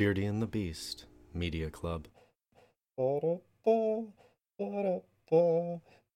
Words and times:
Beardy 0.00 0.24
and 0.24 0.40
the 0.40 0.46
Beast 0.46 1.04
Media 1.34 1.68
Club. 1.68 2.08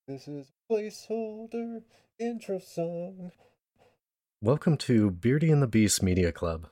This 0.08 0.26
is 0.26 0.52
placeholder 0.70 1.82
intro 2.18 2.60
song. 2.60 3.30
Welcome 4.40 4.78
to 4.78 5.10
Beardy 5.10 5.50
and 5.50 5.60
the 5.60 5.66
Beast 5.66 6.02
Media 6.02 6.32
Club, 6.32 6.68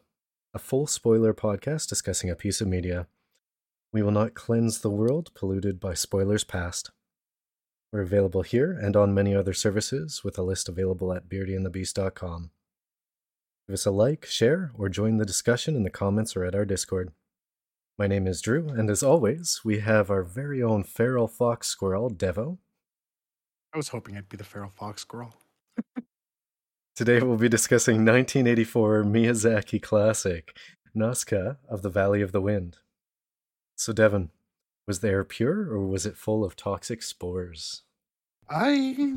a 0.54 0.58
full 0.58 0.86
spoiler 0.86 1.34
podcast 1.34 1.86
discussing 1.86 2.30
a 2.30 2.34
piece 2.34 2.62
of 2.62 2.68
media. 2.68 3.08
We 3.92 4.00
will 4.00 4.10
not 4.10 4.32
cleanse 4.32 4.78
the 4.78 4.88
world 4.88 5.34
polluted 5.34 5.78
by 5.78 5.92
spoilers 5.92 6.44
past. 6.44 6.92
We're 7.92 8.00
available 8.00 8.40
here 8.40 8.72
and 8.72 8.96
on 8.96 9.12
many 9.12 9.34
other 9.34 9.52
services, 9.52 10.24
with 10.24 10.38
a 10.38 10.42
list 10.42 10.66
available 10.66 11.12
at 11.12 11.28
beardyandthebeast.com. 11.28 12.52
Give 13.72 13.78
us 13.78 13.86
a 13.86 13.90
like, 13.90 14.26
share, 14.26 14.70
or 14.74 14.90
join 14.90 15.16
the 15.16 15.24
discussion 15.24 15.76
in 15.76 15.82
the 15.82 15.88
comments 15.88 16.36
or 16.36 16.44
at 16.44 16.54
our 16.54 16.66
Discord. 16.66 17.10
My 17.98 18.06
name 18.06 18.26
is 18.26 18.42
Drew, 18.42 18.68
and 18.68 18.90
as 18.90 19.02
always, 19.02 19.62
we 19.64 19.78
have 19.78 20.10
our 20.10 20.22
very 20.22 20.62
own 20.62 20.84
feral 20.84 21.26
fox 21.26 21.68
squirrel, 21.68 22.10
Devo. 22.10 22.58
I 23.72 23.78
was 23.78 23.88
hoping 23.88 24.14
I'd 24.14 24.28
be 24.28 24.36
the 24.36 24.44
feral 24.44 24.68
fox 24.68 25.00
squirrel. 25.00 25.36
Today 26.94 27.20
we'll 27.22 27.38
be 27.38 27.48
discussing 27.48 28.04
1984 28.04 29.04
Miyazaki 29.04 29.80
classic, 29.80 30.54
Nausicaa 30.94 31.54
of 31.66 31.80
the 31.80 31.88
Valley 31.88 32.20
of 32.20 32.32
the 32.32 32.42
Wind. 32.42 32.76
So, 33.76 33.94
Devon, 33.94 34.32
was 34.86 35.00
the 35.00 35.08
air 35.08 35.24
pure 35.24 35.72
or 35.72 35.86
was 35.86 36.04
it 36.04 36.18
full 36.18 36.44
of 36.44 36.56
toxic 36.56 37.02
spores? 37.02 37.84
I 38.50 39.16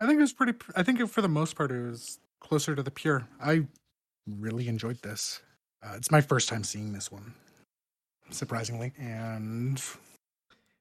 I 0.00 0.06
think 0.06 0.18
it 0.18 0.22
was 0.22 0.32
pretty. 0.32 0.52
I 0.76 0.84
think 0.84 1.04
for 1.08 1.20
the 1.20 1.28
most 1.28 1.56
part 1.56 1.72
it 1.72 1.80
was 1.80 2.20
closer 2.44 2.74
to 2.76 2.82
the 2.82 2.90
pure. 2.90 3.26
I 3.42 3.66
really 4.26 4.68
enjoyed 4.68 5.00
this. 5.02 5.40
Uh, 5.82 5.94
it's 5.96 6.10
my 6.10 6.20
first 6.20 6.48
time 6.48 6.62
seeing 6.64 6.92
this 6.92 7.10
one, 7.10 7.34
surprisingly, 8.30 8.92
and 8.98 9.82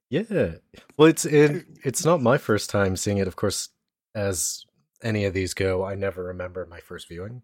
Yeah. 0.10 0.56
Well, 0.98 1.08
it's 1.08 1.26
it, 1.26 1.66
it's 1.84 2.06
not 2.06 2.22
my 2.22 2.38
first 2.38 2.70
time 2.70 2.96
seeing 2.96 3.18
it. 3.18 3.28
Of 3.28 3.36
course, 3.36 3.70
as 4.16 4.66
any 5.02 5.26
of 5.26 5.34
these 5.34 5.54
go, 5.54 5.84
I 5.84 5.96
never 5.96 6.24
remember 6.24 6.66
my 6.66 6.80
first 6.80 7.08
viewing. 7.08 7.42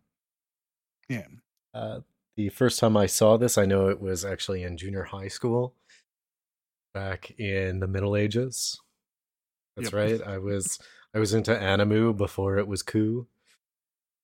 yeah, 1.09 1.25
Uh, 1.73 2.01
the 2.37 2.49
first 2.49 2.79
time 2.79 2.95
I 2.95 3.05
saw 3.07 3.35
this, 3.37 3.57
I 3.57 3.65
know 3.65 3.89
it 3.89 3.99
was 3.99 4.23
actually 4.23 4.63
in 4.63 4.77
junior 4.77 5.03
high 5.03 5.27
school, 5.27 5.73
back 6.93 7.31
in 7.39 7.79
the 7.79 7.87
Middle 7.87 8.15
Ages. 8.15 8.79
That's 9.75 9.91
Yep. 9.91 9.93
right. 9.93 10.21
I 10.27 10.37
was 10.37 10.79
I 11.13 11.19
was 11.19 11.33
into 11.33 11.51
Animu 11.55 12.15
before 12.15 12.57
it 12.57 12.67
was 12.67 12.83
cool. 12.83 13.27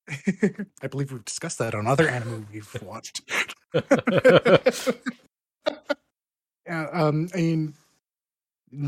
I 0.81 0.87
believe 0.87 1.11
we've 1.11 1.25
discussed 1.25 1.59
that 1.59 1.75
on 1.75 1.87
other 1.87 2.07
anime 2.07 2.47
we've 2.51 2.81
watched. 2.81 3.21
yeah, 6.65 6.87
um, 6.91 7.29
I 7.33 7.37
mean, 7.37 7.73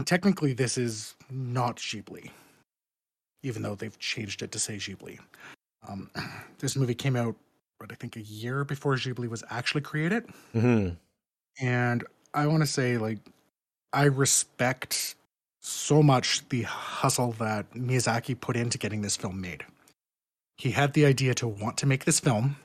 technically, 0.06 0.54
this 0.54 0.78
is 0.78 1.16
not 1.30 1.78
Ghibli, 1.78 2.30
even 3.44 3.62
though 3.64 3.76
they've 3.76 3.98
changed 4.00 4.42
it 4.42 4.52
to 4.52 4.60
say 4.60 4.78
Ghibli. 4.78 5.20
Um, 5.88 6.10
this 6.60 6.76
movie 6.76 6.96
came 6.96 7.16
out, 7.16 7.36
what 7.78 7.92
I 7.92 7.96
think, 7.96 8.16
a 8.16 8.22
year 8.22 8.64
before 8.64 8.96
Ghibli 8.96 9.28
was 9.30 9.44
actually 9.50 9.82
created, 9.82 10.26
hmm 10.54 10.90
and 11.60 12.04
I 12.34 12.46
want 12.48 12.62
to 12.62 12.68
say, 12.68 12.98
like, 12.98 13.18
I 13.94 14.06
respect 14.06 15.16
so 15.62 16.04
much 16.04 16.48
the 16.50 16.62
hustle 16.64 17.32
that 17.40 17.72
Miyazaki 17.74 18.40
put 18.40 18.56
into 18.56 18.78
getting 18.78 19.02
this 19.02 19.16
film 19.18 19.42
made. 19.42 19.66
He 20.58 20.72
had 20.72 20.94
the 20.94 21.06
idea 21.06 21.34
to 21.36 21.48
want 21.48 21.78
to 21.78 21.86
make 21.86 22.06
this 22.06 22.20
film. 22.20 22.58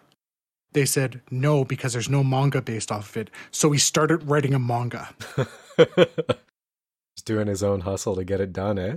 They 0.72 0.86
said 0.86 1.20
no 1.30 1.64
because 1.64 1.92
there's 1.92 2.08
no 2.08 2.24
manga 2.24 2.62
based 2.62 2.90
off 2.90 3.10
of 3.10 3.16
it. 3.18 3.30
So 3.50 3.70
he 3.72 3.78
started 3.78 4.22
writing 4.28 4.54
a 4.54 4.58
manga. 4.58 5.10
He's 5.76 7.22
doing 7.24 7.46
his 7.46 7.62
own 7.62 7.80
hustle 7.80 8.16
to 8.16 8.24
get 8.24 8.40
it 8.40 8.52
done, 8.52 8.78
eh? 8.78 8.94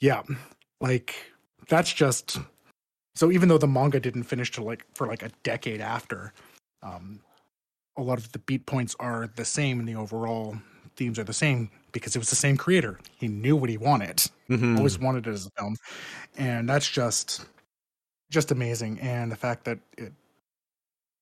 Yeah. 0.00 0.22
Like 0.80 1.14
that's 1.68 1.92
just 1.92 2.38
so 3.16 3.32
even 3.32 3.48
though 3.48 3.58
the 3.58 3.66
manga 3.66 3.98
didn't 3.98 4.22
finish 4.24 4.50
to 4.52 4.62
like 4.62 4.86
for 4.94 5.06
like 5.08 5.22
a 5.22 5.30
decade 5.42 5.80
after, 5.80 6.32
um 6.82 7.20
a 7.98 8.02
lot 8.02 8.18
of 8.18 8.30
the 8.32 8.38
beat 8.38 8.64
points 8.66 8.94
are 9.00 9.28
the 9.34 9.44
same 9.44 9.80
and 9.80 9.88
the 9.88 9.96
overall 9.96 10.56
themes 10.96 11.18
are 11.18 11.24
the 11.24 11.32
same 11.32 11.68
because 11.92 12.14
it 12.14 12.20
was 12.20 12.30
the 12.30 12.36
same 12.36 12.56
creator. 12.56 12.98
He 13.16 13.26
knew 13.26 13.56
what 13.56 13.68
he 13.68 13.76
wanted. 13.76 14.22
Mhm. 14.48 14.76
always 14.78 14.98
wanted 14.98 15.26
it 15.26 15.32
as 15.32 15.46
a 15.46 15.50
film 15.58 15.76
and 16.38 16.68
that's 16.68 16.88
just 16.88 17.44
just 18.30 18.50
amazing 18.50 18.98
and 19.00 19.30
the 19.30 19.36
fact 19.36 19.64
that 19.64 19.78
it 19.98 20.12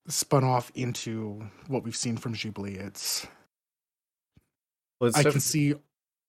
spun 0.06 0.44
off 0.44 0.70
into 0.74 1.42
what 1.66 1.82
we've 1.82 1.96
seen 1.96 2.16
from 2.16 2.34
Ghibli 2.34 2.76
it's 2.78 3.26
Well, 5.00 5.08
it's 5.08 5.19
I 5.19 5.22
can 5.22 5.41
see 5.41 5.74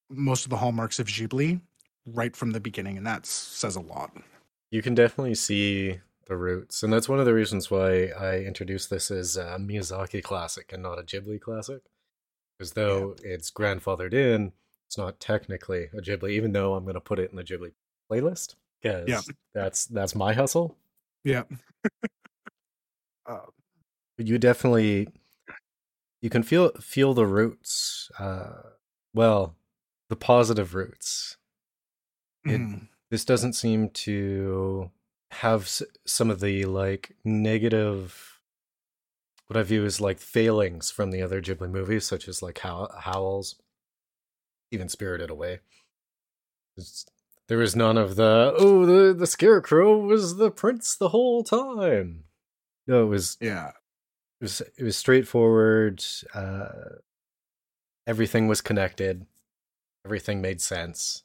most 0.10 0.46
of 0.46 0.50
the 0.50 0.58
hallmarks 0.58 1.00
of 1.00 1.08
Ghibli 1.08 1.62
right 2.06 2.36
from 2.36 2.52
the 2.52 2.60
beginning 2.60 2.98
and 2.98 3.06
that 3.06 3.26
says 3.26 3.76
a 3.76 3.82
lot 3.82 4.12
you 4.72 4.82
can 4.82 4.96
definitely 4.96 5.36
see 5.36 6.00
the 6.28 6.38
roots, 6.38 6.84
and 6.84 6.94
that's 6.94 7.10
one 7.10 7.20
of 7.20 7.26
the 7.26 7.34
reasons 7.34 7.72
why 7.72 8.10
I 8.10 8.40
introduced 8.40 8.90
this 8.90 9.10
as 9.10 9.36
a 9.36 9.58
Miyazaki 9.60 10.24
classic 10.24 10.72
and 10.72 10.84
not 10.84 11.00
a 11.00 11.04
Ghibli 11.04 11.42
classic. 11.42 11.82
Because 12.58 12.74
though 12.74 13.16
it's 13.24 13.50
grandfathered 13.50 14.14
in, 14.14 14.52
it's 14.88 14.98
not 14.98 15.20
technically 15.20 15.90
a 15.94 16.02
Ghibli, 16.02 16.32
even 16.32 16.52
though 16.52 16.76
I'm 16.76 16.84
going 16.84 16.94
to 16.94 17.02
put 17.02 17.20
it 17.20 17.32
in 17.32 17.38
the 17.38 17.44
Ghibli 17.44 17.72
playlist 18.12 18.56
because 18.82 19.08
Yeah. 19.08 19.22
that's 19.54 19.86
that's 19.88 20.16
my 20.16 20.34
hustle. 20.34 20.76
yeah 21.24 21.44
uh, 23.26 23.40
But 24.18 24.28
you 24.28 24.38
definitely 24.38 25.08
you 26.22 26.30
can 26.30 26.44
feel 26.44 26.72
feel 26.82 27.14
the 27.14 27.26
roots. 27.26 28.10
Uh, 28.20 28.62
well, 29.14 29.56
the 30.10 30.16
positive 30.16 30.76
roots. 30.76 31.38
It- 32.46 32.60
mm, 32.60 32.88
this 33.12 33.26
doesn't 33.26 33.54
seem 33.54 33.90
to 33.92 34.92
have 35.32 35.64
s- 35.64 35.84
some 36.06 36.30
of 36.30 36.40
the 36.40 36.66
like 36.66 37.16
negative 37.24 38.42
what 39.48 39.58
i 39.58 39.64
view 39.64 39.84
as 39.86 40.02
like 40.02 40.20
failings 40.20 40.90
from 40.92 41.12
the 41.12 41.22
other 41.22 41.40
ghibli 41.42 41.70
movies 41.70 42.06
such 42.06 42.28
as 42.28 42.42
like 42.42 42.60
How- 42.60 42.90
howls 43.00 43.56
even 44.72 44.90
spirited 44.90 45.30
away 45.30 45.60
It's- 46.78 47.06
there 47.50 47.58
was 47.58 47.76
none 47.76 47.98
of 47.98 48.16
the 48.16 48.54
oh 48.58 48.86
the, 48.86 49.14
the 49.14 49.28
scarecrow 49.28 49.98
was 49.98 50.38
the 50.38 50.50
prince 50.50 50.96
the 50.96 51.10
whole 51.10 51.44
time 51.44 52.24
no 52.88 53.04
it 53.04 53.08
was 53.08 53.38
yeah 53.42 53.70
it 54.40 54.44
was 54.44 54.62
it 54.78 54.84
was 54.84 54.96
straightforward 54.96 56.04
uh 56.34 56.70
everything 58.08 58.48
was 58.48 58.62
connected 58.62 59.26
everything 60.06 60.40
made 60.42 60.62
sense 60.62 61.24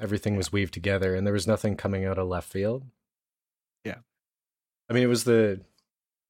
everything 0.00 0.36
was 0.36 0.52
weaved 0.52 0.74
together 0.74 1.14
and 1.14 1.26
there 1.26 1.34
was 1.34 1.46
nothing 1.46 1.76
coming 1.76 2.04
out 2.04 2.18
of 2.18 2.28
left 2.28 2.48
field 2.50 2.84
Yeah. 3.84 3.98
i 4.88 4.92
mean 4.92 5.02
it 5.02 5.08
was 5.08 5.24
the 5.24 5.60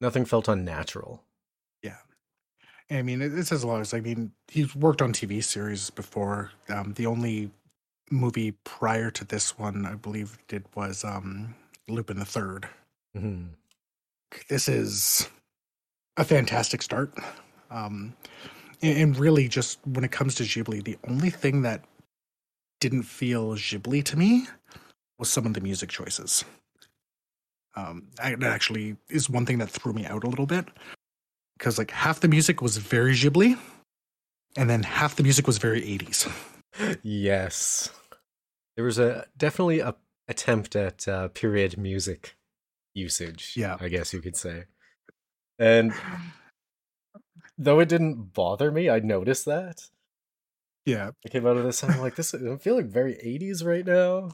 nothing 0.01 0.25
felt 0.25 0.47
unnatural 0.49 1.25
Yeah, 1.83 2.99
I 2.99 3.03
mean, 3.03 3.23
it, 3.23 3.33
it 3.39 3.47
says 3.47 3.63
a 3.63 3.67
lot. 3.69 3.81
It's, 3.81 3.95
I 3.95 4.01
mean, 4.01 4.33
he's 4.49 4.75
worked 4.75 5.01
on 5.01 5.13
TV 5.13 5.45
series 5.45 5.91
before. 5.91 6.51
Um, 6.69 6.93
the 6.95 7.07
only 7.07 7.51
movie 8.11 8.53
prior 8.65 9.11
to 9.13 9.25
this 9.25 9.59
one, 9.59 9.87
I 9.87 9.95
believe, 9.95 10.39
it 10.49 10.65
was 10.75 11.05
um, 11.05 11.55
Lupin 11.89 12.19
the 12.19 12.25
Third. 12.25 12.69
Mhm. 13.17 13.51
this 14.49 14.69
is 14.69 15.29
a 16.17 16.25
fantastic 16.25 16.83
start. 16.83 17.13
Um, 17.71 18.15
and, 18.83 19.17
really, 19.19 19.49
just 19.49 19.85
when 19.87 20.05
it 20.05 20.13
comes 20.13 20.35
to 20.37 20.45
Ghibli, 20.45 20.85
the 20.85 20.97
only 21.09 21.31
thing 21.31 21.63
that 21.63 21.85
didn't 22.81 23.03
feel 23.03 23.55
Ghibli 23.57 24.05
to 24.05 24.17
me 24.17 24.47
was 25.19 25.29
some 25.31 25.47
of 25.47 25.55
the 25.55 25.61
music 25.61 25.91
choices. 25.91 26.45
Um, 27.77 28.07
that 28.17 28.43
actually 28.43 28.97
is 29.09 29.29
one 29.29 29.45
thing 29.47 29.59
that 29.59 29.71
threw 29.71 29.93
me 29.93 30.07
out 30.07 30.25
a 30.25 30.29
little 30.29 30.47
bit 30.47 30.67
because, 31.59 31.77
like, 31.79 31.91
half 31.91 32.21
the 32.21 32.29
music 32.29 32.63
was 32.63 32.77
very 32.79 33.13
Ghibli, 33.15 33.59
and 34.57 34.71
then 34.71 34.83
half 34.85 35.17
the 35.17 35.23
music 35.23 35.47
was 35.47 35.59
very 35.59 35.83
80s. 35.83 36.29
yes 37.03 37.91
there 38.77 38.85
was 38.85 38.99
a 38.99 39.27
definitely 39.37 39.81
a 39.81 39.95
attempt 40.29 40.77
at 40.77 41.07
uh, 41.09 41.29
period 41.29 41.77
music 41.77 42.37
usage 42.95 43.55
Yeah. 43.57 43.77
i 43.81 43.89
guess 43.89 44.13
you 44.13 44.21
could 44.21 44.37
say 44.37 44.65
and 45.59 45.93
though 47.59 47.81
it 47.81 47.89
didn't 47.89 48.33
bother 48.33 48.71
me 48.71 48.89
i 48.89 48.99
noticed 49.01 49.45
that 49.47 49.91
Yeah. 50.87 51.11
I 51.25 51.29
came 51.29 51.47
out 51.47 51.57
of 51.57 51.65
this 51.65 51.83
and 51.83 51.93
I'm 51.93 52.01
like, 52.01 52.17
this 52.17 52.33
I'm 52.33 52.59
feeling 52.59 52.89
very 52.89 53.15
80s 53.15 53.65
right 53.65 53.85
now. 53.87 54.31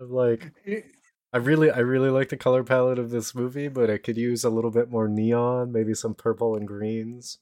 I'm 0.00 0.10
like, 0.10 0.52
I 1.34 1.36
really 1.36 1.70
I 1.70 1.80
really 1.80 2.08
like 2.10 2.30
the 2.30 2.36
color 2.38 2.64
palette 2.64 2.98
of 2.98 3.10
this 3.10 3.34
movie, 3.34 3.68
but 3.68 3.90
it 3.90 4.02
could 4.02 4.16
use 4.16 4.42
a 4.42 4.50
little 4.50 4.70
bit 4.70 4.90
more 4.90 5.06
neon, 5.06 5.70
maybe 5.70 5.92
some 5.94 6.14
purple 6.14 6.56
and 6.56 6.66
greens. 6.66 7.38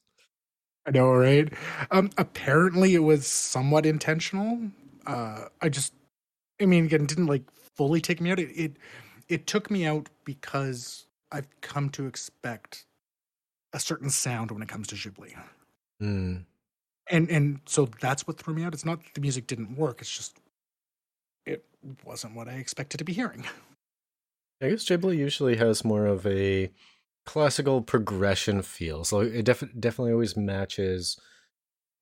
I 0.85 0.91
know, 0.91 1.11
right? 1.13 1.51
Um, 1.91 2.09
apparently, 2.17 2.93
it 2.93 3.03
was 3.03 3.25
somewhat 3.25 3.85
intentional. 3.85 4.69
Uh, 5.05 5.45
I 5.61 5.69
just, 5.69 5.93
I 6.61 6.65
mean, 6.65 6.85
again, 6.85 7.05
didn't 7.05 7.27
like 7.27 7.43
fully 7.75 8.01
take 8.01 8.21
me 8.21 8.31
out. 8.31 8.39
It, 8.39 8.49
it, 8.49 8.77
it 9.29 9.47
took 9.47 9.71
me 9.71 9.85
out 9.85 10.09
because 10.25 11.05
I've 11.31 11.47
come 11.61 11.89
to 11.91 12.05
expect 12.05 12.85
a 13.73 13.79
certain 13.79 14.09
sound 14.09 14.51
when 14.51 14.61
it 14.61 14.69
comes 14.69 14.87
to 14.87 14.95
Ghibli. 14.95 15.33
Mm. 16.01 16.45
And 17.09 17.29
and 17.29 17.59
so 17.65 17.89
that's 17.99 18.25
what 18.27 18.37
threw 18.37 18.53
me 18.53 18.63
out. 18.63 18.73
It's 18.73 18.85
not 18.85 19.03
that 19.03 19.13
the 19.13 19.21
music 19.21 19.47
didn't 19.47 19.75
work, 19.75 19.99
it's 19.99 20.15
just 20.15 20.39
it 21.45 21.65
wasn't 22.05 22.35
what 22.35 22.47
I 22.47 22.53
expected 22.53 22.97
to 22.99 23.03
be 23.03 23.13
hearing. 23.13 23.43
I 24.61 24.69
guess 24.69 24.85
Ghibli 24.85 25.17
usually 25.17 25.57
has 25.57 25.83
more 25.83 26.05
of 26.05 26.25
a 26.25 26.71
classical 27.25 27.81
progression 27.81 28.61
feel. 28.61 29.03
So 29.03 29.19
it 29.19 29.43
def- 29.43 29.73
definitely 29.77 30.13
always 30.13 30.37
matches 30.37 31.19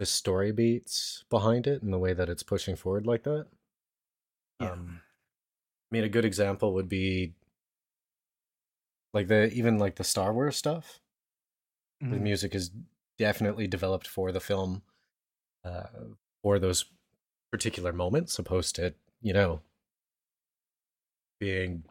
the 0.02 0.06
story 0.08 0.52
beats 0.52 1.26
behind 1.30 1.68
it 1.68 1.84
and 1.84 1.94
the 1.94 2.00
way 2.00 2.12
that 2.12 2.28
it's 2.28 2.42
pushing 2.42 2.76
forward 2.76 3.06
like 3.06 3.22
that. 3.22 3.46
Yeah. 4.60 4.70
Um, 4.72 5.02
I 5.92 5.96
mean, 5.96 6.04
a 6.04 6.10
good 6.10 6.26
example 6.26 6.74
would 6.76 6.90
be 6.90 7.36
like 9.14 9.28
the 9.28 9.52
even 9.54 9.78
like 9.78 9.96
the 9.96 10.04
Star 10.04 10.34
Wars 10.34 10.56
stuff. 10.58 11.00
The 12.10 12.18
Mhm. 12.18 12.20
music 12.20 12.54
is 12.54 12.70
definitely 13.18 13.66
developed 13.68 14.06
for 14.08 14.32
the 14.32 14.40
film, 14.40 14.84
uh, 15.64 15.88
for 16.44 16.60
those 16.60 16.86
particular 17.52 17.94
moments, 17.94 18.40
opposed 18.40 18.76
to 18.78 18.96
you 19.22 19.34
know 19.34 19.64
being 21.40 21.84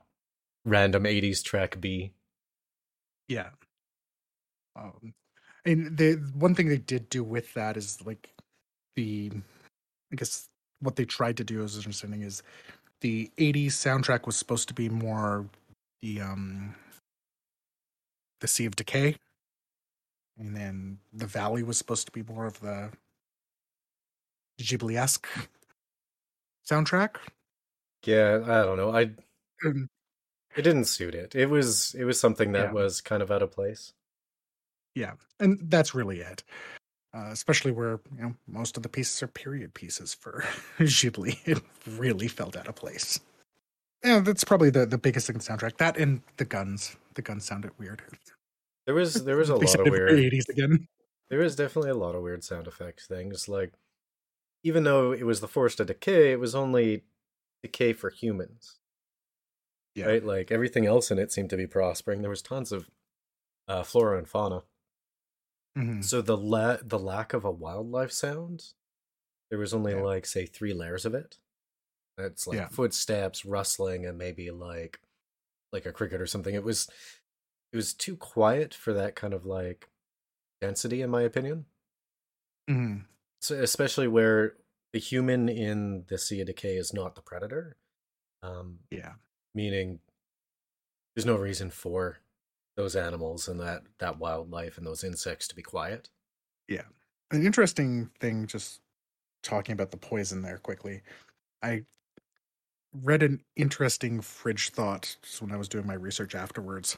random 0.65 1.07
'80s 1.07 1.43
track 1.43 1.81
B. 1.81 2.15
Yeah. 3.29 3.51
Um, 4.77 5.15
and 5.65 5.97
the 5.97 6.15
one 6.35 6.55
thing 6.55 6.69
they 6.69 6.79
did 6.79 7.09
do 7.09 7.23
with 7.25 7.55
that 7.55 7.77
is 7.77 8.05
like 8.05 8.31
the, 8.97 9.33
I 10.13 10.17
guess 10.17 10.49
what 10.81 10.97
they 10.97 11.05
tried 11.07 11.37
to 11.39 11.45
do, 11.45 11.63
as 11.65 11.77
understanding, 11.77 12.23
is 12.23 12.43
the 13.03 13.31
'80s 13.39 13.69
soundtrack 13.69 14.27
was 14.27 14.37
supposed 14.37 14.69
to 14.69 14.75
be 14.75 14.89
more 14.89 15.47
the 16.03 16.21
um 16.21 16.75
the 18.41 18.49
Sea 18.49 18.67
of 18.67 18.75
Decay, 18.77 19.17
and 20.39 20.57
then 20.57 20.99
the 21.13 21.27
Valley 21.27 21.63
was 21.63 21.79
supposed 21.79 22.07
to 22.07 22.13
be 22.13 22.23
more 22.23 22.47
of 22.47 22.61
the 22.61 22.91
Ghibli-esque 24.59 25.27
soundtrack. 26.65 27.19
Yeah, 28.05 28.41
I 28.45 28.63
don't 28.65 28.77
know. 28.77 28.91
I 28.97 29.15
And 29.63 29.89
it 30.57 30.63
didn't 30.63 30.85
suit 30.85 31.15
it. 31.15 31.35
It 31.35 31.47
was 31.47 31.95
it 31.95 32.05
was 32.05 32.21
something 32.21 32.53
that 32.53 32.71
Yeah. 32.71 32.71
was 32.71 33.01
kind 33.01 33.23
of 33.23 33.31
out 33.31 33.43
of 33.43 33.51
place. 33.53 33.93
Yeah, 34.95 35.13
and 35.39 35.59
that's 35.71 35.95
really 35.95 36.21
it. 36.21 36.43
Uh, 37.13 37.31
especially 37.33 37.73
where 37.73 37.99
you 38.17 38.23
know 38.23 38.35
most 38.47 38.77
of 38.77 38.85
the 38.85 38.89
pieces 38.89 39.23
are 39.23 39.27
period 39.29 39.75
pieces 39.75 40.15
for 40.15 40.45
Ghibli. 40.79 41.39
It 41.45 41.61
really 41.99 42.29
felt 42.29 42.57
out 42.57 42.69
of 42.69 42.77
place. 42.77 43.19
Yeah, 44.05 44.21
that's 44.21 44.45
probably 44.45 44.71
the, 44.71 44.87
the 44.87 44.97
biggest 44.97 45.27
thing 45.27 45.35
in 45.35 45.41
the 45.41 45.45
soundtrack. 45.45 45.77
That 45.79 45.97
and 45.97 46.23
the 46.37 46.45
guns. 46.45 46.97
The 47.15 47.23
guns 47.23 47.45
sounded 47.45 47.73
weird. 47.79 48.03
There 48.87 48.95
was 48.95 49.15
there 49.25 49.37
was 49.37 49.51
a 49.51 49.57
lot 49.57 49.81
of 49.81 49.91
weird. 49.91 50.13
80s 50.13 50.49
again. 50.49 50.87
There 51.29 51.41
was 51.41 51.57
definitely 51.57 51.91
a 51.91 51.97
lot 51.97 52.15
of 52.15 52.23
weird 52.23 52.45
sound 52.45 52.67
effects 52.67 53.07
things. 53.07 53.49
Like 53.49 53.73
even 54.63 54.85
though 54.85 55.13
it 55.13 55.25
was 55.25 55.41
the 55.41 55.49
forest 55.49 55.81
of 55.81 55.87
decay, 55.87 56.33
it 56.33 56.41
was 56.41 56.55
only 56.55 57.05
decay 57.63 57.93
for 57.93 58.11
humans. 58.11 58.79
Yeah. 59.95 60.07
Right? 60.07 60.25
Like 60.25 60.51
everything 60.51 60.87
else 60.87 61.11
in 61.11 61.19
it 61.19 61.33
seemed 61.33 61.51
to 61.51 61.57
be 61.57 61.67
prospering. 61.67 62.21
There 62.21 62.31
was 62.31 62.43
tons 62.43 62.73
of 62.73 62.89
uh, 63.69 63.83
flora 63.83 64.19
and 64.19 64.29
fauna. 64.29 64.63
Mhm. 65.77 66.03
So 66.03 66.23
the 66.23 66.37
la- 66.37 66.79
the 66.83 66.99
lack 66.99 67.33
of 67.33 67.45
a 67.45 67.51
wildlife 67.51 68.13
sound, 68.13 68.75
there 69.51 69.59
was 69.61 69.75
only 69.75 69.95
Yeah. 69.95 70.03
like 70.03 70.27
say 70.27 70.47
three 70.47 70.75
layers 70.75 71.07
of 71.07 71.15
it. 71.15 71.41
It's 72.19 72.47
like 72.47 72.59
Yeah. 72.59 72.69
footsteps, 72.69 73.45
rustling, 73.47 74.07
and 74.07 74.19
maybe 74.19 74.51
like 74.51 75.01
like 75.73 75.87
a 75.87 75.93
cricket 75.93 76.21
or 76.23 76.27
something. 76.27 76.55
It 76.55 76.65
was 76.65 76.89
it 77.73 77.77
was 77.77 77.95
too 77.95 78.17
quiet 78.17 78.75
for 78.75 78.93
that 78.95 79.17
kind 79.17 79.35
of 79.35 79.47
like 79.47 79.91
density, 80.61 81.03
in 81.03 81.11
my 81.11 81.23
opinion. 81.23 81.67
Mhm. 82.69 83.07
So 83.41 83.61
especially 83.63 84.09
where 84.09 84.57
the 84.93 84.99
human 84.99 85.49
in 85.49 86.05
the 86.07 86.19
Sea 86.19 86.41
of 86.41 86.47
Decay 86.47 86.77
is 86.77 86.93
not 86.93 87.15
the 87.15 87.23
predator. 87.23 87.77
Um, 88.43 88.81
Yeah. 88.91 89.15
meaning 89.55 90.01
there's 91.15 91.27
no 91.27 91.37
reason 91.37 91.71
for 91.71 92.20
those 92.81 92.97
animals 92.97 93.47
and 93.47 93.61
that 93.61 93.83
that 93.99 94.19
wildlife 94.19 94.79
and 94.79 94.87
those 94.87 95.05
insects 95.05 95.47
to 95.49 95.55
be 95.55 95.63
quiet. 95.63 96.09
Yeah. 96.67 96.85
An 97.31 97.45
interesting 97.45 98.11
thing, 98.21 98.47
just 98.47 98.81
talking 99.43 99.75
about 99.75 99.91
the 99.91 99.97
poison 99.97 100.43
there 100.43 100.59
quickly. 100.59 101.03
I 101.63 101.85
read 103.03 103.23
an 103.23 103.43
interesting 103.55 104.21
fridge 104.21 104.71
thought 104.71 105.15
just 105.23 105.43
when 105.43 105.53
I 105.53 105.57
was 105.57 105.69
doing 105.69 105.87
my 105.87 105.95
research 105.95 106.35
afterwards. 106.35 106.97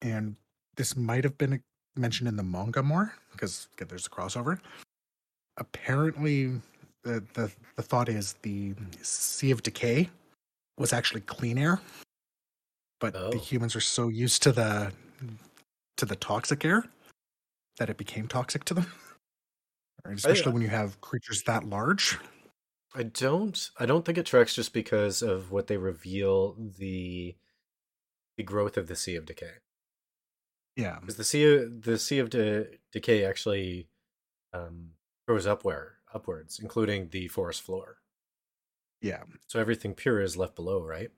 And 0.00 0.36
this 0.76 0.96
might 0.96 1.24
have 1.24 1.36
been 1.36 1.62
mentioned 1.94 2.28
in 2.28 2.36
the 2.36 2.42
manga 2.42 2.82
more 2.82 3.12
because 3.32 3.68
there's 3.76 4.06
a 4.06 4.10
crossover. 4.10 4.58
Apparently, 5.58 6.52
the, 7.04 7.22
the, 7.34 7.50
the 7.76 7.82
thought 7.82 8.08
is 8.08 8.34
the 8.42 8.74
Sea 9.02 9.50
of 9.50 9.62
Decay 9.62 10.08
was 10.78 10.92
actually 10.92 11.20
clean 11.22 11.58
air, 11.58 11.80
but 13.00 13.14
Oh. 13.16 13.30
the 13.30 13.38
humans 13.38 13.74
are 13.76 13.80
so 13.80 14.08
used 14.08 14.42
to 14.44 14.52
the 14.52 14.92
to 15.96 16.06
the 16.06 16.16
toxic 16.16 16.64
air 16.64 16.84
that 17.78 17.90
it 17.90 17.96
became 17.96 18.28
toxic 18.28 18.64
to 18.64 18.74
them. 18.74 18.86
Especially 20.04 20.52
when 20.52 20.62
you 20.62 20.68
have 20.68 21.00
creatures 21.00 21.42
that 21.42 21.64
large. 21.64 22.18
I 22.94 23.02
don't 23.02 23.70
I 23.78 23.84
don't 23.86 24.04
think 24.04 24.16
it 24.18 24.26
tracks 24.26 24.54
just 24.54 24.72
because 24.72 25.22
of 25.22 25.50
what 25.50 25.66
they 25.66 25.76
reveal 25.76 26.54
the 26.78 27.36
the 28.36 28.42
growth 28.44 28.76
of 28.76 28.86
the 28.86 28.96
Sea 28.96 29.16
of 29.16 29.26
Decay. 29.26 29.52
Yeah. 30.76 30.98
Because 31.00 31.16
the 31.16 31.24
sea 31.24 31.56
the 31.64 31.98
Sea 31.98 32.20
of 32.20 32.30
De- 32.30 32.66
Decay 32.92 33.24
actually 33.24 33.88
um, 34.54 34.92
grows 35.26 35.46
upward 35.46 35.92
upwards, 36.14 36.58
including 36.60 37.08
the 37.10 37.28
forest 37.28 37.60
floor. 37.62 37.98
Yeah. 39.02 39.24
So 39.48 39.60
everything 39.60 39.94
pure 39.94 40.20
is 40.20 40.36
left 40.36 40.56
below, 40.56 40.82
right? 40.82 41.10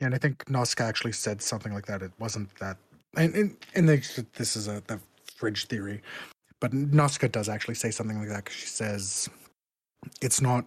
And 0.00 0.14
I 0.14 0.18
think 0.18 0.48
Nausicaa 0.48 0.84
actually 0.84 1.12
said 1.12 1.42
something 1.42 1.72
like 1.72 1.86
that. 1.86 2.02
It 2.02 2.12
wasn't 2.18 2.54
that, 2.58 2.76
and 3.16 3.34
and, 3.34 3.56
and 3.74 3.88
they, 3.88 3.96
this 4.36 4.56
is 4.56 4.68
a 4.68 4.82
the 4.86 5.00
fridge 5.36 5.66
theory, 5.66 6.02
but 6.60 6.72
Nausicaa 6.72 7.28
does 7.28 7.48
actually 7.48 7.74
say 7.74 7.90
something 7.90 8.18
like 8.18 8.28
that. 8.28 8.44
'cause 8.44 8.54
she 8.54 8.66
says 8.66 9.28
it's 10.20 10.40
not 10.40 10.66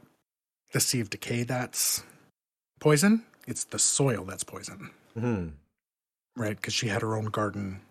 the 0.73 0.79
sea 0.79 0.99
of 0.99 1.09
decay 1.09 1.43
that's 1.43 2.03
poison; 2.79 3.25
it's 3.47 3.63
the 3.65 3.79
soil 3.79 4.25
that's 4.25 4.43
poison, 4.43 4.91
Hmm. 5.13 5.49
right? 6.35 6.55
Because 6.57 6.73
she 6.73 6.87
had 6.89 7.01
her 7.01 7.15
own 7.15 7.25
garden 7.25 7.81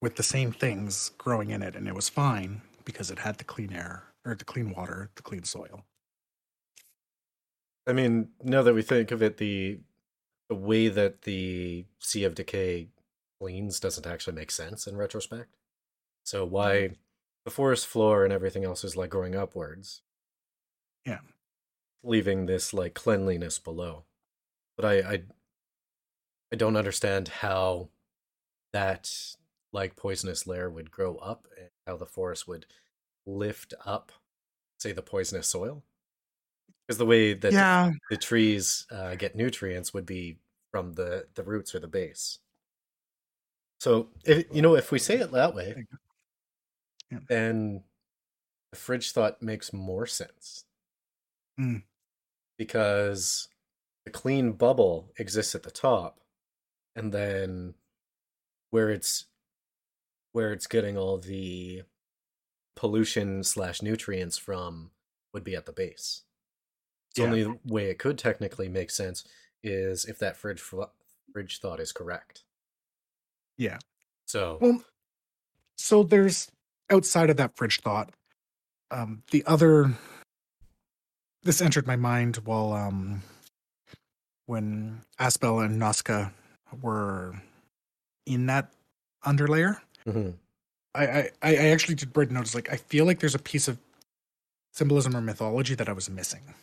with 0.00 0.16
the 0.16 0.22
same 0.22 0.52
things 0.52 1.10
growing 1.18 1.50
in 1.50 1.62
it, 1.62 1.76
and 1.76 1.88
it 1.88 1.94
was 1.94 2.08
fine 2.08 2.62
because 2.84 3.10
it 3.10 3.18
had 3.20 3.38
the 3.38 3.44
clean 3.44 3.72
air 3.72 4.04
or 4.24 4.34
the 4.34 4.44
clean 4.44 4.70
water, 4.70 5.10
the 5.16 5.22
clean 5.22 5.44
soil. 5.44 5.84
I 7.86 7.92
mean, 7.92 8.30
now 8.42 8.62
that 8.62 8.74
we 8.74 8.82
think 8.82 9.10
of 9.12 9.22
it, 9.22 9.36
the 9.38 9.80
the 10.48 10.54
way 10.54 10.88
that 10.88 11.22
the 11.22 11.86
Sea 11.98 12.24
of 12.24 12.34
Decay 12.34 12.88
cleans 13.40 13.80
doesn't 13.80 14.06
actually 14.06 14.34
make 14.34 14.50
sense 14.50 14.86
in 14.86 14.96
retrospect. 14.96 15.56
So 16.24 16.46
mm. 16.46 16.50
why 16.50 16.90
the 17.44 17.50
forest 17.50 17.86
floor 17.86 18.24
and 18.24 18.32
everything 18.32 18.64
else 18.64 18.84
is 18.84 18.96
like 18.96 19.10
going 19.10 19.34
upwards, 19.34 20.02
Yeah. 21.04 21.20
leaving 22.02 22.46
this 22.46 22.72
like 22.74 22.94
cleanliness 22.94 23.58
below. 23.58 24.04
But 24.76 24.84
I 24.84 24.94
I, 24.98 25.22
I 26.52 26.56
don't 26.56 26.76
understand 26.76 27.28
how 27.28 27.90
that 28.72 29.10
like 29.72 29.96
poisonous 29.96 30.46
layer 30.46 30.70
would 30.70 30.90
grow 30.90 31.16
up 31.16 31.46
and 31.58 31.68
how 31.86 31.96
the 31.96 32.06
forest 32.06 32.48
would 32.48 32.66
lift 33.26 33.74
up, 33.84 34.12
say, 34.78 34.92
the 34.92 35.02
poisonous 35.02 35.48
soil. 35.48 35.82
Because 36.86 36.98
the 36.98 37.06
way 37.06 37.34
that 37.34 37.52
yeah, 37.52 37.90
the 38.10 38.16
trees 38.16 38.86
uh, 38.90 39.14
get 39.16 39.34
nutrients 39.34 39.92
would 39.92 40.06
be 40.06 40.38
from 40.70 40.92
the 40.92 41.26
the 41.34 41.42
roots 41.42 41.74
or 41.74 41.80
the 41.80 41.88
base. 41.88 42.38
So 43.80 44.08
if 44.24 44.46
you 44.54 44.62
know 44.62 44.76
if 44.76 44.92
we 44.92 44.98
say 44.98 45.16
it 45.18 45.32
that 45.32 45.54
way, 45.54 45.86
Yeah. 47.10 47.18
then 47.28 47.84
the 48.72 48.78
fridge 48.78 49.12
thought 49.12 49.42
makes 49.42 49.72
more 49.72 50.06
sense 50.06 50.64
Mm. 51.58 51.82
because 52.58 53.48
the 54.04 54.10
clean 54.10 54.52
bubble 54.52 55.12
exists 55.18 55.54
at 55.54 55.62
the 55.64 55.70
top, 55.70 56.20
and 56.94 57.12
then 57.12 57.74
where 58.70 58.90
it's 58.90 59.26
where 60.32 60.52
it's 60.52 60.66
getting 60.66 60.96
all 60.98 61.18
the 61.18 61.82
pollution 62.76 63.42
slash 63.42 63.82
nutrients 63.82 64.36
from 64.38 64.90
would 65.32 65.44
be 65.44 65.56
at 65.56 65.66
the 65.66 65.72
base. 65.72 66.22
The 67.16 67.22
Yeah. 67.22 67.28
only 67.28 67.60
way 67.64 67.90
it 67.90 67.98
could 67.98 68.18
technically 68.18 68.68
make 68.68 68.90
sense 68.90 69.24
is 69.62 70.04
if 70.04 70.18
that 70.20 70.36
fridge 70.36 70.60
fl- 70.60 70.84
fridge 71.32 71.58
thought 71.60 71.80
is 71.80 71.92
correct. 71.92 72.44
yeah. 73.58 73.78
So 74.26 74.58
Well, 74.60 74.84
so 75.76 76.02
there's 76.02 76.50
outside 76.90 77.30
of 77.30 77.36
that 77.38 77.56
fridge 77.56 77.80
thought, 77.80 78.12
um, 78.90 79.22
the 79.30 79.44
other. 79.46 79.92
This 81.42 81.60
entered 81.60 81.86
my 81.86 81.96
mind 81.96 82.36
while 82.44 82.72
um, 82.72 83.22
when 84.46 85.02
Asbel 85.18 85.64
and 85.64 85.78
Nausicaa 85.78 86.30
were 86.82 87.40
in 88.26 88.46
that 88.46 88.72
underlayer. 89.24 89.80
mhm. 90.06 90.34
I, 90.94 91.06
I 91.06 91.30
I 91.42 91.54
actually 91.68 91.94
did 91.94 92.16
write 92.16 92.30
notes 92.30 92.54
like 92.54 92.70
I 92.72 92.76
feel 92.76 93.04
like 93.04 93.20
there's 93.20 93.34
a 93.34 93.38
piece 93.38 93.68
of 93.68 93.78
symbolism 94.72 95.16
or 95.16 95.20
mythology 95.20 95.74
that 95.74 95.88
I 95.88 95.92
was 95.92 96.08
missing 96.10 96.54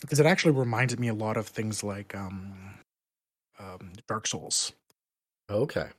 because 0.00 0.20
it 0.20 0.26
actually 0.26 0.52
reminded 0.52 1.00
me 1.00 1.08
a 1.08 1.14
lot 1.14 1.36
of 1.36 1.46
things 1.46 1.82
like 1.84 2.14
um, 2.14 2.74
um 3.58 3.92
Dark 4.08 4.26
Souls, 4.26 4.72
Okay. 5.50 5.90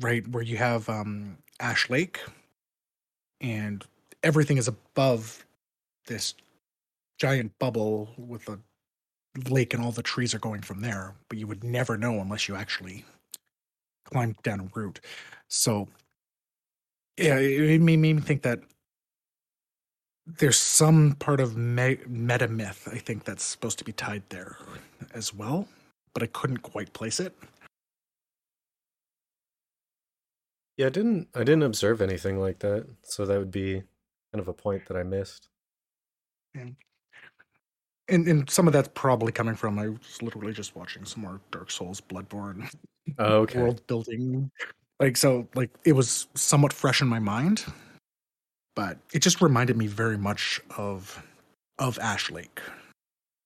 right? 0.00 0.26
Where 0.28 0.42
you 0.42 0.56
have 0.56 0.88
um 0.88 1.38
Ash 1.60 1.88
Lake, 1.90 2.20
and 3.40 3.84
everything 4.22 4.56
is 4.56 4.68
above 4.68 5.44
this 6.06 6.34
giant 7.18 7.58
bubble 7.58 8.10
with 8.18 8.48
a 8.48 8.60
lake, 9.50 9.74
and 9.74 9.82
all 9.84 9.92
the 9.92 10.02
trees 10.02 10.34
are 10.34 10.38
going 10.38 10.62
from 10.62 10.80
there. 10.80 11.14
But 11.28 11.38
you 11.38 11.46
would 11.46 11.64
never 11.64 11.96
know 11.96 12.20
unless 12.20 12.48
you 12.48 12.56
actually 12.56 13.04
climbed 14.04 14.42
down 14.42 14.60
a 14.60 14.68
route. 14.74 15.00
So, 15.48 15.88
yeah, 17.16 17.36
it, 17.38 17.60
it 17.60 17.80
made 17.80 17.98
me 17.98 18.14
think 18.20 18.42
that 18.42 18.60
there's 20.26 20.58
some 20.58 21.14
part 21.18 21.40
of 21.40 21.56
me- 21.56 21.98
meta 22.06 22.48
myth 22.48 22.88
I 22.90 22.98
think 22.98 23.24
that's 23.24 23.44
supposed 23.44 23.78
to 23.78 23.84
be 23.84 23.92
tied 23.92 24.24
there 24.28 24.56
as 25.14 25.32
well, 25.32 25.68
but 26.14 26.22
I 26.22 26.26
couldn't 26.26 26.58
quite 26.58 26.92
place 26.92 27.20
it. 27.20 27.32
Yeah, 30.76 30.86
I 30.86 30.90
didn't 30.90 31.28
I 31.34 31.38
didn't 31.38 31.62
observe 31.62 32.02
anything 32.02 32.38
like 32.38 32.58
that, 32.58 32.86
so 33.02 33.24
that 33.24 33.38
would 33.38 33.50
be 33.50 33.82
kind 34.32 34.40
of 34.40 34.48
a 34.48 34.52
point 34.52 34.86
that 34.86 34.96
I 34.96 35.04
missed. 35.04 35.48
And 36.54 36.76
and 38.08 38.48
some 38.50 38.66
of 38.66 38.72
that's 38.72 38.90
probably 38.94 39.32
coming 39.32 39.54
from 39.54 39.78
I 39.78 39.88
was 39.88 40.22
literally 40.22 40.52
just 40.52 40.76
watching 40.76 41.04
some 41.04 41.22
more 41.22 41.40
Dark 41.50 41.70
Souls, 41.70 42.00
Bloodborne, 42.00 42.68
Oh, 43.18 43.38
okay. 43.42 43.58
world 43.58 43.86
building. 43.86 44.50
Like 45.00 45.16
so, 45.16 45.48
like 45.54 45.70
it 45.84 45.92
was 45.92 46.26
somewhat 46.34 46.72
fresh 46.72 47.00
in 47.00 47.08
my 47.08 47.18
mind, 47.18 47.64
but 48.76 48.98
it 49.12 49.20
just 49.20 49.40
reminded 49.40 49.76
me 49.76 49.88
very 49.88 50.18
much 50.18 50.60
of 50.76 51.20
of 51.78 51.98
Ash 51.98 52.30
Lake. 52.30 52.60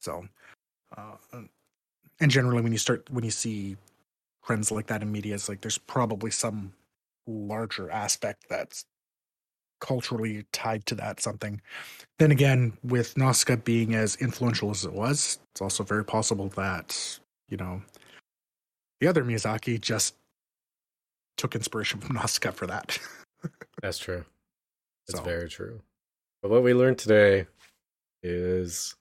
So, 0.01 0.27
uh, 0.97 1.17
and 2.21 2.31
generally, 2.31 2.61
when 2.61 2.73
you 2.73 2.79
start 2.79 3.09
when 3.11 3.25
you 3.25 3.31
see 3.31 3.77
trends 4.45 4.71
like 4.71 4.89
that 4.89 5.03
in 5.03 5.11
media, 5.11 5.35
it's 5.35 5.49
like 5.49 5.63
there's 5.63 5.79
probably 5.79 6.31
some 6.31 6.73
larger 7.27 7.91
aspect 7.91 8.47
that's 8.51 8.85
culturally 9.81 10.45
tied 10.53 10.85
to 10.87 10.95
that 10.97 11.21
something. 11.21 11.61
Then 12.19 12.33
again, 12.33 12.77
with 12.83 13.17
Nausicaa 13.17 13.57
being 13.57 13.95
as 13.95 14.17
influential 14.17 14.71
as 14.71 14.85
it 14.85 14.93
was, 14.93 15.39
it's 15.55 15.63
also 15.63 15.85
very 15.85 16.05
possible 16.05 16.49
that 16.57 17.21
you 17.49 17.57
know 17.57 17.81
the 19.01 19.07
other 19.07 19.25
Miyazaki 19.25 19.81
just 19.81 20.17
took 21.37 21.55
inspiration 21.55 22.01
from 22.01 22.17
Nausicaa 22.17 22.51
for 22.51 22.67
that. 22.67 22.99
That's 23.81 23.99
true. 23.99 24.25
That's 25.13 25.19
So- 25.25 25.25
very 25.25 25.49
true. 25.49 25.83
But 26.43 26.51
what 26.51 26.63
we 26.63 26.73
learned 26.73 26.99
today 26.99 27.47
is 28.23 28.95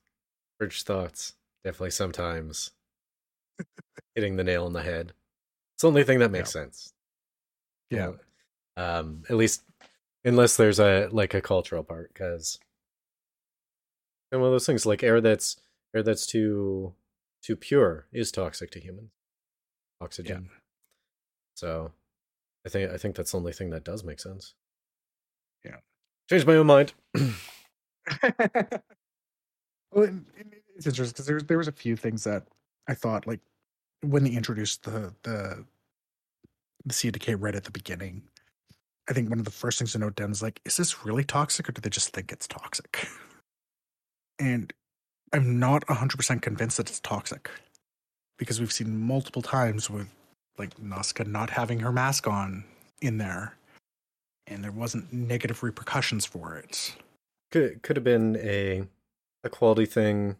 Urge 0.62 0.84
thoughts 0.84 1.36
definitely 1.64 1.92
sometimes 1.92 2.72
hitting 4.16 4.36
the 4.36 4.44
nail 4.44 4.66
on 4.66 4.74
the 4.74 4.82
head. 4.84 5.14
It's 5.76 5.82
the 5.84 5.88
only 5.88 6.04
thing 6.04 6.20
that 6.20 6.32
makes 6.32 6.52
sense. 6.52 6.92
you 7.90 7.98
Yeah. 7.98 8.12
Um, 8.76 9.24
at 9.30 9.36
least 9.38 9.64
unless 10.26 10.58
there's 10.58 10.80
a 10.80 11.08
like 11.12 11.34
a 11.34 11.42
cultural 11.42 11.84
part, 11.84 12.14
because 12.14 12.60
and 14.32 14.42
one 14.42 14.50
of 14.50 14.54
those 14.54 14.66
things 14.66 14.86
like 14.86 15.02
air 15.04 15.22
that's 15.22 15.58
air 15.96 16.04
that's 16.04 16.26
too 16.26 16.94
too 17.42 17.56
pure 17.56 18.06
is 18.12 18.32
toxic 18.32 18.70
to 18.72 18.80
humans. 18.82 19.12
Oxygen. 20.02 20.50
So 21.56 21.92
I 22.66 22.70
think 22.70 22.92
I 22.92 22.98
think 22.98 23.16
that's 23.16 23.32
the 23.32 23.38
only 23.38 23.54
thing 23.54 23.70
that 23.72 23.84
does 23.86 24.04
make 24.04 24.20
sense. 24.20 24.54
Yeah. 25.64 25.78
Changed 26.30 26.48
my 26.48 26.56
own 26.56 26.68
mind. 26.68 26.94
well, 27.16 27.34
it- 30.04 30.14
it- 30.38 30.64
it's 30.76 30.88
interesting 30.88 31.14
because 31.14 31.26
there 31.26 31.42
there 31.42 31.58
was 31.58 31.68
a 31.68 31.74
few 31.74 31.98
things 31.98 32.24
that 32.24 32.48
I 32.88 32.94
thought 32.94 33.28
like 33.28 33.42
when 34.02 34.24
they 34.24 34.32
introduced 34.32 34.84
the 34.84 35.14
the 35.24 35.66
the 36.86 37.12
Decay 37.12 37.36
right 37.36 37.56
at 37.56 37.66
the 37.66 37.72
beginning. 37.72 38.24
I 39.10 39.14
think 39.14 39.30
one 39.30 39.40
of 39.40 39.46
the 39.46 39.52
first 39.52 39.80
things 39.80 39.94
to 39.94 40.00
note 40.00 40.16
down 40.16 40.32
is 40.32 40.42
like, 40.44 40.62
is 40.66 40.78
this 40.78 41.06
really 41.06 41.24
toxic 41.24 41.68
or 41.68 41.72
do 41.74 41.82
they 41.82 41.90
just 41.90 42.10
think 42.14 42.32
it's 42.32 42.48
toxic? 42.48 43.08
And 44.40 44.72
I'm 45.34 45.60
not 45.60 45.86
100% 45.88 46.42
convinced 46.42 46.78
that 46.78 46.90
it's 46.90 47.00
toxic 47.02 47.50
because 48.38 48.60
we've 48.60 48.72
seen 48.72 49.00
multiple 49.00 49.42
times 49.44 49.90
with 49.90 50.08
like 50.58 50.80
Nausicaa 50.80 51.26
not 51.26 51.52
having 51.52 51.82
her 51.82 51.92
mask 51.92 52.28
on 52.28 52.66
in 53.02 53.18
there 53.20 53.56
and 54.50 54.64
there 54.64 54.72
wasn't 54.72 55.12
negative 55.14 55.64
repercussions 55.64 56.26
for 56.26 56.56
it. 56.58 56.96
Could 57.52 57.82
could 57.84 57.96
have 57.96 58.04
been 58.04 58.36
a 58.38 58.88
a 59.44 59.50
quality 59.50 59.86
thing. 59.86 60.38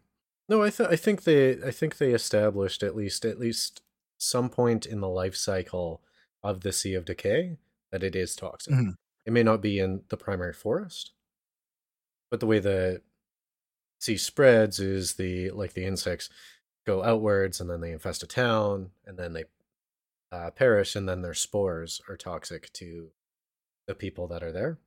No, 0.48 0.64
I 0.64 0.70
th- 0.70 0.90
I 0.90 0.96
think 0.96 1.24
they 1.24 1.62
I 1.64 1.72
think 1.72 1.98
they 1.98 2.14
established 2.14 2.84
at 2.84 2.96
least 2.96 3.26
at 3.26 3.40
least 3.40 3.82
some 4.18 4.50
point 4.50 4.86
in 4.86 5.00
the 5.00 5.08
life 5.10 5.36
cycle 5.36 6.02
of 6.44 6.62
the 6.62 6.72
Sea 6.74 6.94
of 6.96 7.06
Decay 7.06 7.58
that 7.92 8.04
it 8.04 8.16
is 8.16 8.36
toxic. 8.36 8.74
Mhm. 8.74 8.96
It 9.26 9.34
may 9.34 9.44
not 9.44 9.62
be 9.62 9.80
in 9.80 10.04
the 10.10 10.18
primary 10.18 10.54
forest, 10.54 11.12
but 12.32 12.40
the 12.40 12.46
way 12.48 12.60
the 12.60 13.02
sea 14.00 14.18
spreads 14.18 14.80
is 14.80 15.16
the 15.16 15.52
like 15.52 15.74
the 15.74 15.86
insects 15.86 16.30
go 16.86 17.04
outwards 17.04 17.60
and 17.60 17.70
then 17.70 17.82
they 17.82 17.92
infest 17.92 18.24
a 18.24 18.28
town 18.28 18.92
and 19.06 19.18
then 19.18 19.34
they 19.34 19.46
uh, 20.32 20.52
perish 20.52 20.96
and 20.96 21.08
then 21.10 21.22
their 21.22 21.34
spores 21.34 22.02
are 22.08 22.16
toxic 22.18 22.72
to 22.74 23.12
the 23.90 23.96
people 23.96 24.28
that 24.30 24.44
are 24.44 24.54
there. 24.54 24.80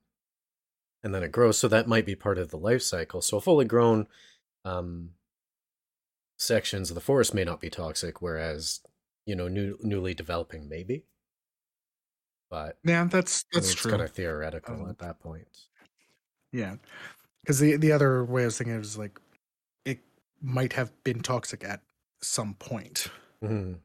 And 1.03 1.13
then 1.15 1.23
it 1.23 1.33
grows 1.33 1.59
so 1.59 1.69
that 1.69 1.89
might 1.89 2.07
be 2.07 2.15
part 2.15 2.39
of 2.39 2.51
the 2.51 2.59
life 2.59 2.83
cycle. 2.83 3.23
So 3.23 3.41
fully 3.41 3.65
grown 3.65 4.07
um 4.65 5.15
sections 6.39 6.91
of 6.91 6.95
the 6.95 7.01
forest 7.01 7.33
may 7.35 7.45
not 7.45 7.61
be 7.61 7.71
toxic 7.71 8.21
whereas 8.21 8.81
you 9.27 9.35
know 9.37 9.49
new, 9.49 9.79
newly 9.83 10.15
developing 10.15 10.69
maybe 10.69 11.07
but 12.51 12.79
Yeah, 12.85 13.05
that's 13.05 13.45
I 13.55 13.61
mean, 13.61 13.71
that's 13.71 13.73
it's 13.73 13.87
true. 13.87 13.87
kind 13.87 14.03
of 14.03 14.13
theoretical 14.13 14.87
Um, 14.87 14.89
at 14.89 14.99
that 14.99 15.21
point. 15.21 15.69
Yeah, 16.53 16.77
because 17.45 17.61
the 17.61 17.77
the 17.77 17.93
other 17.93 18.25
way 18.25 18.43
I 18.43 18.47
was 18.47 18.59
thinking 18.59 18.77
is 18.77 18.99
like 18.99 19.21
it 19.87 20.01
might 20.43 20.75
have 20.75 20.93
been 21.05 21.21
toxic 21.23 21.65
at 21.65 21.83
some 22.23 22.55
point. 22.57 23.09
Mhm. 23.41 23.83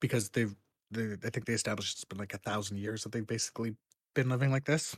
because 0.00 0.30
they've 0.30 0.54
they, 0.90 1.12
I 1.12 1.30
think 1.30 1.44
they 1.46 1.52
established 1.52 1.94
it's 1.96 2.04
been 2.04 2.18
like 2.18 2.34
a 2.34 2.38
thousand 2.38 2.78
years 2.78 3.02
that 3.02 3.12
they've 3.12 3.26
basically 3.26 3.76
been 4.14 4.28
living 4.28 4.50
like 4.50 4.64
this. 4.64 4.96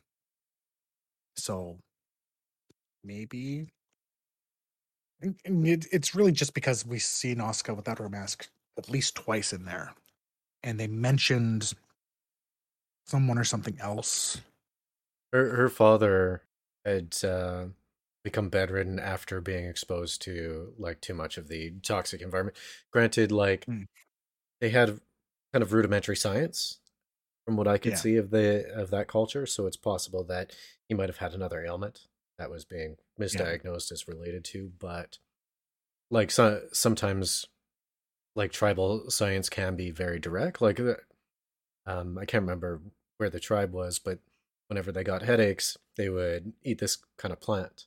So 1.36 1.80
maybe 3.02 3.68
it, 5.22 5.86
it's 5.92 6.14
really 6.14 6.32
just 6.32 6.54
because 6.54 6.86
we 6.86 6.98
see 6.98 7.34
Nausicaa 7.34 7.74
without 7.74 7.98
her 7.98 8.08
mask 8.08 8.48
at 8.78 8.88
least 8.88 9.14
twice 9.14 9.52
in 9.52 9.64
there, 9.64 9.94
and 10.62 10.80
they 10.80 10.86
mentioned 10.88 11.74
someone 13.06 13.38
or 13.38 13.44
something 13.44 13.78
else. 13.80 14.40
her 15.32 15.56
her 15.56 15.68
father 15.68 16.42
had 16.84 17.16
uh, 17.24 17.68
become 18.24 18.48
bedridden 18.48 18.98
after 18.98 19.40
being 19.40 19.66
exposed 19.66 20.22
to 20.22 20.74
like 20.78 21.00
too 21.00 21.14
much 21.14 21.38
of 21.38 21.48
the 21.48 21.72
toxic 21.82 22.20
environment. 22.22 22.56
Granted, 22.92 23.32
like 23.32 23.68
Mm. 23.68 23.84
they 24.60 24.70
had 24.70 25.00
kind 25.52 25.62
of 25.62 25.72
rudimentary 25.74 26.16
science 26.16 26.79
from 27.50 27.56
what 27.56 27.66
I 27.66 27.78
could 27.78 27.94
Yeah. 27.94 27.98
see 27.98 28.14
of 28.14 28.30
the 28.30 28.72
of 28.76 28.90
that 28.90 29.08
culture, 29.08 29.44
so 29.44 29.66
it's 29.66 29.76
possible 29.76 30.22
that 30.22 30.52
he 30.88 30.94
might 30.94 31.08
have 31.08 31.16
had 31.16 31.34
another 31.34 31.64
ailment 31.64 32.06
that 32.38 32.48
was 32.48 32.64
being 32.64 32.96
misdiagnosed 33.20 33.90
as 33.90 34.06
related 34.06 34.44
to. 34.44 34.70
But 34.78 35.18
like 36.12 36.30
so, 36.30 36.68
sometimes, 36.72 37.46
like 38.36 38.52
tribal 38.52 39.10
science 39.10 39.48
can 39.48 39.74
be 39.74 39.90
very 39.90 40.20
direct. 40.20 40.62
Like, 40.62 40.78
uh, 40.78 40.94
um, 41.86 42.18
I 42.18 42.24
can't 42.24 42.42
remember 42.42 42.82
where 43.18 43.30
the 43.30 43.40
tribe 43.40 43.72
was, 43.72 43.98
but 43.98 44.20
whenever 44.68 44.92
they 44.92 45.02
got 45.02 45.22
headaches, 45.22 45.76
they 45.96 46.08
would 46.08 46.52
eat 46.62 46.78
this 46.78 46.98
kind 47.18 47.32
of 47.32 47.40
plant. 47.40 47.86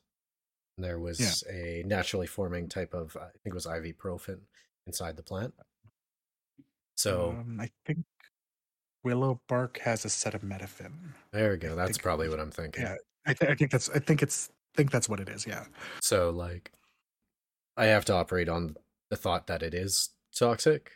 And 0.76 0.84
there 0.84 0.98
was 0.98 1.42
a 1.50 1.82
naturally 1.86 2.26
forming 2.26 2.68
type 2.68 2.92
of, 2.92 3.16
I 3.16 3.30
think 3.42 3.54
it 3.54 3.54
was 3.54 3.64
ibuprofen 3.66 4.40
inside 4.86 5.16
the 5.16 5.22
plant. 5.22 5.54
So 6.96 7.38
um, 7.40 7.58
I 7.58 7.70
think 7.86 8.04
willow 9.04 9.40
bark 9.48 9.78
has 9.80 10.04
acetaminophen. 10.04 10.92
there 11.32 11.52
we 11.52 11.56
go. 11.58 11.72
I 11.72 11.76
That's 11.76 11.98
probably 11.98 12.28
what 12.28 12.40
I'm 12.40 12.50
thinking. 12.50 12.82
Yeah, 12.84 12.96
I, 13.26 13.34
th- 13.34 13.50
I 13.50 13.54
think 13.54 13.70
that's 13.70 13.88
I 13.90 13.98
think 13.98 14.22
it's 14.22 14.50
I 14.74 14.76
think 14.76 14.90
that's 14.90 15.08
what 15.08 15.20
it 15.20 15.28
is. 15.28 15.46
Yeah. 15.46 15.64
So 16.00 16.30
like, 16.30 16.72
I 17.76 17.86
have 17.86 18.04
to 18.06 18.14
operate 18.14 18.48
on 18.48 18.76
the 19.10 19.16
thought 19.16 19.46
that 19.46 19.62
it 19.62 19.74
is 19.74 20.10
toxic. 20.36 20.92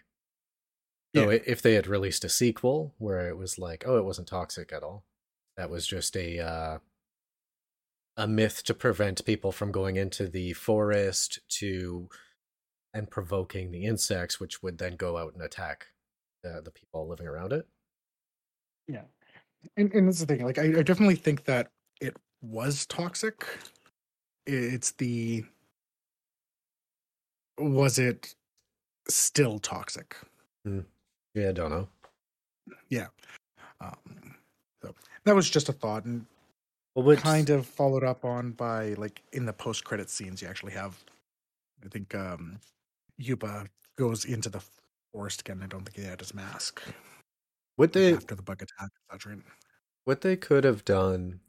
So 1.15 1.31
Yeah. 1.31 1.39
if 1.47 1.63
they 1.63 1.75
had 1.75 1.87
released 1.87 2.25
a 2.25 2.29
sequel 2.29 2.95
where 2.99 3.29
it 3.29 3.37
was 3.39 3.59
like, 3.59 3.85
oh, 3.87 3.97
it 3.99 4.05
wasn't 4.05 4.29
toxic 4.29 4.73
at 4.73 4.83
all, 4.83 5.05
that 5.57 5.71
was 5.71 5.87
just 5.87 6.17
a 6.17 6.39
uh, 6.41 6.79
a 8.17 8.27
myth 8.27 8.63
to 8.65 8.75
prevent 8.75 9.25
people 9.25 9.53
from 9.53 9.71
going 9.71 9.97
into 9.97 10.29
the 10.29 10.53
forest 10.55 11.39
to 11.49 12.09
and 12.95 13.11
provoking 13.11 13.71
the 13.71 13.85
insects, 13.85 14.41
which 14.41 14.63
would 14.63 14.79
then 14.79 14.97
go 14.97 15.17
out 15.19 15.35
and 15.35 15.43
attack 15.43 15.87
the, 16.43 16.61
the 16.65 16.71
people 16.71 17.07
living 17.09 17.27
around 17.29 17.53
it. 17.53 17.69
Yeah. 18.89 19.03
and, 19.77 19.93
and 19.93 20.09
that's 20.09 20.21
the 20.21 20.27
thing. 20.27 20.45
Like, 20.45 20.59
I, 20.59 20.79
I 20.79 20.83
definitely 20.83 21.17
think 21.17 21.45
that 21.45 21.71
it 22.01 22.17
was 22.41 22.87
toxic. 22.87 23.47
It's 24.47 24.93
the 24.93 25.45
was 27.59 27.99
it 27.99 28.35
still 29.09 29.59
toxic? 29.59 30.17
Yeah, 31.35 31.49
I 31.49 31.53
don't 31.53 31.71
know. 31.71 31.89
Yeah. 32.89 33.09
Um, 33.81 34.35
so 34.83 34.95
that 35.25 35.35
was 35.35 35.51
just 35.51 35.69
a 35.69 35.73
thought, 35.73 36.05
and 36.05 36.27
Well, 36.95 37.17
kind 37.17 37.51
of 37.51 37.67
followed 37.67 38.05
up 38.05 38.25
on 38.25 38.53
by 38.53 38.95
like 38.95 39.23
in 39.33 39.47
the 39.47 39.53
post 39.53 39.85
credit 39.85 40.11
scenes. 40.11 40.41
You 40.43 40.49
actually 40.49 40.73
have, 40.73 40.97
I 41.85 41.89
think, 41.89 42.15
um, 42.15 42.61
Yupa 43.21 43.67
goes 43.97 44.25
into 44.25 44.49
the 44.49 44.63
forest 45.13 45.41
again. 45.41 45.61
I 45.63 45.67
don't 45.67 45.85
think 45.85 45.97
he 45.97 46.05
had 46.05 46.21
his 46.21 46.35
mask 46.35 46.83
what 47.79 47.93
they 47.95 48.15
after 48.15 48.35
the 48.35 48.43
bug 48.43 48.63
attack. 48.63 48.91
What 50.03 50.23
they 50.23 50.37
could 50.37 50.65
have 50.65 50.85
done. 50.85 51.41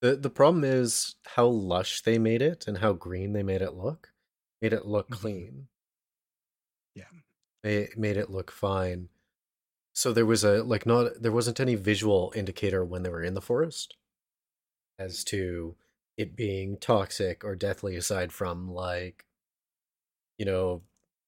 the 0.00 0.16
The 0.16 0.28
problem 0.30 0.64
is 0.64 1.16
how 1.26 1.46
lush 1.46 2.02
they 2.02 2.18
made 2.18 2.42
it 2.42 2.68
and 2.68 2.78
how 2.78 2.92
green 2.92 3.32
they 3.32 3.42
made 3.42 3.62
it 3.62 3.72
look. 3.74 4.12
Made 4.60 4.74
it 4.74 4.84
look 4.86 5.08
Mhm. 5.08 5.16
clean. 5.20 5.68
Yeah. 6.94 7.08
They 7.62 7.88
made 7.96 8.18
it 8.18 8.28
look 8.30 8.50
fine. 8.50 9.08
So 9.94 10.12
there 10.12 10.26
was 10.26 10.44
a 10.44 10.62
like 10.64 10.86
not 10.86 11.22
there 11.22 11.32
wasn't 11.32 11.60
any 11.60 11.76
visual 11.76 12.32
indicator 12.36 12.84
when 12.84 13.02
they 13.04 13.10
were 13.10 13.22
in 13.24 13.34
the 13.34 13.42
forest 13.42 13.96
as 14.98 15.24
to 15.24 15.76
it 16.16 16.36
being 16.36 16.76
toxic 16.78 17.44
or 17.44 17.56
deathly 17.56 17.96
aside 17.96 18.32
from 18.32 18.70
like 18.70 19.26
you 20.38 20.44
know 20.44 20.82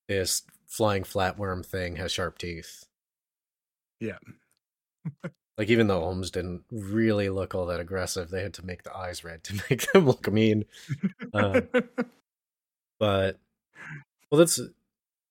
this 0.08 0.42
flying 0.66 1.02
flatworm 1.04 1.64
thing 1.64 1.96
has 1.96 2.12
sharp 2.12 2.38
teeth. 2.38 2.86
Yeah. 4.00 4.18
Like 5.58 5.68
even 5.68 5.86
though 5.86 6.00
Holmes 6.00 6.30
didn't 6.30 6.64
really 6.70 7.28
look 7.28 7.54
all 7.54 7.66
that 7.66 7.78
aggressive, 7.80 8.30
they 8.30 8.42
had 8.42 8.54
to 8.54 8.64
make 8.66 8.82
the 8.84 8.96
eyes 8.96 9.22
red 9.22 9.44
to 9.44 9.54
make 9.70 9.90
them 9.92 10.06
look 10.06 10.30
mean. 10.32 10.64
Uh, 11.34 11.60
but 12.98 13.38
well 14.30 14.38
that's 14.38 14.60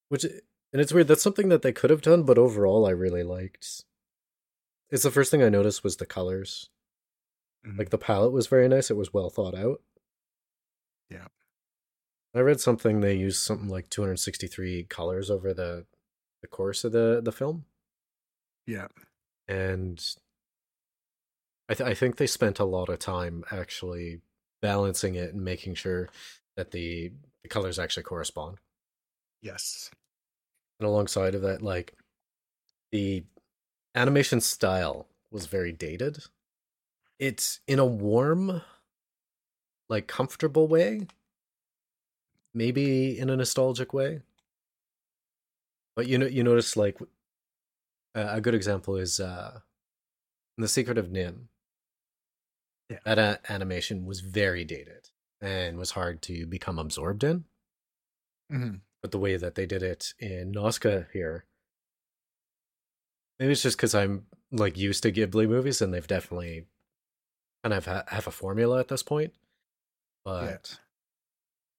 which 0.10 0.24
and 0.25 0.82
it's 0.82 0.94
weird 0.94 1.08
that's 1.08 1.22
something 1.24 1.50
that 1.50 1.62
they 1.63 1.72
could 1.72 1.90
have 1.90 2.01
done 2.01 2.24
but 2.24 2.38
overall 2.38 2.86
i 2.86 2.90
really 2.92 3.24
liked 3.24 3.84
it's 4.90 5.04
the 5.04 5.12
first 5.12 5.32
thing 5.32 5.42
i 5.42 5.50
noticed 5.50 5.84
was 5.84 5.96
the 5.98 6.06
colors 6.06 6.70
Mhm. 7.66 7.78
like 7.78 7.90
the 7.92 7.98
palette 7.98 8.32
was 8.32 8.48
very 8.48 8.68
nice 8.68 8.90
it 8.92 8.98
was 8.98 9.13
well 9.13 9.30
thought 9.30 9.56
out 9.56 9.82
Yeah. 11.10 11.28
i 12.36 12.40
read 12.40 12.60
something 12.60 13.00
they 13.00 13.16
used 13.16 13.42
something 13.42 13.70
like 13.70 13.90
263 13.90 14.84
colors 14.86 15.30
over 15.30 15.54
the 15.54 15.86
the 16.42 16.48
course 16.48 16.84
of 16.84 16.92
the 16.92 17.22
the 17.24 17.32
film 17.32 17.66
yeah. 18.68 18.88
And 19.51 20.15
I, 21.67 21.74
th- 21.74 21.89
I 21.89 21.93
think 21.93 22.15
they 22.15 22.27
spent 22.27 22.60
a 22.60 22.65
lot 22.65 22.88
of 22.88 23.00
time 23.00 23.43
actually 23.51 24.22
balancing 24.62 25.15
it 25.15 25.34
and 25.34 25.43
making 25.43 25.75
sure 25.75 26.08
that 26.55 26.72
the, 26.72 27.12
the 27.43 27.50
colors 27.50 27.77
actually 27.77 28.03
correspond. 28.03 28.60
Yes. 29.41 29.91
and 30.79 30.88
alongside 30.88 31.36
of 31.36 31.41
that 31.41 31.62
like 31.62 31.96
the 32.91 33.24
animation 33.96 34.39
style 34.39 35.08
was 35.31 35.48
very 35.48 35.72
dated. 35.72 36.20
It's 37.20 37.60
in 37.67 37.79
a 37.79 37.86
warm 37.86 38.62
like 39.89 40.08
comfortable 40.08 40.67
way. 40.67 41.08
Maybe 42.53 43.17
in 43.17 43.29
a 43.29 43.36
nostalgic 43.36 43.93
way. 43.93 44.22
But 45.96 46.08
you 46.08 46.17
know 46.17 46.25
you 46.25 46.43
notice 46.43 46.77
like 46.77 46.98
uh, 48.15 48.27
a 48.32 48.41
good 48.41 48.53
example 48.56 48.96
is 48.98 49.20
uh 49.20 49.60
the 50.58 50.68
secret 50.68 50.98
of 50.98 51.08
NIMH 51.08 51.48
Yeah. 52.89 53.00
that 53.06 53.18
a- 53.20 53.39
animation 53.51 54.06
was 54.06 54.20
very 54.22 54.63
dated 54.65 55.10
and 55.39 55.78
was 55.78 55.91
hard 55.91 56.21
to 56.24 56.45
become 56.45 56.78
absorbed 56.78 57.24
in 57.24 57.45
hmm 58.50 58.76
but 59.02 59.12
the 59.12 59.17
way 59.19 59.36
that 59.38 59.56
they 59.56 59.65
did 59.65 59.82
it 59.82 60.13
in 60.19 60.52
Nausicaa 60.52 61.06
here, 61.12 61.45
maybe 63.39 63.52
it's 63.54 63.63
just 63.63 63.76
because 63.78 63.95
I'm 63.95 64.28
like 64.52 64.78
used 64.78 65.02
to 65.04 65.12
Ghibli 65.12 65.47
movies, 65.50 65.82
and 65.82 65.91
they've 65.91 66.06
definitely 66.06 66.67
kind 67.63 67.74
of 67.74 67.86
ha- 67.86 68.04
have 68.10 68.28
a 68.28 68.32
formula 68.32 68.80
at 68.80 68.89
this 68.89 69.02
point. 69.02 69.34
But 70.24 70.80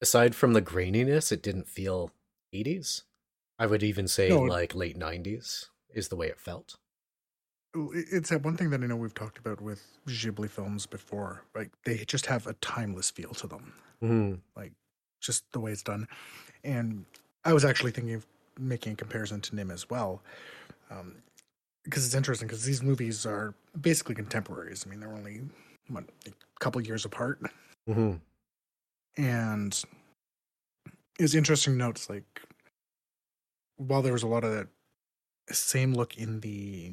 aside 0.00 0.34
from 0.34 0.52
the 0.54 0.62
graininess, 0.62 1.30
it 1.30 1.42
didn't 1.44 1.68
feel 1.68 2.10
80s. 2.52 3.02
I 3.56 3.66
would 3.66 3.84
even 3.84 4.08
say 4.08 4.28
No. 4.30 4.40
like 4.40 4.74
late 4.74 4.98
90s 4.98 5.66
is 5.94 6.08
the 6.08 6.16
way 6.16 6.26
it 6.28 6.40
felt. 6.40 6.76
It's 7.74 8.28
that 8.28 8.42
one 8.42 8.56
thing 8.56 8.70
that 8.70 8.82
I 8.82 8.86
know 8.86 8.96
we've 8.96 9.14
talked 9.14 9.38
about 9.38 9.60
with 9.60 9.82
Ghibli 10.06 10.50
films 10.50 10.84
before. 10.84 11.44
Like 11.54 11.70
they 11.84 11.98
just 12.06 12.26
have 12.26 12.46
a 12.46 12.52
timeless 12.54 13.10
feel 13.10 13.30
to 13.34 13.46
them. 13.46 13.72
Mm-hmm. 14.02 14.34
Like 14.54 14.72
just 15.20 15.50
the 15.52 15.60
way 15.60 15.72
it's 15.72 15.82
done. 15.82 16.06
And 16.64 17.06
I 17.44 17.52
was 17.54 17.64
actually 17.64 17.92
thinking 17.92 18.14
of 18.14 18.26
making 18.58 18.92
a 18.92 18.96
comparison 18.96 19.40
to 19.40 19.52
NIMH 19.56 19.72
as 19.72 19.88
well, 19.88 20.20
um, 20.90 21.14
because 21.84 22.04
it's 22.04 22.14
interesting 22.14 22.46
because 22.46 22.64
these 22.64 22.82
movies 22.82 23.24
are 23.24 23.54
basically 23.80 24.14
contemporaries. 24.14 24.84
I 24.86 24.90
mean, 24.90 25.00
they're 25.00 25.12
only 25.12 25.40
what 25.88 26.04
a 26.26 26.32
couple 26.60 26.80
years 26.82 27.04
apart, 27.04 27.40
Mm-hmm. 27.88 28.12
and 29.20 29.82
it's 31.18 31.34
interesting 31.34 31.76
notes 31.76 32.08
like 32.08 32.42
while 33.76 34.02
there 34.02 34.12
was 34.12 34.22
a 34.22 34.28
lot 34.28 34.44
of 34.44 34.52
that 34.52 34.68
same 35.50 35.94
look 35.94 36.16
in 36.16 36.40
the 36.40 36.92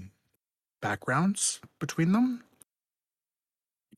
backgrounds 0.81 1.59
between 1.79 2.11
them. 2.11 2.43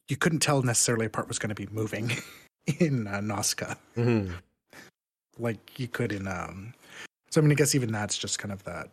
You 0.08 0.18
couldn't 0.18 0.40
tell 0.40 0.62
necessarily 0.62 1.06
a 1.06 1.10
part 1.10 1.28
was 1.28 1.40
going 1.40 1.50
to 1.50 1.56
be 1.56 1.68
moving 1.72 2.12
in 2.80 3.08
uh, 3.08 3.22
Nausicaa. 3.22 3.76
Mm-hmm. 3.98 4.34
like 5.40 5.80
you 5.80 5.88
could 5.88 6.12
in 6.12 6.28
um 6.28 6.74
so 7.30 7.40
i 7.40 7.44
mean 7.44 7.52
i 7.52 7.56
guess 7.56 7.74
even 7.74 7.92
that's 7.92 8.18
just 8.18 8.38
kind 8.38 8.52
of 8.52 8.64
that 8.66 8.90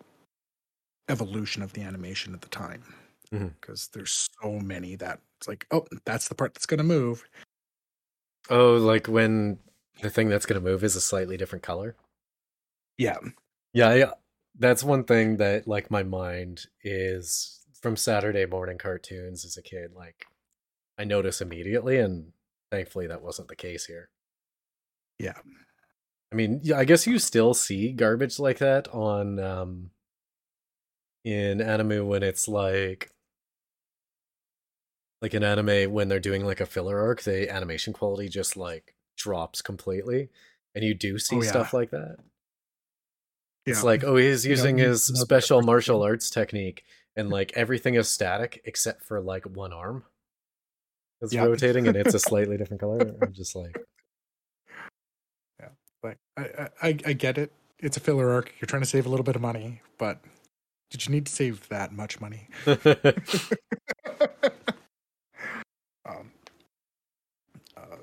evolution 1.08 1.62
of 1.62 1.72
the 1.72 1.82
animation 1.82 2.32
at 2.34 2.40
the 2.40 2.48
time 2.48 2.82
because 3.30 3.88
there's 3.88 4.28
so 4.42 4.52
many 4.60 4.94
that 4.96 5.20
it's 5.38 5.48
like 5.48 5.66
oh 5.70 5.84
that's 6.06 6.28
the 6.28 6.34
part 6.34 6.54
that's 6.54 6.66
going 6.66 6.78
to 6.78 6.84
move 6.84 7.24
Oh, 8.50 8.76
like 8.76 9.06
when 9.08 9.58
the 10.00 10.08
thing 10.08 10.28
that's 10.30 10.46
going 10.46 10.58
to 10.62 10.66
move 10.66 10.82
is 10.82 10.96
a 10.96 11.00
slightly 11.02 11.36
different 11.36 11.62
color? 11.62 11.94
yeah 12.96 13.18
Yeah, 13.74 13.92
yeah. 13.94 14.12
That's 14.58 14.82
one 14.84 15.04
thing 15.04 15.36
that 15.38 15.68
like 15.68 15.90
my 15.90 16.02
mind 16.02 16.66
is 16.82 17.60
from 17.80 17.96
Saturday 17.96 18.44
morning 18.46 18.78
cartoons 18.78 19.44
as 19.44 19.56
a 19.56 19.62
kid. 19.62 19.92
Like 19.94 20.26
I 20.98 21.04
notice 21.04 21.40
immediately, 21.40 21.98
and 21.98 22.32
thankfully 22.70 23.06
that 23.08 23.22
wasn't 23.22 23.48
the 23.48 23.56
case 23.56 23.86
here. 23.86 24.10
yeah 25.18 25.38
I 26.30 26.36
mean, 26.36 26.60
yeah, 26.62 26.78
I 26.78 26.84
guess 26.84 27.06
you 27.06 27.18
still 27.18 27.54
see 27.54 27.92
garbage 27.92 28.38
like 28.38 28.58
that 28.58 28.88
on 28.88 29.38
um 29.38 29.90
in 31.24 31.60
anime 31.60 32.06
when 32.06 32.22
it's 32.22 32.48
like 32.48 33.10
like 35.20 35.34
in 35.34 35.42
anime 35.42 35.92
when 35.92 36.08
they're 36.08 36.20
doing 36.20 36.44
like 36.44 36.60
a 36.60 36.66
filler 36.66 36.98
arc, 37.00 37.22
the 37.22 37.50
animation 37.50 37.92
quality 37.92 38.28
just 38.28 38.56
like 38.56 38.94
drops 39.16 39.62
completely, 39.62 40.28
and 40.74 40.84
you 40.84 40.94
do 40.94 41.18
see 41.18 41.36
Oh, 41.36 41.42
yeah. 41.42 41.50
stuff 41.50 41.72
like 41.74 41.90
that. 41.90 42.18
It's 43.70 43.84
like, 43.84 44.04
oh, 44.04 44.16
he's 44.16 44.46
using 44.46 44.78
you 44.78 44.84
his 44.86 45.10
know 45.10 45.20
special 45.20 45.62
martial 45.62 46.02
arts 46.02 46.30
technique, 46.30 46.84
and 47.16 47.30
like 47.30 47.52
everything 47.54 47.94
is 47.94 48.08
static 48.08 48.60
except 48.64 49.02
for 49.02 49.20
like 49.20 49.44
one 49.44 49.72
arm. 49.72 50.04
It's 51.20 51.32
Yep. 51.34 51.46
rotating, 51.46 51.86
and 51.88 51.96
it's 51.96 52.14
a 52.14 52.18
slightly 52.30 52.56
different 52.56 52.80
color. 52.80 53.14
I'm 53.20 53.32
just 53.32 53.56
like, 53.56 53.76
yeah, 55.60 55.68
like 56.02 56.18
I, 56.36 56.68
I 56.82 56.88
I 57.06 57.12
get 57.12 57.38
it 57.38 57.52
it's 57.80 57.96
a 57.96 58.00
filler 58.00 58.30
arc 58.30 58.52
you're 58.60 58.66
trying 58.66 58.82
to 58.82 58.88
save 58.88 59.06
a 59.06 59.08
little 59.08 59.24
bit 59.24 59.36
of 59.36 59.42
money 59.42 59.80
but 59.98 60.20
did 60.90 61.06
you 61.06 61.12
need 61.12 61.26
to 61.26 61.32
save 61.32 61.68
that 61.68 61.92
much 61.92 62.20
money 62.20 62.48
um 66.04 66.30
uh, 67.76 67.96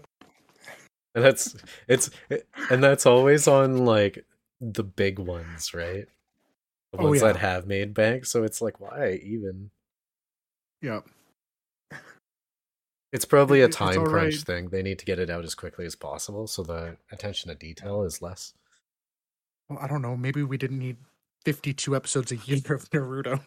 and 1.13 1.23
that's 1.23 1.55
it's 1.87 2.09
and 2.69 2.83
that's 2.83 3.05
always 3.05 3.47
on 3.47 3.85
like 3.85 4.25
the 4.73 4.83
big 4.83 5.19
ones, 5.19 5.73
right? 5.73 6.07
The 6.91 6.97
Oh, 6.99 7.03
ones 7.05 7.21
that 7.21 7.35
have 7.37 7.67
made 7.67 7.93
bank. 7.93 8.25
So 8.25 8.43
it's 8.43 8.61
like, 8.61 8.79
why 8.79 9.19
even? 9.23 9.69
yeah 10.81 11.01
It's 13.11 13.25
probably 13.25 13.61
a 13.61 13.69
time 13.69 14.03
crunch 14.05 14.35
alright. 14.35 14.45
thing. 14.45 14.69
They 14.69 14.81
need 14.83 14.99
to 14.99 15.05
get 15.05 15.19
it 15.19 15.29
out 15.29 15.43
as 15.45 15.55
quickly 15.55 15.85
as 15.85 15.95
possible, 15.95 16.47
so 16.47 16.63
the 16.63 16.97
attention 17.11 17.49
to 17.49 17.55
detail 17.55 18.03
is 18.03 18.21
less. 18.21 18.53
well 19.69 19.79
i 19.81 19.87
don't 19.87 20.01
know 20.01 20.15
maybe 20.17 20.43
we 20.43 20.57
didn't 20.57 20.79
need 20.79 20.97
52 21.45 21.95
episodes 21.95 22.31
a 22.31 22.35
year 22.37 22.61
of 22.69 22.89
naruto 22.91 23.39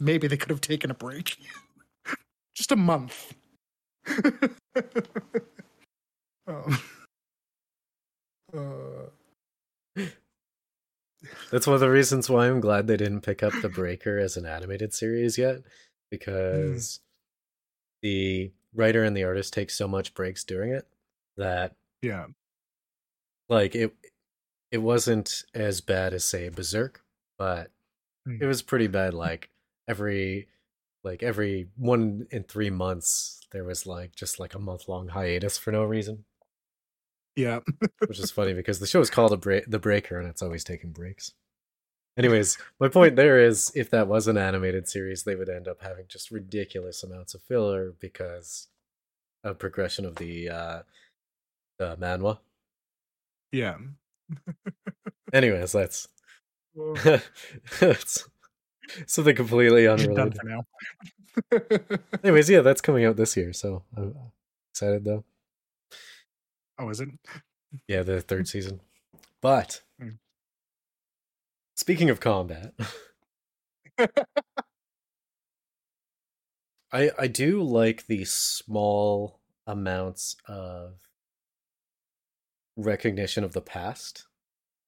maybe 0.00 0.28
they 0.28 0.36
could 0.36 0.50
have 0.50 0.60
taken 0.60 0.90
a 0.90 0.94
break 0.94 1.38
just 2.54 2.70
a 2.72 2.76
month 2.76 3.34
um, 6.46 6.78
uh, 8.56 9.08
That's 11.50 11.66
one 11.66 11.74
of 11.74 11.80
the 11.80 11.90
reasons 11.90 12.28
why 12.30 12.46
I'm 12.48 12.60
glad 12.60 12.86
they 12.86 12.96
didn't 12.96 13.20
pick 13.22 13.42
up 13.42 13.52
the 13.62 13.68
Breaker 13.68 14.18
as 14.18 14.36
an 14.36 14.46
animated 14.46 14.92
series 14.94 15.36
yet, 15.38 15.62
because 16.10 17.00
the 18.02 18.52
writer 18.74 19.02
and 19.04 19.16
the 19.16 19.24
artist 19.24 19.52
take 19.54 19.70
so 19.70 19.88
much 19.88 20.14
breaks 20.14 20.44
during 20.44 20.72
it 20.72 20.86
that 21.36 21.74
Yeah. 22.02 22.26
like 23.48 23.74
it 23.74 23.94
it 24.70 24.78
wasn't 24.78 25.44
as 25.54 25.80
bad 25.80 26.12
as 26.12 26.24
say 26.24 26.48
Berserk, 26.48 27.02
but 27.38 27.70
Hmm. 28.26 28.38
it 28.42 28.46
was 28.46 28.62
pretty 28.62 28.88
bad. 28.88 29.14
Like 29.14 29.50
every 29.88 30.48
like 31.04 31.22
every 31.22 31.68
one 31.76 32.26
in 32.32 32.42
three 32.44 32.70
months 32.70 33.40
there 33.52 33.64
was 33.64 33.86
like 33.86 34.14
just 34.16 34.40
like 34.40 34.54
a 34.54 34.58
month 34.58 34.88
long 34.88 35.08
hiatus 35.08 35.56
for 35.56 35.70
no 35.72 35.84
reason. 35.84 36.24
Yeah. 37.36 37.60
which 38.06 38.18
is 38.18 38.30
funny 38.30 38.54
because 38.54 38.78
the 38.80 38.86
show 38.86 39.00
is 39.00 39.10
called 39.10 39.32
a 39.32 39.36
break, 39.36 39.64
the 39.70 39.78
breaker 39.78 40.18
and 40.18 40.28
it's 40.28 40.42
always 40.42 40.64
taking 40.64 40.90
breaks. 40.90 41.32
Anyways 42.18 42.56
my 42.80 42.88
point 42.88 43.14
there 43.16 43.38
is 43.38 43.70
if 43.74 43.90
that 43.90 44.08
was 44.08 44.26
an 44.26 44.38
animated 44.38 44.88
series 44.88 45.22
they 45.24 45.34
would 45.36 45.48
end 45.50 45.68
up 45.68 45.82
having 45.82 46.06
just 46.08 46.30
ridiculous 46.30 47.02
amounts 47.02 47.34
of 47.34 47.42
filler 47.42 47.92
because 48.00 48.68
of 49.44 49.58
progression 49.58 50.04
of 50.06 50.16
the 50.16 50.48
uh 50.48 50.82
the 51.78 51.96
manhwa. 51.98 52.38
Yeah. 53.52 53.76
anyways 55.32 55.72
that's 55.72 56.08
that's 57.80 58.28
something 59.06 59.36
completely 59.36 59.86
unrelated. 59.86 60.38
anyways 62.24 62.48
yeah 62.50 62.60
that's 62.60 62.80
coming 62.80 63.04
out 63.04 63.16
this 63.16 63.36
year 63.36 63.52
so 63.52 63.82
i'm 63.96 64.14
excited 64.72 65.04
though 65.04 65.24
oh, 66.78 66.88
is 66.90 67.00
it? 67.00 67.08
yeah 67.88 68.02
the 68.02 68.20
third 68.20 68.46
season 68.54 68.80
but 69.42 69.82
Hmm. 70.00 70.10
speaking 71.74 72.10
of 72.10 72.20
combat 72.20 72.72
I 76.92 77.10
I 77.18 77.26
do 77.26 77.62
like 77.62 78.06
the 78.06 78.24
small 78.24 79.40
amounts 79.66 80.36
of 80.46 81.00
recognition 82.76 83.42
of 83.42 83.52
the 83.52 83.60
past 83.60 84.26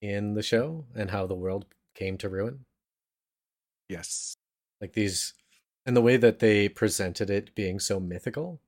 in 0.01 0.35
the 0.35 0.43
show 0.43 0.85
and 0.95 1.11
how 1.11 1.27
the 1.27 1.35
world 1.35 1.67
came 1.95 2.17
to 2.19 2.29
ruin. 2.29 2.65
Yes. 3.89 4.35
Like 4.81 4.93
these 4.93 5.35
and 5.87 5.97
the 5.97 6.03
way 6.03 6.17
that 6.19 6.39
they 6.39 6.69
presented 6.69 7.31
it 7.31 7.55
being 7.55 7.81
so 7.81 7.99
mythical. 7.99 8.61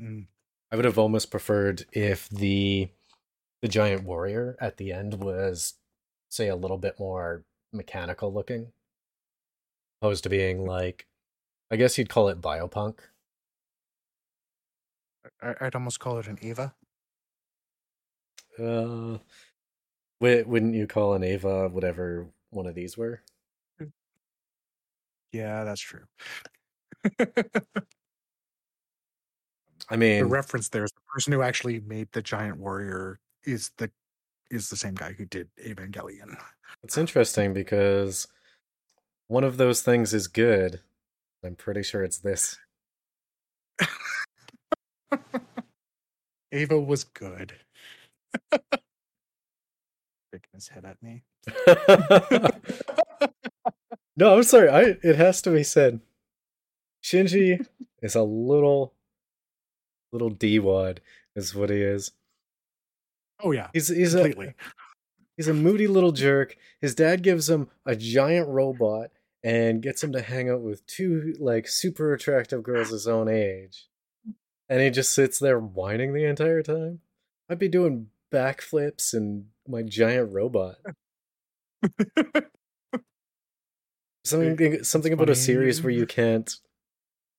Mm. 0.00 0.26
I 0.70 0.76
would 0.76 0.84
have 0.84 0.98
almost 0.98 1.30
preferred 1.30 1.86
if 1.92 2.28
the 2.28 2.88
the 3.62 3.68
giant 3.68 4.04
warrior 4.04 4.56
at 4.60 4.76
the 4.76 4.92
end 4.92 5.14
was 5.14 5.74
say 6.28 6.48
a 6.48 6.56
little 6.56 6.78
bit 6.78 6.98
more 6.98 7.44
mechanical 7.72 8.32
looking 8.32 8.72
opposed 10.00 10.22
to 10.24 10.28
being 10.28 10.64
like 10.64 11.06
I 11.70 11.76
guess 11.76 11.98
you'd 11.98 12.08
call 12.08 12.28
it 12.28 12.40
biopunk. 12.40 12.98
I'd 15.42 15.74
almost 15.74 16.00
call 16.00 16.18
it 16.18 16.26
an 16.26 16.38
Eva. 16.40 16.74
Uh, 18.58 19.18
wouldn't 20.20 20.74
you 20.74 20.86
call 20.86 21.14
an 21.14 21.22
Eva 21.22 21.68
whatever 21.68 22.26
one 22.50 22.66
of 22.66 22.74
these 22.74 22.96
were? 22.96 23.22
Yeah, 25.32 25.64
that's 25.64 25.80
true. 25.80 26.04
I 29.90 29.96
mean, 29.96 30.20
the 30.20 30.26
reference 30.26 30.68
there 30.68 30.84
is 30.84 30.92
the 30.92 31.00
person 31.12 31.32
who 31.32 31.42
actually 31.42 31.80
made 31.80 32.08
the 32.12 32.22
giant 32.22 32.58
warrior 32.58 33.18
is 33.44 33.70
the 33.78 33.90
is 34.50 34.70
the 34.70 34.76
same 34.76 34.94
guy 34.94 35.12
who 35.12 35.24
did 35.24 35.48
Evangelion. 35.64 36.36
it's 36.82 36.98
interesting 36.98 37.52
because 37.52 38.26
one 39.28 39.44
of 39.44 39.56
those 39.56 39.82
things 39.82 40.14
is 40.14 40.26
good. 40.26 40.80
I'm 41.44 41.54
pretty 41.54 41.82
sure 41.82 42.02
it's 42.02 42.18
this. 42.18 42.58
Eva 46.52 46.80
was 46.80 47.04
good. 47.04 47.54
Shaking 48.52 48.80
his 50.54 50.68
head 50.68 50.84
at 50.84 51.02
me. 51.02 51.22
no, 54.16 54.36
I'm 54.36 54.42
sorry. 54.42 54.68
I 54.68 54.96
it 55.02 55.16
has 55.16 55.40
to 55.42 55.50
be 55.50 55.62
said. 55.62 56.00
Shinji 57.02 57.66
is 58.02 58.14
a 58.14 58.22
little 58.22 58.92
little 60.12 60.30
D 60.30 60.58
wad 60.58 61.00
is 61.36 61.54
what 61.54 61.70
he 61.70 61.80
is. 61.82 62.12
Oh 63.40 63.52
yeah, 63.52 63.68
He's 63.72 63.88
he's 63.88 64.14
a. 64.14 64.54
He's 65.36 65.46
a 65.46 65.54
moody 65.54 65.86
little 65.86 66.10
jerk. 66.10 66.56
His 66.80 66.96
dad 66.96 67.22
gives 67.22 67.48
him 67.48 67.68
a 67.86 67.94
giant 67.94 68.48
robot 68.48 69.12
and 69.44 69.80
gets 69.80 70.02
him 70.02 70.10
to 70.12 70.20
hang 70.20 70.50
out 70.50 70.62
with 70.62 70.84
two 70.86 71.36
like 71.38 71.68
super 71.68 72.12
attractive 72.12 72.64
girls 72.64 72.90
his 72.90 73.06
own 73.06 73.28
age. 73.28 73.86
And 74.68 74.80
he 74.80 74.90
just 74.90 75.14
sits 75.14 75.38
there 75.38 75.60
whining 75.60 76.12
the 76.12 76.24
entire 76.24 76.64
time. 76.64 77.02
I'd 77.48 77.60
be 77.60 77.68
doing 77.68 78.08
backflips 78.32 79.14
and 79.14 79.46
my 79.66 79.82
giant 79.82 80.32
robot. 80.32 80.76
Something 84.24 84.82
something 84.82 85.12
about 85.12 85.30
a 85.30 85.34
series 85.34 85.82
where 85.82 85.92
you 85.92 86.04
can't 86.04 86.52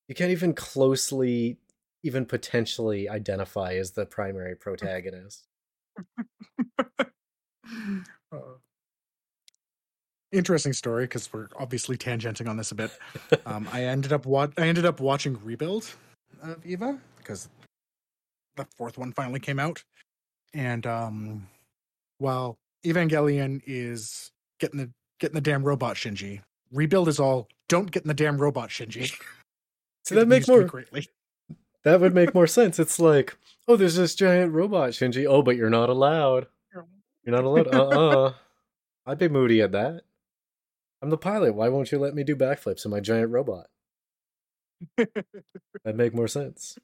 you 0.08 0.14
can't 0.14 0.32
even 0.32 0.54
closely 0.54 1.58
even 2.02 2.24
potentially 2.24 3.08
identify 3.08 3.74
as 3.74 3.92
the 3.92 4.06
primary 4.06 4.56
protagonist. 4.56 5.46
Uh, 8.32 8.38
interesting 10.32 10.72
story 10.72 11.04
because 11.04 11.32
we're 11.32 11.48
obviously 11.56 11.96
tangenting 11.96 12.48
on 12.48 12.56
this 12.56 12.70
a 12.72 12.74
bit. 12.74 12.90
Um, 13.46 13.68
I 13.72 13.84
ended 13.86 14.12
up 14.12 14.26
wa- 14.26 14.48
I 14.56 14.68
ended 14.68 14.84
up 14.86 15.00
watching 15.00 15.38
Rebuild 15.44 15.92
of 16.42 16.64
Eva 16.64 16.98
because 17.18 17.48
the 18.56 18.66
fourth 18.76 18.98
one 18.98 19.12
finally 19.12 19.40
came 19.40 19.58
out, 19.58 19.82
and 20.54 20.86
um, 20.86 21.48
while 22.18 22.56
Evangelion 22.84 23.60
is 23.66 24.30
getting 24.58 24.78
the 24.78 24.90
getting 25.18 25.34
the 25.34 25.40
damn 25.40 25.62
robot 25.62 25.96
Shinji, 25.96 26.40
Rebuild 26.72 27.08
is 27.08 27.20
all 27.20 27.48
don't 27.68 27.90
get 27.90 28.02
in 28.02 28.08
the 28.08 28.14
damn 28.14 28.38
robot 28.38 28.70
Shinji. 28.70 29.12
So 30.02 30.14
that 30.14 30.26
makes 30.26 30.48
more 30.48 30.64
greatly. 30.64 31.06
That 31.84 32.00
would 32.00 32.14
make 32.14 32.34
more 32.34 32.46
sense. 32.46 32.78
It's 32.78 32.98
like, 32.98 33.36
oh, 33.66 33.76
there's 33.76 33.96
this 33.96 34.14
giant 34.14 34.52
robot, 34.52 34.90
Shinji. 34.90 35.26
Oh, 35.26 35.42
but 35.42 35.56
you're 35.56 35.70
not 35.70 35.88
allowed. 35.88 36.46
You're 37.24 37.36
not 37.36 37.44
allowed. 37.44 37.74
Uh 37.74 37.88
uh 37.88 38.32
I'd 39.06 39.18
be 39.18 39.28
moody 39.28 39.60
at 39.62 39.72
that. 39.72 40.02
I'm 41.02 41.10
the 41.10 41.16
pilot. 41.16 41.54
Why 41.54 41.68
won't 41.68 41.90
you 41.92 41.98
let 41.98 42.14
me 42.14 42.24
do 42.24 42.36
backflips 42.36 42.84
in 42.84 42.90
my 42.90 43.00
giant 43.00 43.30
robot? 43.30 43.66
That'd 44.96 45.96
make 45.96 46.14
more 46.14 46.28
sense. 46.28 46.78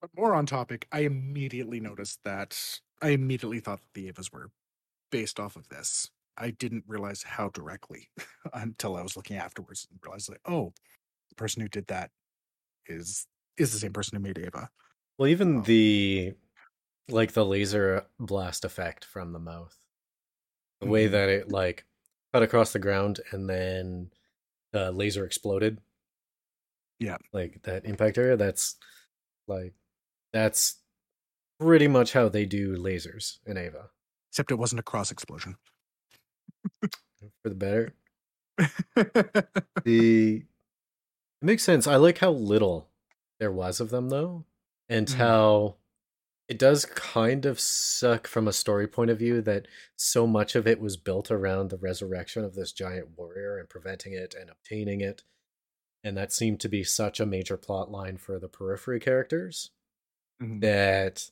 But 0.00 0.10
more 0.16 0.34
on 0.34 0.46
topic, 0.46 0.86
I 0.92 1.00
immediately 1.00 1.80
noticed 1.80 2.20
that 2.24 2.80
I 3.02 3.10
immediately 3.10 3.60
thought 3.60 3.80
that 3.80 3.94
the 3.94 4.10
Evas 4.10 4.32
were 4.32 4.50
based 5.10 5.38
off 5.38 5.56
of 5.56 5.68
this. 5.68 6.10
I 6.38 6.50
didn't 6.50 6.84
realize 6.86 7.22
how 7.22 7.48
directly 7.48 8.08
until 8.52 8.96
I 8.96 9.02
was 9.02 9.16
looking 9.16 9.36
afterwards 9.36 9.86
and 9.90 9.98
realized 10.02 10.28
like, 10.28 10.40
oh, 10.46 10.72
the 11.30 11.34
person 11.34 11.62
who 11.62 11.68
did 11.68 11.86
that 11.88 12.10
is 12.86 13.26
is 13.58 13.72
the 13.72 13.78
same 13.78 13.92
person 13.92 14.16
who 14.16 14.22
made 14.22 14.38
Eva. 14.38 14.70
Well, 15.18 15.28
even 15.28 15.58
Oh. 15.58 15.62
the 15.62 16.34
like 17.08 17.32
the 17.32 17.44
laser 17.46 18.06
blast 18.18 18.64
effect 18.64 19.04
from 19.04 19.32
the 19.32 19.38
mouth, 19.38 19.78
the 20.80 20.88
way 20.88 21.08
Mhm. 21.08 21.12
that 21.12 21.28
it 21.28 21.48
like 21.50 21.86
cut 22.32 22.42
across 22.42 22.72
the 22.72 22.78
ground 22.80 23.20
and 23.32 23.48
then 23.48 24.12
the 24.72 24.92
laser 24.92 25.24
exploded. 25.24 25.80
Yeah. 26.98 27.18
like 27.32 27.62
that 27.64 27.84
impact 27.84 28.18
area. 28.18 28.36
That's 28.36 28.76
like 29.48 29.74
that's 30.32 30.76
pretty 31.60 31.88
much 31.88 32.12
how 32.12 32.28
they 32.28 32.46
do 32.46 32.76
lasers 32.76 33.38
in 33.46 33.58
Eva. 33.58 33.90
Except 34.30 34.50
it 34.50 34.56
wasn't 34.56 34.80
a 34.80 34.82
cross 34.84 35.10
explosion. 35.10 35.56
For 37.42 37.48
the 37.50 37.54
better, 37.54 37.94
the 39.84 40.36
it 40.38 41.44
makes 41.44 41.62
sense. 41.62 41.86
I 41.86 41.96
like 41.96 42.18
how 42.18 42.30
little 42.32 42.88
there 43.38 43.52
was 43.52 43.80
of 43.80 43.90
them 43.90 44.08
though, 44.10 44.46
and 44.88 45.08
Mhm. 45.08 45.12
how 45.12 45.78
it 46.48 46.58
does 46.58 46.84
kind 46.86 47.46
of 47.46 47.60
suck 47.60 48.26
from 48.28 48.48
a 48.48 48.52
story 48.52 48.88
point 48.88 49.10
of 49.10 49.18
view 49.18 49.42
that 49.42 49.66
so 49.96 50.26
much 50.26 50.54
of 50.56 50.66
it 50.66 50.80
was 50.80 50.96
built 50.96 51.30
around 51.30 51.70
the 51.70 51.78
resurrection 51.78 52.44
of 52.44 52.54
this 52.54 52.72
giant 52.72 53.10
warrior 53.18 53.58
and 53.58 53.68
preventing 53.70 54.12
it 54.14 54.34
and 54.34 54.50
obtaining 54.50 55.00
it. 55.00 55.24
And 56.04 56.16
that 56.16 56.32
seemed 56.32 56.60
to 56.60 56.68
be 56.70 56.84
such 56.84 57.20
a 57.20 57.26
major 57.26 57.56
plot 57.58 57.90
line 57.90 58.18
for 58.18 58.38
the 58.40 58.48
periphery 58.48 59.00
characters 59.00 59.70
Mhm. 60.40 60.60
that 60.60 61.30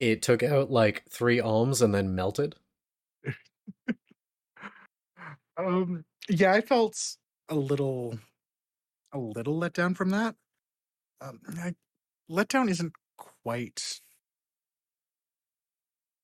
it 0.00 0.22
took 0.22 0.42
out 0.42 0.70
like 0.70 1.04
three 1.10 1.40
alms 1.40 1.82
and 1.82 1.94
then 1.94 2.14
melted. 2.14 2.56
um, 5.56 6.04
yeah, 6.28 6.52
I 6.52 6.60
felt 6.60 7.16
a 7.48 7.54
little, 7.54 8.18
a 9.12 9.18
little 9.18 9.58
let 9.58 9.74
down 9.74 9.94
from 9.94 10.10
that. 10.10 10.36
Um, 11.20 11.40
I, 11.58 11.74
letdown 12.30 12.70
isn't 12.70 12.92
quite, 13.16 14.00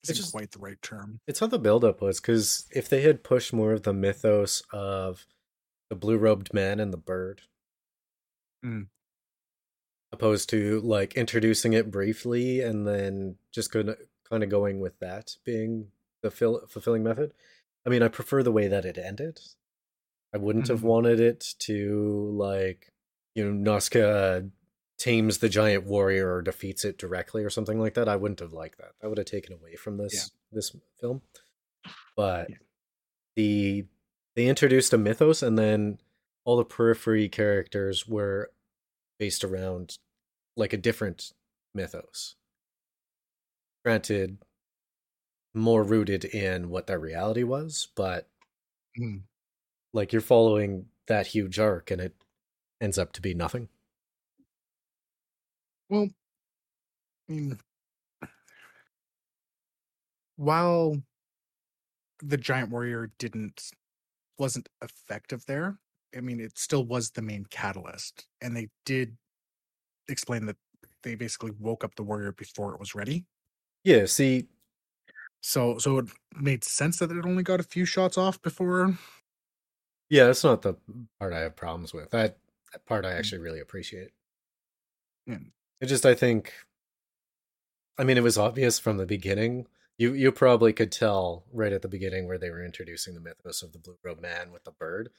isn't 0.04 0.16
just- 0.16 0.32
quite 0.32 0.50
the 0.52 0.59
right 0.59 0.80
term. 0.82 1.20
It's 1.26 1.40
how 1.40 1.46
the 1.48 1.59
buildup 1.59 2.00
was, 2.00 2.20
because 2.20 2.66
if 2.70 2.88
they 2.88 3.02
had 3.02 3.24
pushed 3.24 3.52
more 3.52 3.72
of 3.72 3.82
the 3.82 3.92
mythos 3.92 4.62
of 4.72 5.26
the 5.90 5.96
blue 5.96 6.16
robed 6.18 6.52
man 6.54 6.80
and 6.80 6.92
the 6.92 6.96
bird, 6.98 7.42
Mm. 8.64 8.88
opposed 10.12 10.48
to 10.50 10.80
like 10.80 11.14
introducing 11.14 11.72
it 11.74 11.90
briefly 11.90 12.61
and 12.62 12.87
then 12.87 13.37
just 13.52 13.70
gonna 13.70 13.96
kind 14.24 14.42
of 14.42 14.48
going 14.48 14.80
with 14.80 14.98
that 14.98 15.37
being 15.44 15.92
the 16.22 16.30
fill, 16.30 16.66
fulfilling 16.66 17.02
method. 17.04 17.32
I 17.85 17.90
mean, 17.90 18.02
I 18.02 18.09
prefer 18.09 18.42
the 18.42 18.50
way 18.50 18.66
that 18.66 18.85
it 18.87 18.98
ended. 18.98 19.40
I 20.32 20.38
wouldn't 20.38 20.68
have 20.68 20.80
Mhm. 20.80 20.85
wanted 20.85 21.20
it 21.20 21.54
to 21.61 22.30
like 22.32 22.92
you 23.35 23.44
know 23.44 23.52
Nausicaa 23.52 24.40
tames 24.98 25.38
the 25.38 25.48
giant 25.48 25.85
warrior 25.85 26.32
or 26.35 26.42
defeats 26.42 26.85
it 26.85 26.96
directly 26.98 27.44
or 27.44 27.50
something 27.50 27.78
like 27.78 27.94
that. 27.94 28.09
I 28.09 28.16
wouldn't 28.16 28.40
have 28.40 28.52
liked 28.52 28.78
that. 28.78 28.92
That 29.00 29.09
would 29.09 29.18
have 29.18 29.26
taken 29.26 29.52
away 29.52 29.74
from 29.76 29.96
this 29.98 30.30
this 30.52 30.74
film. 31.00 31.22
But 32.16 32.48
Yeah. 32.50 32.56
the 33.37 33.87
they 34.35 34.46
introduced 34.48 34.92
a 34.92 34.98
mythos 34.98 35.42
and 35.42 35.59
then 35.59 35.98
all 36.44 36.56
the 36.56 36.64
periphery 36.64 37.28
characters 37.28 38.06
were 38.06 38.50
based 39.18 39.44
around 39.44 39.98
like 40.56 40.72
a 40.72 40.76
different 40.78 41.32
mythos. 41.74 42.37
Granted, 43.85 44.38
more 45.54 45.82
rooted 45.82 46.24
in 46.24 46.68
what 46.70 46.87
their 46.87 46.98
reality 46.98 47.42
was, 47.42 47.88
but 47.94 48.28
Mm. 48.98 49.22
like 49.92 50.12
you're 50.12 50.22
following 50.22 50.90
that 51.06 51.28
huge 51.28 51.59
arc 51.59 51.90
and 51.90 52.00
it 52.00 52.14
ends 52.80 52.98
up 52.98 53.12
to 53.12 53.20
be 53.22 53.35
nothing. 53.35 53.68
Well, 55.88 56.09
I 57.29 57.33
mean, 57.33 57.59
while 60.37 61.03
the 62.20 62.37
giant 62.37 62.70
warrior 62.70 63.12
didn't 63.18 63.70
wasn't 64.38 64.68
effective 64.83 65.46
there, 65.46 65.79
I 66.16 66.20
mean, 66.20 66.40
it 66.40 66.59
still 66.59 66.85
was 66.87 67.11
the 67.12 67.22
main 67.22 67.46
catalyst, 67.46 68.27
and 68.42 68.57
they 68.57 68.70
did 68.87 69.18
explain 70.09 70.46
that 70.46 70.57
they 71.03 71.16
basically 71.16 71.53
woke 71.53 71.85
up 71.85 71.96
the 71.96 72.05
warrior 72.05 72.33
before 72.33 72.75
it 72.75 72.81
was 72.81 72.94
ready. 72.94 73.27
Yeah, 73.85 74.07
see, 74.07 74.49
So, 75.42 75.79
so 75.79 75.99
it 75.99 76.07
made 76.35 76.64
sense 76.64 76.99
that 76.99 77.11
it 77.11 77.25
only 77.25 77.42
got 77.42 77.61
a 77.61 77.64
few 77.64 77.85
shots 77.85 78.18
off 78.18 78.40
before. 78.42 78.99
yeah, 80.09 80.27
that's 80.27 80.44
not 80.44 80.62
the 80.62 80.75
part 81.18 81.33
I 81.33 81.40
have 81.40 81.57
problems 81.57 81.92
with. 81.92 82.11
That, 82.11 82.38
that 82.72 82.85
part 82.87 83.05
Mm. 83.05 83.05
I 83.05 83.12
actually 83.12 83.40
really 83.40 83.61
appreciate. 83.61 84.12
Yeah. 85.27 85.38
It 85.81 85.87
just 85.87 86.07
I 86.07 86.15
think 86.15 86.53
I 87.99 88.05
mean 88.05 88.17
it 88.19 88.23
was 88.23 88.39
obvious 88.39 88.79
from 88.79 88.97
the 88.97 89.07
beginning. 89.07 89.67
You 89.99 90.12
you 90.12 90.33
probably 90.33 90.73
could 90.73 90.93
tell 90.93 91.45
right 91.53 91.73
at 91.73 91.83
the 91.83 91.89
beginning 91.89 92.27
where 92.27 92.39
they 92.39 92.51
were 92.51 92.65
introducing 92.65 93.15
the 93.15 93.21
mythos 93.21 93.62
of 93.62 93.73
the 93.73 93.79
blue 93.79 93.97
robe 94.05 94.21
man 94.21 94.53
with 94.53 94.65
the 94.65 94.73
bird. 94.73 95.11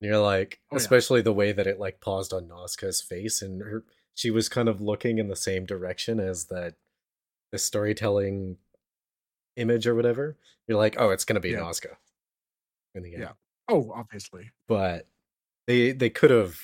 And 0.00 0.08
you're 0.10 0.20
like, 0.20 0.60
Oh, 0.70 0.74
yeah. 0.74 0.78
especially 0.78 1.22
the 1.22 1.32
way 1.32 1.52
that 1.52 1.66
it 1.66 1.78
like 1.78 2.00
paused 2.00 2.32
on 2.32 2.48
Nausicaa's 2.48 3.00
face 3.00 3.42
and 3.42 3.60
her 3.62 3.84
she 4.14 4.30
was 4.30 4.48
kind 4.48 4.68
of 4.68 4.80
looking 4.80 5.18
in 5.18 5.28
the 5.28 5.36
same 5.36 5.66
direction 5.66 6.20
as 6.20 6.46
that 6.46 6.74
the 7.52 7.58
storytelling 7.58 8.56
image 9.56 9.86
or 9.86 9.94
whatever. 9.94 10.36
You're 10.66 10.78
like, 10.78 10.96
oh, 10.98 11.10
it's 11.10 11.24
gonna 11.24 11.40
be 11.40 11.50
Yeah. 11.50 11.60
Nausicaa 11.60 11.94
in 12.94 13.02
the 13.02 13.14
end. 13.14 13.22
Yeah. 13.22 13.32
Oh, 13.68 13.92
obviously. 13.94 14.50
But 14.68 15.08
they 15.66 15.92
they 15.92 16.10
could 16.10 16.30
have 16.30 16.58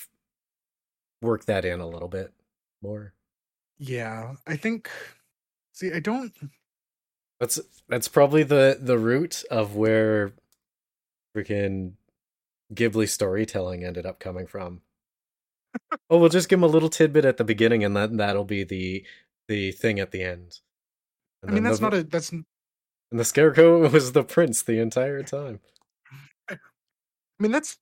worked 1.23 1.47
that 1.47 1.65
in 1.65 1.81
a 1.81 1.89
little 1.89 2.09
bit 2.09 2.33
more. 2.83 3.15
Yeah, 3.81 4.35
I 4.47 4.57
think. 4.57 4.91
See, 5.73 5.91
I 5.91 6.01
don't. 6.01 6.33
That's 7.41 7.59
that's 7.89 8.09
probably 8.09 8.43
the 8.43 8.77
the 8.79 8.99
root 8.99 9.43
of 9.51 9.75
where 9.75 10.35
freaking 11.35 11.95
Ghibli 12.75 13.09
storytelling 13.09 13.83
ended 13.83 14.05
up 14.05 14.21
coming 14.21 14.47
from. 14.47 14.83
oh, 16.11 16.19
we'll 16.19 16.29
just 16.29 16.51
give 16.51 16.59
him 16.59 16.65
a 16.65 16.69
little 16.69 16.91
tidbit 16.91 17.25
at 17.25 17.39
the 17.39 17.45
beginning, 17.45 17.83
and 17.83 17.97
then 17.97 18.19
that'll 18.19 18.45
be 18.45 18.65
the 18.65 19.07
the 19.49 19.73
thing 19.73 19.99
at 19.99 20.11
the 20.11 20.23
end. 20.23 20.61
I 21.47 21.51
mean, 21.51 21.63
that's 21.63 21.79
the, 21.79 21.83
not 21.83 21.95
a. 21.95 22.03
That's. 22.05 22.31
And 22.31 22.45
the 23.13 23.25
scarecrow 23.25 23.89
was 23.91 24.13
the 24.13 24.25
prince 24.25 24.63
the 24.63 24.79
entire 24.79 25.23
time. 25.23 25.61
I 26.51 26.57
mean, 27.39 27.51
that's 27.51 27.79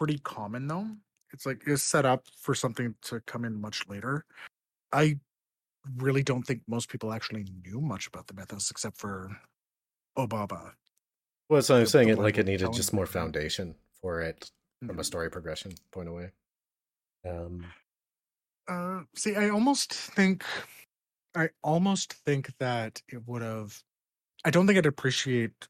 pretty 0.00 0.18
common 0.18 0.66
though. 0.66 0.88
It's 1.32 1.46
like 1.46 1.62
it's 1.64 1.84
set 1.84 2.04
up 2.04 2.26
for 2.36 2.56
something 2.56 2.96
to 3.02 3.20
come 3.20 3.44
in 3.44 3.60
much 3.60 3.88
later. 3.88 4.24
I 4.92 5.18
really 5.96 6.22
don't 6.22 6.42
think 6.42 6.62
most 6.68 6.88
people 6.88 7.12
actually 7.12 7.44
knew 7.64 7.80
much 7.80 8.06
about 8.06 8.26
the 8.26 8.34
mythos 8.34 8.70
except 8.70 8.96
for 8.98 9.30
Obaba. 10.18 10.74
Well, 11.48 11.62
so 11.62 11.76
I'm 11.76 11.84
The- 11.84 11.90
saying 11.90 12.08
the 12.08 12.14
it 12.14 12.18
like 12.18 12.38
it 12.38 12.46
needed 12.46 12.72
just 12.72 12.92
more 12.92 13.06
foundation 13.06 13.74
for 14.00 14.20
it 14.20 14.50
from 14.86 14.98
a 14.98 15.02
Mm. 15.02 15.04
story 15.06 15.30
progression 15.30 15.72
point 15.90 16.08
of 16.08 16.14
way. 16.14 16.32
Um, 17.24 17.72
Uh, 18.68 19.04
see, 19.16 19.34
I 19.34 19.48
almost 19.50 19.92
think, 19.92 20.44
I 21.34 21.50
almost 21.62 22.12
think 22.12 22.56
that 22.58 23.02
it 23.08 23.26
would 23.26 23.42
have. 23.42 23.82
I 24.44 24.50
don't 24.50 24.66
think 24.66 24.78
I'd 24.78 24.86
appreciate 24.86 25.68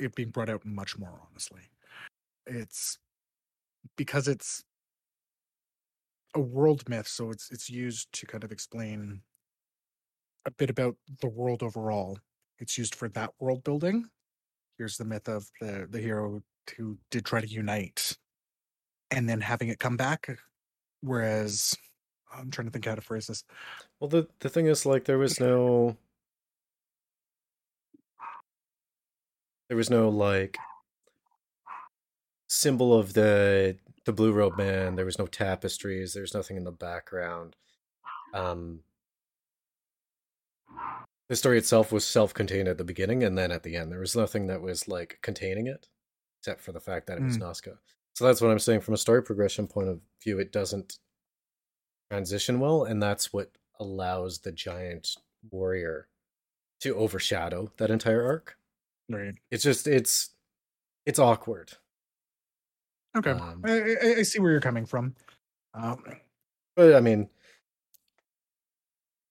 it 0.00 0.14
being 0.14 0.30
brought 0.30 0.48
out 0.50 0.64
much 0.64 0.98
more. 0.98 1.20
Honestly, 1.30 1.62
it's 2.46 2.98
because 3.96 4.26
it's 4.28 4.64
a 6.36 6.40
world 6.40 6.88
myth, 6.88 7.08
so 7.08 7.30
it's 7.30 7.50
it's 7.50 7.70
used 7.70 8.12
to 8.12 8.26
kind 8.26 8.44
of 8.44 8.52
explain 8.52 9.22
a 10.44 10.50
bit 10.50 10.70
about 10.70 10.96
the 11.20 11.28
world 11.28 11.62
overall. 11.62 12.18
It's 12.58 12.78
used 12.78 12.94
for 12.94 13.08
that 13.10 13.30
world 13.40 13.64
building. 13.64 14.04
Here's 14.78 14.98
the 14.98 15.04
myth 15.04 15.28
of 15.28 15.50
the 15.60 15.88
the 15.90 15.98
hero 15.98 16.42
who 16.76 16.98
did 17.10 17.24
try 17.24 17.40
to 17.40 17.46
unite, 17.46 18.16
and 19.10 19.28
then 19.28 19.40
having 19.40 19.68
it 19.68 19.78
come 19.78 19.96
back. 19.96 20.28
Whereas 21.00 21.74
I'm 22.34 22.50
trying 22.50 22.66
to 22.66 22.72
think 22.72 22.84
how 22.84 22.94
to 22.94 23.00
phrase 23.00 23.28
this. 23.28 23.42
well, 23.98 24.08
the 24.08 24.28
the 24.40 24.50
thing 24.50 24.66
is, 24.66 24.84
like, 24.84 25.06
there 25.06 25.18
was 25.18 25.40
no, 25.40 25.96
there 29.68 29.76
was 29.76 29.90
no 29.90 30.10
like 30.10 30.58
symbol 32.48 32.96
of 32.96 33.14
the 33.14 33.76
the 34.06 34.12
blue 34.12 34.32
robe 34.32 34.56
man. 34.56 34.94
There 34.94 35.04
was 35.04 35.18
no 35.18 35.26
tapestries. 35.26 36.14
There's 36.14 36.34
nothing 36.34 36.56
in 36.56 36.64
the 36.64 36.72
background. 36.72 37.56
Um, 38.32 38.80
the 41.28 41.36
story 41.36 41.58
itself 41.58 41.92
was 41.92 42.06
self-contained 42.06 42.68
at 42.68 42.78
the 42.78 42.84
beginning, 42.84 43.22
and 43.24 43.36
then 43.36 43.50
at 43.50 43.62
the 43.62 43.76
end, 43.76 43.90
there 43.90 44.00
was 44.00 44.16
nothing 44.16 44.46
that 44.46 44.62
was 44.62 44.88
like 44.88 45.18
containing 45.22 45.66
it, 45.66 45.88
except 46.40 46.60
for 46.62 46.72
the 46.72 46.80
fact 46.80 47.08
that 47.08 47.18
it 47.18 47.24
was 47.24 47.36
Mm. 47.36 47.40
Nausicaa. 47.40 47.76
So 48.14 48.24
that's 48.24 48.40
what 48.40 48.50
I'm 48.50 48.58
saying. 48.58 48.80
From 48.80 48.94
a 48.94 48.98
story 48.98 49.22
progression 49.22 49.66
point 49.66 49.88
of 49.88 50.00
view, 50.22 50.38
it 50.38 50.52
doesn't 50.52 50.98
transition 52.10 52.60
well, 52.60 52.84
and 52.84 53.02
that's 53.02 53.32
what 53.32 53.50
allows 53.80 54.38
the 54.38 54.52
giant 54.52 55.16
warrior 55.50 56.08
to 56.80 56.94
overshadow 56.96 57.72
that 57.78 57.90
entire 57.90 58.24
arc. 58.24 58.56
Right. 59.08 59.34
It's 59.50 59.64
just 59.64 59.86
it's 59.86 60.30
it's 61.04 61.18
awkward. 61.18 61.72
Okay. 63.16 63.30
Um, 63.30 63.62
I, 63.64 63.96
I, 64.18 64.22
see 64.22 64.38
where 64.38 64.52
you're 64.52 64.60
coming 64.60 64.84
from. 64.84 65.14
Um, 65.74 66.02
But 66.74 66.94
I 66.94 67.00
mean, 67.00 67.28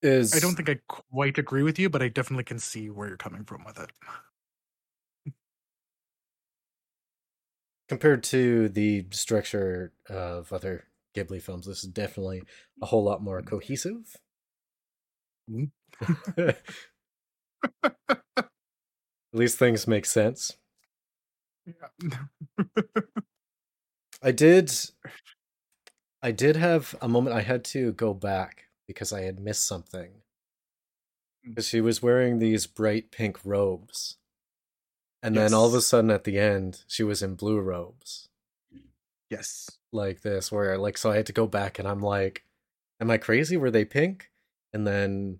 is 0.02 0.34
I 0.34 0.40
don't 0.40 0.56
think 0.56 0.68
I 0.68 0.78
quite 0.88 1.38
agree 1.38 1.62
with 1.62 1.78
you, 1.78 1.88
but 1.88 2.02
I 2.02 2.08
definitely 2.08 2.44
can 2.44 2.58
see 2.58 2.90
where 2.90 3.08
you're 3.08 3.16
coming 3.16 3.44
from 3.44 3.64
with 3.64 3.78
it. 3.78 3.90
compared 7.88 8.22
to 8.24 8.68
the 8.68 9.06
structure 9.10 9.92
of 10.08 10.52
other 10.52 10.84
Ghibli 11.16 11.40
films, 11.40 11.66
this 11.66 11.84
is 11.84 11.90
definitely 11.90 12.42
a 12.82 12.86
whole 12.86 13.04
lot 13.04 13.22
more 13.22 13.42
cohesive. 13.42 14.16
Mm. 15.50 15.70
At 17.84 18.48
least 19.32 19.58
things 19.58 19.86
make 19.86 20.06
sense. 20.06 20.56
Yeah. 22.00 22.64
I 24.22 24.32
did 24.32 24.72
I 26.22 26.32
did 26.32 26.56
have 26.56 26.94
a 27.00 27.08
moment 27.08 27.36
I 27.36 27.42
had 27.42 27.64
to 27.66 27.92
go 27.92 28.14
back 28.14 28.64
because 28.86 29.12
I 29.12 29.22
had 29.22 29.38
missed 29.38 29.66
something. 29.66 30.10
Mm. 31.46 31.50
Because 31.50 31.68
she 31.68 31.80
was 31.80 32.02
wearing 32.02 32.38
these 32.38 32.66
bright 32.66 33.10
pink 33.10 33.38
robes. 33.44 34.16
And 35.22 35.36
then 35.36 35.54
all 35.54 35.66
of 35.66 35.74
a 35.74 35.80
sudden 35.80 36.10
at 36.10 36.24
the 36.24 36.38
end, 36.38 36.84
she 36.86 37.02
was 37.02 37.22
in 37.22 37.34
blue 37.34 37.58
robes. 37.60 38.28
yes. 39.30 39.70
Like 39.92 40.22
this, 40.22 40.52
where 40.52 40.76
like 40.78 40.98
so 40.98 41.10
I 41.10 41.16
had 41.16 41.26
to 41.26 41.32
go 41.32 41.46
back 41.46 41.78
and 41.78 41.88
I'm 41.88 42.02
like, 42.02 42.44
Am 43.00 43.10
I 43.10 43.18
crazy? 43.18 43.56
Were 43.56 43.70
they 43.70 43.84
pink? 43.84 44.30
And 44.72 44.86
then 44.86 45.38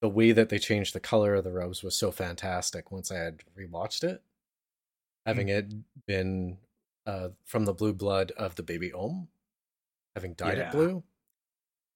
the 0.00 0.08
way 0.08 0.32
that 0.32 0.48
they 0.48 0.58
changed 0.58 0.94
the 0.94 1.00
color 1.00 1.34
of 1.34 1.44
the 1.44 1.52
robes 1.52 1.82
was 1.82 1.96
so 1.96 2.10
fantastic 2.10 2.90
once 2.90 3.10
I 3.10 3.16
had 3.16 3.42
rewatched 3.58 4.04
it. 4.04 4.22
Having 5.26 5.48
it 5.48 5.74
been 6.06 6.58
uh, 7.08 7.28
from 7.44 7.64
the 7.64 7.72
blue 7.72 7.94
blood 7.94 8.32
of 8.36 8.54
the 8.56 8.62
baby 8.62 8.92
Om, 8.92 9.28
having 10.14 10.34
dyed 10.34 10.58
Yeah. 10.58 10.68
it 10.68 10.72
blue. 10.72 11.02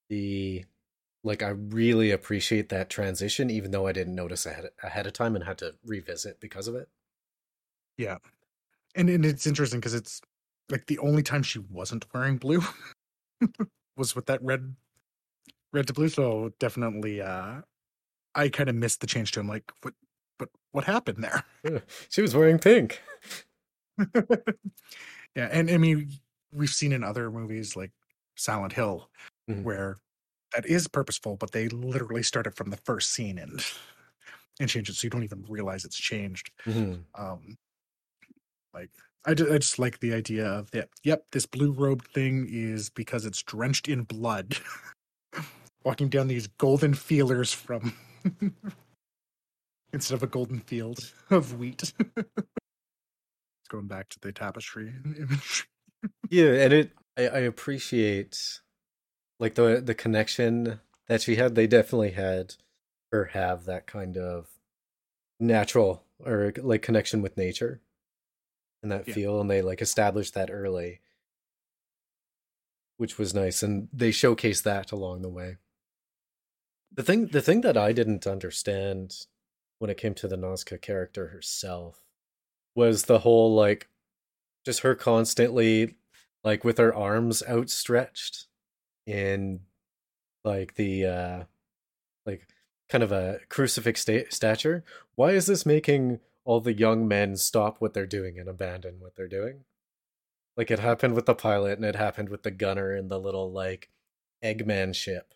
The 0.09 0.65
like 1.23 1.43
I 1.43 1.51
really 1.51 2.11
appreciate 2.11 2.69
that 2.71 2.91
transition, 2.91 3.51
even 3.51 3.71
though 3.71 3.87
I 3.87 3.93
didn't 3.93 4.15
notice 4.15 4.47
ahead 4.47 4.71
ahead 4.83 5.07
of 5.07 5.13
time 5.13 5.37
and 5.37 5.45
had 5.45 5.59
to 5.59 5.75
revisit 5.85 6.41
because 6.41 6.67
of 6.67 6.75
it. 6.75 6.89
Yeah. 7.99 8.19
And 8.95 9.11
and 9.11 9.25
it's 9.25 9.47
interesting 9.47 9.81
because 9.81 9.95
it's 9.95 10.21
like 10.71 10.87
the 10.87 10.99
only 10.99 11.23
time 11.23 11.43
she 11.43 11.59
wasn't 11.59 12.07
wearing 12.15 12.39
blue 12.39 12.63
was 13.97 14.17
with 14.17 14.27
that 14.27 14.43
red 14.43 14.75
red 15.73 15.87
to 15.89 15.93
blue. 15.93 16.09
So 16.09 16.53
definitely, 16.59 17.21
uh, 17.21 17.61
I 18.35 18.49
kind 18.49 18.71
of 18.71 18.75
missed 18.77 19.01
the 19.03 19.07
change 19.07 19.33
to 19.33 19.41
him. 19.41 19.49
Like, 19.49 19.71
what, 19.83 19.95
but 20.39 20.49
what 20.73 20.85
happened 20.85 21.23
there? 21.23 21.83
she 22.09 22.23
was 22.23 22.35
wearing 22.35 22.59
pink. 22.59 23.01
yeah, 25.37 25.49
and 25.51 25.71
I 25.71 25.79
mean, 25.79 26.11
we've 26.53 26.71
seen 26.71 26.93
in 26.93 27.05
other 27.05 27.31
movies 27.31 27.77
like 27.77 27.91
Silent 28.37 28.73
Hill, 28.73 29.09
Mhm. 29.51 29.63
where 29.63 29.97
that 30.55 30.67
is 30.67 30.87
purposeful, 30.89 31.37
but 31.37 31.53
they 31.53 31.69
literally 31.69 32.23
started 32.23 32.55
from 32.57 32.71
the 32.71 32.77
first 32.79 33.13
scene 33.13 33.39
and 33.39 33.65
and 34.61 34.69
change 34.69 34.89
it, 34.91 34.95
so 34.95 35.07
you 35.07 35.11
don't 35.11 35.25
even 35.25 35.45
realize 35.49 35.85
it's 35.85 35.97
changed. 35.97 36.51
Mhm. 36.67 37.05
Um, 37.15 37.57
like 38.75 38.91
I, 39.27 39.31
I 39.33 39.35
just 39.35 39.79
like 39.79 40.01
the 40.01 40.13
idea 40.15 40.47
of 40.47 40.71
that. 40.73 40.89
Yep, 41.05 41.27
this 41.33 41.47
blue 41.47 41.73
robe 41.73 42.05
thing 42.09 42.47
is 42.51 42.91
because 42.91 43.25
it's 43.25 43.43
drenched 43.43 43.89
in 43.89 44.03
blood, 44.03 44.57
walking 45.85 46.09
down 46.09 46.29
these 46.29 46.47
golden 46.59 46.95
feelers 46.95 47.53
from 47.53 47.95
instead 49.93 50.15
of 50.15 50.23
a 50.23 50.27
golden 50.27 50.61
field 50.61 51.13
of 51.31 51.59
wheat. 51.59 51.93
Going 53.73 53.87
back 53.89 54.11
to 54.11 54.21
the 54.21 54.33
tapestry 54.33 54.93
image. 55.19 55.67
Yeah, 56.29 56.53
and 56.53 56.75
it 56.75 56.91
I, 57.17 57.23
I 57.23 57.39
appreciate 57.39 58.61
like 59.41 59.55
the 59.55 59.81
the 59.83 59.95
connection 59.95 60.81
that 61.09 61.23
she 61.23 61.37
had. 61.37 61.55
They 61.55 61.67
definitely 61.67 62.11
had 62.11 62.57
her 63.11 63.27
have 63.33 63.65
that 63.65 63.87
kind 63.87 64.19
of 64.19 64.49
natural 65.41 66.05
or 66.19 66.53
like 66.59 66.83
connection 66.83 67.23
with 67.23 67.39
nature 67.39 67.81
and 68.83 68.93
that 68.93 69.09
Yeah. 69.09 69.15
feel, 69.15 69.41
and 69.41 69.51
they 69.51 69.63
like 69.63 69.81
established 69.81 70.35
that 70.35 70.51
early, 70.51 71.01
which 72.99 73.17
was 73.17 73.33
nice, 73.33 73.63
and 73.63 73.89
they 73.91 74.11
showcased 74.11 74.65
that 74.65 74.93
along 74.93 75.23
the 75.23 75.31
way. 75.31 75.57
The 76.95 77.03
thing 77.03 77.29
the 77.29 77.41
thing 77.41 77.63
that 77.63 77.79
I 77.79 77.93
didn't 77.93 78.27
understand 78.27 79.27
when 79.79 79.89
it 79.89 79.97
came 79.97 80.13
to 80.17 80.29
the 80.29 80.37
Nausicaa 80.37 80.77
character 80.77 81.29
herself 81.29 82.01
was 82.75 83.05
the 83.05 83.21
whole 83.21 83.55
like 83.55 83.89
just 84.65 84.81
her 84.81 84.95
constantly 84.95 85.97
like 86.45 86.65
with 86.65 86.79
her 86.79 86.95
arms 86.95 87.43
outstretched 87.49 88.47
in 89.07 89.61
like 90.45 90.75
the 90.75 91.07
uh 91.07 91.45
like 92.27 92.49
kind 92.89 93.05
of 93.05 93.13
a 93.13 93.41
crucifix 93.49 94.03
sta- 94.03 94.31
stature. 94.31 94.85
Why 95.15 95.31
is 95.33 95.47
this 95.47 95.67
making 95.67 96.21
all 96.45 96.61
the 96.61 96.73
young 96.75 97.07
men 97.09 97.37
stop 97.37 97.81
what 97.81 97.95
they're 97.95 98.07
doing 98.07 98.39
and 98.39 98.49
abandon 98.49 98.97
what 99.01 99.17
they're 99.17 99.29
doing? 99.29 99.65
Like 100.57 100.71
it 100.71 100.79
happened 100.79 101.15
with 101.15 101.27
the 101.27 101.35
pilot 101.35 101.79
and 101.79 101.85
it 101.85 101.97
happened 101.97 102.29
with 102.29 102.43
the 102.43 102.51
gunner 102.51 102.95
in 102.95 103.09
the 103.09 103.19
little 103.19 103.51
like 103.51 103.89
eggman 104.45 104.95
ship. 104.95 105.35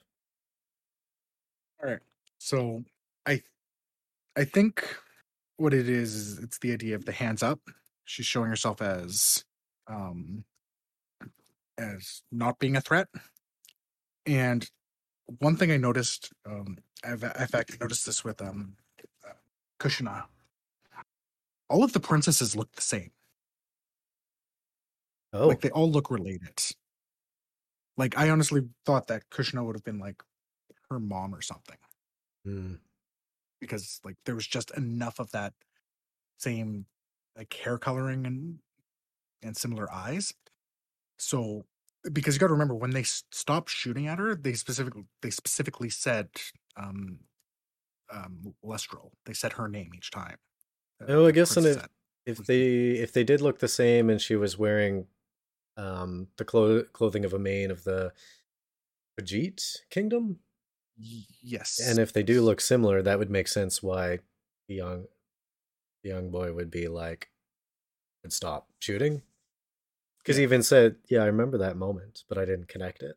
All 1.82 1.90
right. 1.90 2.00
So 2.38 2.84
I 3.24 3.42
I 4.36 4.44
think 4.44 4.96
what 5.56 5.74
it 5.74 5.88
is 5.88 6.14
is 6.14 6.38
it's 6.38 6.58
the 6.58 6.72
idea 6.72 6.94
of 6.94 7.04
the 7.04 7.12
hands 7.12 7.42
up. 7.42 7.60
She's 8.04 8.26
showing 8.26 8.48
herself 8.48 8.80
as 8.82 9.44
um 9.88 10.44
as 11.78 12.22
not 12.32 12.58
being 12.58 12.76
a 12.76 12.80
threat. 12.80 13.08
And 14.24 14.68
one 15.38 15.56
thing 15.56 15.70
I 15.70 15.76
noticed, 15.76 16.32
um 16.44 16.78
I've 17.04 17.22
in 17.22 17.46
fact 17.46 17.72
I 17.74 17.76
noticed 17.80 18.06
this 18.06 18.24
with 18.24 18.40
um 18.42 18.76
uh, 19.26 19.32
Kushana. 19.80 20.24
All 21.68 21.82
of 21.82 21.92
the 21.92 22.00
princesses 22.00 22.54
look 22.54 22.72
the 22.72 22.82
same. 22.82 23.10
oh 25.32 25.48
Like 25.48 25.60
they 25.60 25.70
all 25.70 25.90
look 25.90 26.10
related. 26.10 26.60
Like 27.96 28.16
I 28.16 28.30
honestly 28.30 28.62
thought 28.84 29.08
that 29.08 29.28
Kushana 29.30 29.64
would 29.64 29.74
have 29.74 29.84
been 29.84 29.98
like 29.98 30.22
her 30.90 31.00
mom 31.00 31.34
or 31.34 31.42
something. 31.42 31.78
hmm. 32.44 32.74
Because 33.60 34.00
like 34.04 34.16
there 34.24 34.34
was 34.34 34.46
just 34.46 34.70
enough 34.76 35.18
of 35.18 35.30
that 35.32 35.52
same 36.38 36.86
like 37.36 37.52
hair 37.54 37.78
coloring 37.78 38.26
and 38.26 38.58
and 39.42 39.56
similar 39.56 39.90
eyes. 39.92 40.32
So 41.18 41.64
because 42.12 42.34
you 42.34 42.40
got 42.40 42.48
to 42.48 42.52
remember 42.52 42.74
when 42.74 42.90
they 42.90 43.02
stopped 43.02 43.70
shooting 43.70 44.06
at 44.06 44.18
her, 44.18 44.34
they 44.34 44.52
specifically 44.54 45.04
they 45.22 45.30
specifically 45.30 45.90
said 45.90 46.28
um 46.76 47.18
um 48.12 48.54
Lastelle. 48.64 49.10
They 49.24 49.32
said 49.32 49.54
her 49.54 49.68
name 49.68 49.90
each 49.96 50.10
time. 50.10 50.36
uh, 51.00 51.06
Oh, 51.08 51.26
I 51.26 51.30
guess, 51.32 51.56
and 51.56 51.66
if- 51.66 51.74
said. 51.80 51.88
if 52.26 52.38
they 52.46 52.90
if 52.92 53.12
they 53.12 53.24
did 53.24 53.40
look 53.40 53.58
the 53.58 53.68
same 53.68 54.10
and 54.10 54.20
she 54.20 54.36
was 54.36 54.58
wearing 54.58 55.06
um 55.76 56.28
the 56.36 56.44
clo- 56.44 56.84
clothing 56.84 57.24
of 57.24 57.32
a 57.34 57.38
main 57.38 57.70
of 57.70 57.84
the 57.84 58.12
Ajit 59.20 59.78
kingdom 59.90 60.38
yes. 61.42 61.80
and 61.84 61.98
if 61.98 62.12
they 62.12 62.22
do 62.22 62.40
look 62.42 62.60
similar 62.60 63.02
that 63.02 63.18
would 63.18 63.30
make 63.30 63.48
sense 63.48 63.82
why 63.82 64.18
the 64.68 64.74
young 64.74 65.04
the 66.02 66.10
young 66.10 66.30
boy 66.30 66.52
would 66.52 66.70
be 66.70 66.88
like 66.88 67.28
would 68.22 68.32
stop 68.32 68.68
shooting 68.78 69.22
because 70.18 70.36
he 70.36 70.42
even 70.42 70.62
said 70.62 70.96
yeah 71.08 71.22
i 71.22 71.26
remember 71.26 71.58
that 71.58 71.76
moment 71.76 72.24
but 72.28 72.38
i 72.38 72.44
didn't 72.44 72.68
connect 72.68 73.02
it 73.02 73.16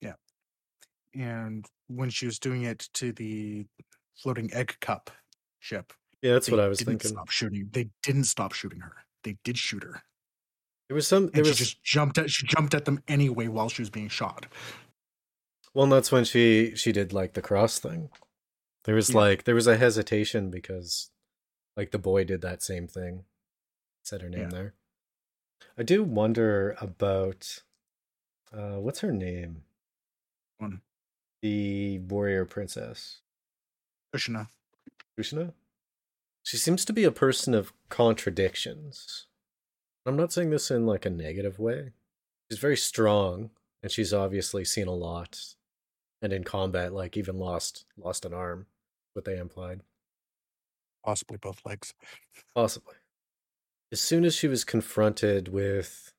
Yeah. 0.00 0.14
and 1.14 1.64
when 1.88 2.10
she 2.10 2.26
was 2.26 2.38
doing 2.38 2.64
it 2.64 2.88
to 2.94 3.12
the 3.12 3.66
floating 4.16 4.52
egg 4.52 4.76
cup 4.80 5.10
ship, 5.60 5.92
yeah 6.22 6.32
that's 6.32 6.50
what 6.50 6.60
i 6.60 6.68
was 6.68 6.78
didn't 6.78 6.98
thinking 7.00 7.10
Stop 7.16 7.30
shooting. 7.30 7.68
They 7.72 7.88
didn't 8.02 8.24
stop 8.24 8.52
shooting 8.52 8.80
her. 8.80 8.92
They 9.24 9.36
did 9.44 9.56
shoot 9.58 9.82
her. 9.84 10.02
there 10.88 10.94
was 10.94 11.06
some 11.06 11.26
there 11.26 11.40
and 11.40 11.46
was 11.46 11.56
she 11.56 11.64
just 11.64 11.82
jumped 11.84 12.18
at 12.18 12.30
she 12.30 12.46
jumped 12.46 12.74
at 12.74 12.84
them 12.84 13.02
anyway 13.08 13.48
while 13.48 13.68
she 13.68 13.82
was 13.82 13.90
being 13.90 14.08
shot. 14.08 14.46
Well 15.76 15.86
that's 15.88 16.10
when 16.10 16.24
she 16.24 16.74
she 16.74 16.90
did 16.90 17.12
like 17.12 17.34
the 17.34 17.42
cross 17.42 17.78
thing 17.78 18.08
there 18.84 18.94
was 18.94 19.10
Yeah. 19.10 19.16
like 19.16 19.44
there 19.44 19.54
was 19.54 19.66
a 19.66 19.76
hesitation 19.76 20.50
because 20.50 21.10
like 21.76 21.90
the 21.90 21.98
boy 21.98 22.24
did 22.24 22.40
that 22.40 22.62
same 22.62 22.86
thing 22.88 23.24
said 24.02 24.22
her 24.22 24.30
name 24.30 24.40
Yeah. 24.44 24.48
there 24.48 24.74
i 25.76 25.82
do 25.82 26.02
wonder 26.02 26.76
about 26.80 27.62
uh 28.52 28.76
what's 28.80 29.00
her 29.00 29.12
name 29.12 29.64
One 30.58 30.80
the 31.42 31.98
warrior 31.98 32.46
princess 32.46 33.20
Kushana. 34.14 34.48
Krishna? 35.14 35.52
She 36.42 36.56
seems 36.56 36.84
to 36.86 36.92
be 36.94 37.04
a 37.04 37.10
person 37.10 37.52
of 37.54 37.72
contradictions. 37.90 39.26
I'm 40.06 40.16
not 40.16 40.32
saying 40.32 40.50
this 40.50 40.70
in 40.70 40.86
like 40.86 41.04
a 41.04 41.10
negative 41.10 41.58
way. 41.58 41.90
She's 42.50 42.60
very 42.60 42.76
strong, 42.76 43.50
and 43.82 43.90
she's 43.92 44.14
obviously 44.14 44.64
seen 44.64 44.86
a 44.86 44.94
lot, 44.94 45.40
and 46.22 46.32
in 46.32 46.44
combat, 46.44 46.92
like 46.92 47.16
even 47.16 47.38
lost 47.38 47.84
lost 47.96 48.24
an 48.24 48.34
arm. 48.34 48.66
What 49.14 49.24
they 49.24 49.38
implied, 49.38 49.80
Possibly 51.04 51.38
both 51.38 51.64
legs. 51.64 51.94
possibly. 52.54 52.96
As 53.92 54.00
soon 54.00 54.24
as 54.24 54.34
she 54.34 54.48
was 54.48 54.64
confronted 54.64 55.48
with 55.48 56.12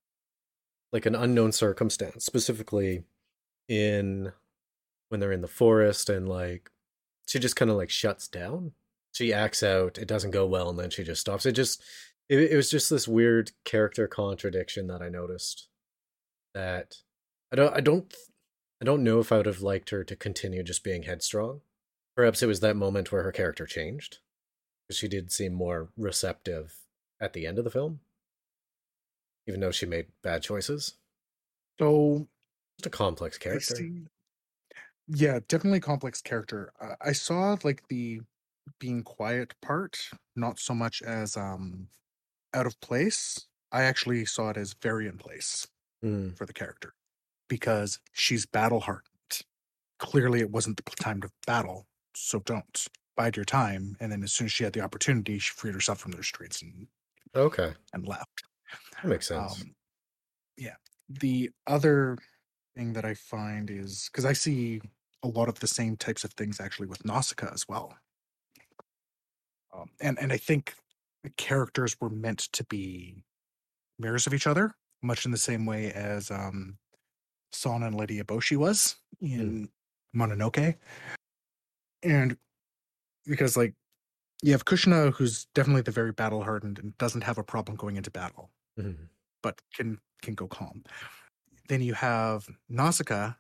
like 0.92 1.06
an 1.06 1.14
unknown 1.16 1.52
circumstance, 1.52 2.26
specifically 2.26 3.04
in 3.68 4.32
when 5.10 5.20
they're 5.20 5.32
in 5.32 5.42
the 5.42 5.48
forest, 5.48 6.10
and 6.10 6.28
like 6.28 6.72
she 7.28 7.40
just 7.40 7.56
kind 7.56 7.70
of 7.70 7.78
like 7.78 7.90
shuts 7.90 8.28
down. 8.28 8.72
She 9.12 9.34
acts 9.34 9.64
out. 9.64 9.98
It 9.98 10.08
doesn't 10.08 10.32
go 10.32 10.46
well, 10.46 10.70
and 10.70 10.80
then 10.80 10.90
she 10.90 11.04
just 11.04 11.22
stops. 11.22 11.46
It 11.46 11.52
just 11.54 11.84
it, 12.30 12.40
it 12.52 12.56
was 12.56 12.70
just 12.72 12.90
this 12.90 13.08
weird 13.08 13.52
character 13.66 14.08
contradiction 14.08 14.88
that 14.88 15.02
I 15.02 15.10
noticed. 15.10 15.68
That 16.54 16.96
I 17.52 17.56
don't 17.58 17.76
I 17.76 17.82
don't 17.82 18.14
I 18.82 18.86
don't 18.86 19.04
know 19.04 19.20
if 19.20 19.32
I 19.32 19.38
would 19.38 19.46
have 19.46 19.62
liked 19.62 19.90
her 19.90 20.04
to 20.04 20.16
continue 20.16 20.64
just 20.64 20.84
being 20.84 21.04
headstrong. 21.04 21.62
Perhaps 22.16 22.42
it 22.44 22.48
was 22.48 22.60
that 22.60 22.76
moment 22.76 23.12
where 23.12 23.24
her 23.24 23.32
character 23.32 23.66
changed. 23.66 24.20
She 24.92 25.08
did 25.08 25.32
seem 25.32 25.54
more 25.54 25.90
receptive 25.98 26.78
at 27.20 27.34
the 27.34 27.46
end 27.46 27.58
of 27.58 27.64
the 27.64 27.72
film, 27.72 28.00
even 29.48 29.60
though 29.60 29.72
she 29.72 29.86
made 29.86 30.08
bad 30.22 30.44
choices. 30.44 30.96
So 31.80 32.28
Just 32.78 32.88
a 32.88 32.90
complex 32.90 33.38
character. 33.38 33.76
Yeah, 35.08 35.40
definitely 35.48 35.80
complex 35.80 36.22
character. 36.22 36.74
Uh, 36.80 36.96
I 37.02 37.14
saw 37.14 37.58
like 37.64 37.88
the 37.88 38.22
being 38.80 39.04
quiet 39.04 39.56
part, 39.62 39.98
not 40.36 40.60
so 40.60 40.74
much 40.74 41.02
as 41.02 41.38
um 41.38 41.88
out 42.54 42.66
of 42.68 42.80
place. 42.82 43.48
I 43.72 43.84
actually 43.84 44.26
saw 44.26 44.50
it 44.52 44.58
as 44.58 44.74
very 44.82 45.08
in 45.08 45.18
place 45.18 45.68
Mm, 46.04 46.38
for 46.38 46.46
the 46.46 46.54
character 46.54 46.94
because 47.48 48.00
she's 48.14 48.46
battle 48.46 48.82
hardened. 48.82 49.04
Clearly, 50.00 50.40
it 50.42 50.52
wasn't 50.52 50.78
the 50.78 50.84
time 51.02 51.22
to 51.22 51.30
battle, 51.46 51.88
so 52.16 52.40
don't 52.40 52.88
bide 53.16 53.36
your 53.36 53.46
time. 53.46 53.96
And 54.00 54.12
then, 54.12 54.24
as 54.24 54.32
soon 54.32 54.46
as 54.46 54.52
she 54.52 54.64
had 54.64 54.74
the 54.74 54.82
opportunity, 54.82 55.40
she 55.40 55.54
freed 55.54 55.74
herself 55.74 56.00
from 56.00 56.12
the 56.12 56.20
restraints 56.20 56.62
and 56.62 56.88
okay, 57.36 57.74
and 57.94 58.08
left. 58.08 58.44
that 59.02 59.10
makes 59.10 59.28
sense. 59.28 59.62
Um, 59.62 59.76
yeah. 60.58 60.76
The 61.10 61.52
other 61.66 62.18
thing 62.76 62.94
that 62.94 63.06
I 63.06 63.14
find 63.14 63.70
is 63.70 64.10
because 64.12 64.26
I 64.26 64.34
see 64.34 64.82
a 65.24 65.28
lot 65.28 65.50
of 65.50 65.60
the 65.60 65.68
same 65.68 65.98
types 65.98 66.24
of 66.24 66.34
things 66.34 66.60
actually 66.60 66.88
with 66.88 67.06
Nausicaa 67.06 67.52
as 67.54 67.68
well. 67.68 67.96
Um, 69.74 69.90
and 70.00 70.18
and 70.20 70.32
I 70.32 70.38
think 70.38 70.74
the 71.24 71.30
characters 71.32 71.98
were 72.00 72.10
meant 72.10 72.40
to 72.54 72.64
be 72.66 73.24
mirrors 74.00 74.28
of 74.28 74.34
each 74.34 74.48
other, 74.48 74.76
much 75.02 75.26
in 75.26 75.32
the 75.32 75.38
same 75.38 75.66
way 75.66 75.92
as 75.92 76.32
um, 76.32 76.78
San 77.52 77.84
and 77.84 77.96
Lady 77.96 78.22
Eboshi 78.22 78.58
was 78.58 78.96
in 79.22 79.70
Mononoke. 80.16 80.76
And 82.04 82.38
because 83.26 83.58
like 83.58 83.74
you 84.44 84.52
have 84.52 84.66
Kushana 84.66 85.12
who's 85.14 85.46
definitely 85.56 85.82
the 85.82 85.92
very 85.92 86.12
battle 86.12 86.44
hardened 86.44 86.80
and 86.80 86.98
doesn't 86.98 87.24
have 87.24 87.38
a 87.38 87.44
problem 87.44 87.76
going 87.78 87.98
into 87.98 88.12
battle, 88.12 88.52
Mhm. 88.80 89.10
but 89.42 89.62
can 89.74 90.00
can 90.22 90.36
go 90.36 90.48
calm. 90.48 90.84
Then 91.70 91.82
you 91.82 91.94
have 91.94 92.48
Nausicaa, 92.70 93.34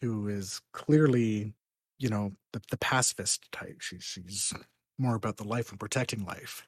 who 0.00 0.28
is 0.28 0.60
clearly, 0.72 1.54
you 1.98 2.08
know, 2.08 2.32
the, 2.52 2.60
the 2.70 2.76
pacifist 2.76 3.50
type. 3.50 3.80
She, 3.80 3.98
she's 3.98 4.52
more 4.98 5.14
about 5.14 5.36
the 5.38 5.44
life 5.44 5.70
and 5.70 5.80
protecting 5.80 6.24
life. 6.24 6.66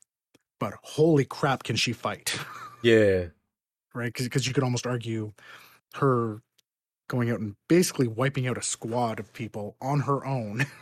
But 0.59 0.75
holy 0.83 1.25
crap, 1.25 1.63
can 1.63 1.77
she 1.77 1.93
fight? 1.93 2.39
Yeah. 2.83 3.27
right? 3.93 4.13
Because 4.15 4.47
you 4.47 4.55
could 4.55 4.63
almost 4.63 4.87
argue 4.87 5.33
her 5.95 6.41
going 7.09 7.31
out 7.31 7.41
and 7.41 7.55
basically 7.69 8.07
wiping 8.07 8.47
out 8.47 8.57
a 8.59 8.63
squad 8.63 9.19
of 9.19 9.33
people 9.33 9.77
on 9.81 10.01
her 10.01 10.25
own, 10.25 10.67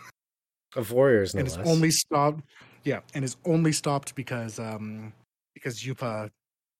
Of 0.76 0.90
warriors, 0.92 1.34
no 1.34 1.38
and 1.38 1.48
it's 1.48 1.56
only 1.56 1.90
stopped. 1.90 2.42
Yeah, 2.84 3.00
and 3.14 3.24
is 3.24 3.36
only 3.46 3.72
stopped 3.72 4.14
because 4.14 4.58
um 4.58 5.12
because 5.54 5.82
Yupa 5.82 6.28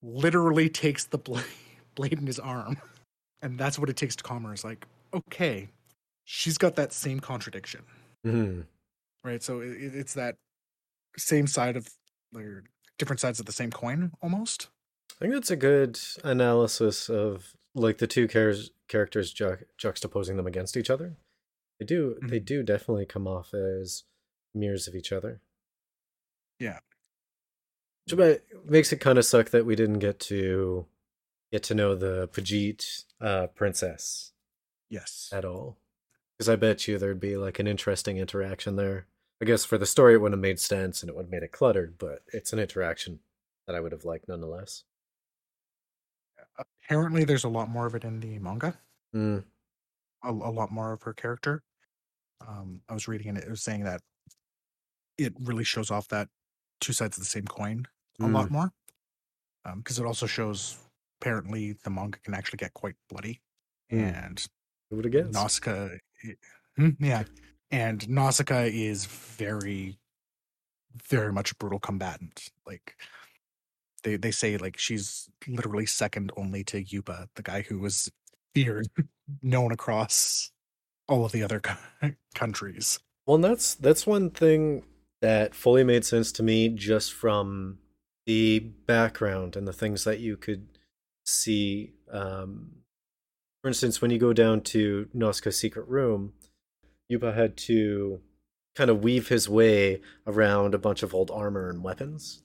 literally 0.03 0.69
takes 0.69 1.05
the 1.05 1.17
blade 1.17 1.43
blade 1.95 2.13
in 2.13 2.27
his 2.27 2.37
arm, 2.37 2.77
and 3.41 3.57
that's 3.57 3.79
what 3.79 3.89
it 3.89 3.95
takes 3.97 4.15
to 4.17 4.23
calm 4.23 4.43
her. 4.43 4.53
Is 4.53 4.63
like, 4.63 4.85
okay, 5.13 5.69
she's 6.25 6.59
got 6.59 6.75
that 6.75 6.93
same 6.93 7.19
contradiction, 7.19 7.81
Mhm. 8.25 8.65
right? 9.23 9.41
So 9.41 9.61
it, 9.61 9.69
it- 9.71 9.95
it's 9.95 10.13
that 10.13 10.35
same 11.17 11.47
side 11.47 11.75
of 11.75 11.87
or 12.35 12.65
different 12.99 13.19
sides 13.19 13.39
of 13.39 13.47
the 13.47 13.51
same 13.53 13.71
coin, 13.71 14.11
almost. 14.21 14.67
I 15.13 15.15
think 15.21 15.33
that's 15.33 15.49
a 15.49 15.55
good 15.55 15.97
analysis 16.23 17.09
of 17.09 17.53
like 17.77 17.97
the 17.99 18.07
two 18.07 18.27
char- 18.27 18.53
characters 18.87 19.31
ju- 19.31 19.57
juxtaposing 19.77 20.35
them 20.35 20.47
against 20.47 20.75
each 20.77 20.89
other. 20.89 21.15
They 21.79 21.85
do 21.85 22.17
they 22.21 22.39
Mhm. 22.39 22.45
do 22.45 22.63
definitely 22.63 23.05
come 23.05 23.27
off 23.27 23.53
as 23.53 24.03
mirrors 24.53 24.87
of 24.87 24.95
each 24.95 25.11
other. 25.11 25.41
Yeah. 26.59 26.79
Which 28.05 28.17
but 28.17 28.43
makes 28.69 28.91
it 28.91 28.99
kind 28.99 29.17
of 29.19 29.25
suck 29.25 29.49
that 29.49 29.65
we 29.65 29.75
didn't 29.75 29.99
get 29.99 30.19
to 30.21 30.87
get 31.51 31.63
to 31.63 31.75
know 31.75 31.95
the 31.95 32.27
Pejite 32.29 33.05
uh, 33.21 33.47
princess 33.47 34.33
Yes. 34.89 35.29
at 35.31 35.45
all. 35.45 35.77
Because 36.37 36.49
I 36.49 36.55
bet 36.55 36.87
you 36.87 36.97
there'd 36.97 37.19
be 37.19 37.37
like 37.37 37.59
an 37.59 37.67
interesting 37.67 38.17
interaction 38.17 38.75
there. 38.75 39.07
I 39.41 39.45
guess 39.45 39.65
for 39.65 39.77
the 39.77 39.85
story 39.85 40.15
it 40.15 40.17
wouldn't 40.17 40.37
have 40.39 40.41
made 40.41 40.59
sense 40.59 41.01
and 41.01 41.09
it 41.09 41.15
would 41.15 41.25
have 41.25 41.31
made 41.31 41.43
it 41.43 41.51
cluttered, 41.51 41.97
but 41.97 42.23
it's 42.33 42.51
an 42.53 42.59
interaction 42.59 43.19
that 43.65 43.75
I 43.75 43.79
would 43.79 43.91
have 43.91 44.05
liked 44.05 44.27
nonetheless. 44.27 44.83
Apparently, 46.57 47.23
there's 47.23 47.43
a 47.43 47.49
lot 47.49 47.69
more 47.69 47.85
of 47.85 47.95
it 47.95 48.03
in 48.03 48.19
the 48.19 48.39
manga. 48.39 48.77
Mm. 49.15 49.43
a, 50.23 50.29
a 50.29 50.31
lot 50.31 50.71
more 50.71 50.91
of 50.93 51.01
her 51.03 51.13
character. 51.13 51.63
Um, 52.45 52.81
I 52.89 52.93
was 52.93 53.07
reading 53.07 53.29
and 53.29 53.37
it 53.37 53.49
was 53.49 53.61
saying 53.63 53.83
that 53.85 54.01
it 55.17 55.33
really 55.39 55.63
shows 55.63 55.89
off 55.89 56.07
that 56.09 56.27
two 56.81 56.93
sides 56.93 57.17
of 57.17 57.23
the 57.23 57.29
same 57.29 57.45
coin 57.45 57.87
a 58.19 58.27
lot 58.27 58.51
more. 58.51 58.71
Because 59.75 59.97
it 59.99 60.05
also 60.05 60.25
shows 60.27 60.77
apparently 61.21 61.73
the 61.83 61.89
manga 61.89 62.19
can 62.19 62.33
actually 62.33 62.57
get 62.57 62.73
quite 62.73 62.95
bloody, 63.09 63.41
Mm. 63.91 63.99
and 64.27 64.47
Who 64.89 64.97
would 64.97 65.05
have 65.05 65.11
guessed? 65.13 65.33
Nausicaa, 65.33 65.89
i- 66.23 66.35
Hmm, 66.75 66.89
yeah, 66.99 67.23
and 67.71 68.07
Nausicaa 68.07 68.63
is 68.65 69.05
very, 69.05 69.97
very 71.09 71.31
much 71.33 71.51
a 71.51 71.55
brutal 71.55 71.79
combatant. 71.79 72.49
Like 72.65 72.95
they 74.03 74.17
they 74.17 74.31
say, 74.31 74.57
like 74.57 74.77
she's 74.77 75.29
literally 75.47 75.85
second 75.85 76.31
only 76.37 76.63
to 76.65 76.83
Yupa, 76.83 77.27
the 77.35 77.43
guy 77.43 77.61
who 77.61 77.79
was 77.79 78.09
feared, 78.53 78.87
known 79.41 79.71
across 79.71 80.51
all 81.07 81.25
of 81.25 81.31
the 81.31 81.43
other 81.43 81.59
co- 81.59 82.11
countries. 82.35 82.99
Well, 83.25 83.35
and 83.35 83.43
that's 83.43 83.75
that's 83.75 84.07
one 84.07 84.29
thing 84.29 84.83
that 85.21 85.55
fully 85.55 85.83
made 85.83 86.05
sense 86.05 86.31
to 86.33 86.43
me 86.43 86.69
just 86.69 87.13
from 87.13 87.79
the 88.25 88.59
background 88.59 89.55
and 89.55 89.67
the 89.67 89.73
things 89.73 90.03
that 90.03 90.19
you 90.19 90.37
could 90.37 90.67
see. 91.25 91.93
Um, 92.11 92.71
for 93.61 93.69
instance, 93.69 94.01
when 94.01 94.11
you 94.11 94.19
go 94.19 94.33
down 94.33 94.61
to 94.61 95.09
Nausicaa's 95.13 95.59
secret 95.59 95.87
room, 95.87 96.33
Yupa 97.11 97.35
had 97.35 97.57
to 97.57 98.21
kind 98.75 98.89
of 98.89 99.03
weave 99.03 99.29
his 99.29 99.49
way 99.49 100.01
around 100.27 100.75
a 100.75 100.77
bunch 100.77 101.01
of 101.01 101.13
old 101.13 101.31
armor 101.31 101.69
and 101.69 101.83
weapons 101.83 102.43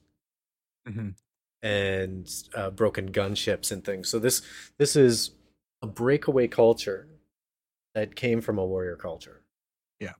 and 1.62 2.28
uh, 2.54 2.70
broken 2.70 3.12
gunships 3.12 3.70
and 3.70 3.84
things. 3.84 4.08
So 4.08 4.18
this 4.18 4.42
this 4.78 4.96
is 4.96 5.30
a 5.80 5.86
breakaway 5.86 6.48
culture 6.48 7.08
that 7.94 8.16
came 8.16 8.40
from 8.40 8.58
a 8.58 8.66
warrior 8.66 8.96
culture. 8.96 9.42
Yeah. 10.00 10.14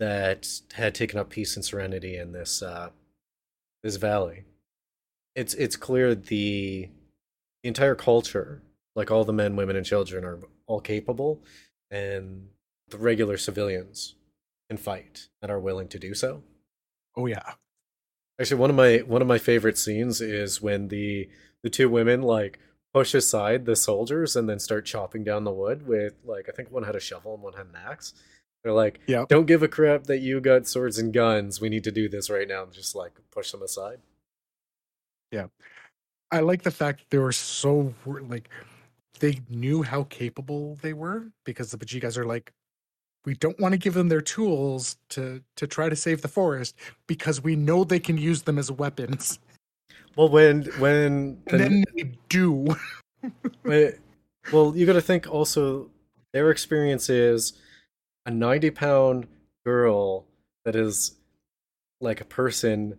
That 0.00 0.48
had 0.74 0.94
taken 0.94 1.18
up 1.18 1.30
peace 1.30 1.56
and 1.56 1.64
serenity 1.64 2.16
in 2.16 2.32
this 2.32 2.62
uh, 2.62 2.90
this 3.82 3.96
valley. 3.96 4.44
It's 5.34 5.54
it's 5.54 5.76
clear 5.76 6.14
the 6.14 6.88
the 7.62 7.68
entire 7.68 7.94
culture, 7.94 8.62
like 8.94 9.10
all 9.10 9.24
the 9.24 9.32
men, 9.32 9.56
women, 9.56 9.76
and 9.76 9.86
children, 9.86 10.24
are 10.24 10.40
all 10.66 10.80
capable, 10.80 11.42
and 11.90 12.48
the 12.88 12.98
regular 12.98 13.36
civilians 13.36 14.14
can 14.68 14.76
fight 14.76 15.28
and 15.42 15.50
are 15.50 15.60
willing 15.60 15.88
to 15.88 15.98
do 15.98 16.14
so. 16.14 16.42
Oh 17.16 17.26
yeah, 17.26 17.54
Actually, 18.40 18.60
one 18.60 18.70
of 18.70 18.76
my 18.76 18.98
one 18.98 19.22
of 19.22 19.28
my 19.28 19.38
favorite 19.38 19.78
scenes 19.78 20.20
is 20.20 20.60
when 20.60 20.88
the 20.88 21.28
the 21.62 21.70
two 21.70 21.88
women 21.88 22.22
like 22.22 22.58
push 22.92 23.14
aside 23.14 23.64
the 23.64 23.76
soldiers 23.76 24.36
and 24.36 24.48
then 24.48 24.58
start 24.58 24.84
chopping 24.84 25.24
down 25.24 25.44
the 25.44 25.52
wood 25.52 25.86
with 25.86 26.14
like 26.24 26.48
I 26.48 26.52
think 26.52 26.70
one 26.70 26.84
had 26.84 26.96
a 26.96 27.00
shovel 27.00 27.34
and 27.34 27.42
one 27.42 27.54
had 27.54 27.66
an 27.66 27.76
axe. 27.86 28.14
They're 28.62 28.72
like, 28.72 29.00
Yep. 29.06 29.28
"Don't 29.28 29.46
give 29.46 29.62
a 29.62 29.68
crap 29.68 30.04
that 30.04 30.18
you 30.18 30.40
got 30.40 30.66
swords 30.66 30.98
and 30.98 31.12
guns. 31.12 31.60
We 31.60 31.68
need 31.68 31.84
to 31.84 31.92
do 31.92 32.08
this 32.08 32.30
right 32.30 32.48
now." 32.48 32.62
And 32.62 32.72
just 32.72 32.94
like 32.94 33.12
push 33.30 33.50
them 33.52 33.62
aside. 33.62 33.98
Yeah. 35.30 35.48
I 36.30 36.40
like 36.40 36.62
the 36.62 36.70
fact 36.70 37.04
they 37.10 37.18
were 37.18 37.32
so 37.32 37.94
like 38.06 38.48
they 39.20 39.40
knew 39.48 39.82
how 39.82 40.04
capable 40.04 40.76
they 40.82 40.92
were 40.92 41.30
because 41.44 41.70
the 41.70 41.78
Bajigas 41.78 42.16
are 42.16 42.24
like, 42.24 42.52
we 43.24 43.34
don't 43.34 43.58
want 43.58 43.72
to 43.72 43.78
give 43.78 43.94
them 43.94 44.08
their 44.08 44.20
tools 44.20 44.96
to 45.10 45.42
to 45.56 45.66
try 45.66 45.88
to 45.88 45.96
save 45.96 46.22
the 46.22 46.28
forest 46.28 46.74
because 47.06 47.42
we 47.42 47.56
know 47.56 47.84
they 47.84 48.00
can 48.00 48.18
use 48.18 48.42
them 48.42 48.58
as 48.58 48.70
weapons. 48.70 49.38
Well, 50.16 50.28
when 50.28 50.64
when 50.78 51.42
And 51.48 51.60
then 51.60 51.84
they 51.94 52.12
do. 52.28 52.76
But, 53.62 53.94
well, 54.52 54.76
you 54.76 54.84
got 54.84 54.92
to 54.92 55.00
think 55.00 55.26
also 55.26 55.88
their 56.34 56.50
experience 56.50 57.08
is 57.08 57.54
a 58.26 58.30
90 58.30 58.70
pound 58.72 59.26
girl 59.64 60.26
that 60.66 60.76
is 60.76 61.16
like 62.02 62.20
a 62.20 62.26
person 62.26 62.98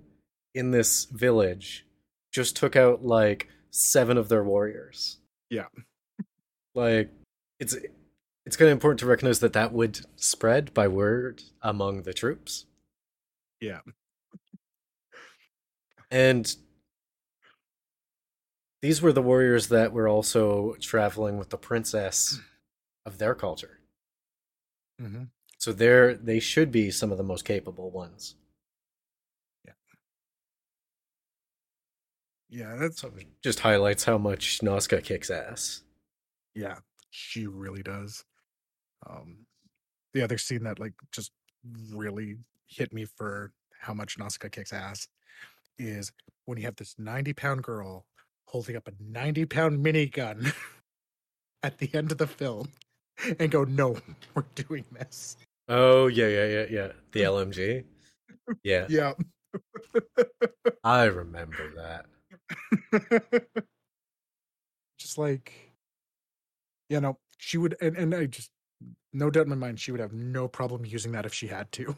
in 0.56 0.72
this 0.72 1.06
village 1.06 1.86
just 2.34 2.56
took 2.56 2.76
out 2.76 3.06
like 3.06 3.50
seven 3.70 4.18
of 4.18 4.30
their 4.30 4.44
warriors. 4.44 5.18
Yeah. 5.52 5.68
Like 6.74 7.12
it's 7.60 7.76
it's 8.46 8.56
kind 8.58 8.70
of 8.70 8.74
important 8.74 9.00
to 9.00 9.06
recognize 9.06 9.40
that 9.40 9.54
that 9.54 9.74
would 9.74 10.02
spread 10.16 10.74
by 10.74 10.88
word 10.88 11.44
among 11.62 12.04
the 12.04 12.14
troops. 12.14 12.66
Yeah. 13.62 13.80
And 16.12 16.56
these 18.82 19.02
were 19.02 19.12
the 19.12 19.22
warriors 19.22 19.68
that 19.70 19.92
were 19.92 20.08
also 20.08 20.76
traveling 20.80 21.38
with 21.38 21.50
the 21.50 21.58
princess 21.58 22.40
of 23.06 23.18
their 23.18 23.36
culture. 23.36 23.80
hmm 25.00 25.26
So 25.58 25.74
they're 25.74 26.16
they 26.16 26.40
should 26.40 26.72
be 26.72 26.90
some 26.92 27.12
of 27.12 27.18
the 27.18 27.24
most 27.26 27.44
capable 27.44 27.92
ones. 27.92 28.36
Yeah, 32.50 32.76
that's 32.76 33.02
So 33.02 33.12
just 33.44 33.60
highlights 33.62 34.04
how 34.06 34.18
much 34.18 34.62
Nausicaa 34.64 35.02
kicks 35.02 35.30
ass. 35.30 35.82
yeah, 36.56 36.80
she 37.10 37.48
really 37.48 37.84
does. 37.84 38.24
Um, 39.10 39.46
the 40.14 40.22
other 40.22 40.38
scene 40.38 40.64
that 40.64 40.80
like 40.80 40.94
just 41.12 41.32
really 41.92 42.38
hit 42.68 42.94
me 42.94 43.06
for 43.06 43.52
how 43.80 43.94
much 43.94 44.18
Nausicaa 44.18 44.50
kicks 44.50 44.74
ass 44.74 45.08
is 45.78 46.12
when 46.46 46.58
you 46.58 46.64
have 46.66 46.76
this 46.78 46.96
90 46.98 47.34
pound 47.34 47.64
girl 47.64 48.06
holding 48.48 48.76
up 48.76 48.88
a 48.88 48.92
90 49.00 49.46
pound 49.46 49.86
minigun 49.86 50.54
at 51.64 51.78
the 51.80 51.90
end 51.94 52.12
of 52.12 52.18
the 52.18 52.28
film 52.28 52.70
and 53.40 53.52
go, 53.52 53.64
No, 53.64 53.98
we're 54.36 54.46
doing 54.56 54.86
this. 54.92 55.38
Oh 55.68 56.08
yeah, 56.08 56.28
yeah, 56.28 56.46
yeah, 56.46 56.66
yeah. 56.70 56.88
The 57.12 57.22
LMG. 57.24 57.84
Yeah, 58.64 58.86
Yeah. 58.90 59.14
I 60.84 61.06
remember 61.06 61.72
that. 61.76 62.06
just 65.00 65.18
like 65.18 65.52
you 66.90 67.02
know, 67.02 67.18
she 67.38 67.58
would 67.58 67.76
and, 67.82 67.98
and 67.98 68.14
I 68.14 68.26
just 68.28 68.52
no 69.14 69.30
doubt 69.30 69.44
in 69.46 69.50
my 69.50 69.56
mind 69.56 69.80
she 69.80 69.92
would 69.92 70.02
have 70.02 70.14
no 70.14 70.48
problem 70.48 70.86
using 70.86 71.12
that 71.14 71.26
if 71.26 71.34
she 71.34 71.48
had 71.48 71.72
to. 71.74 71.96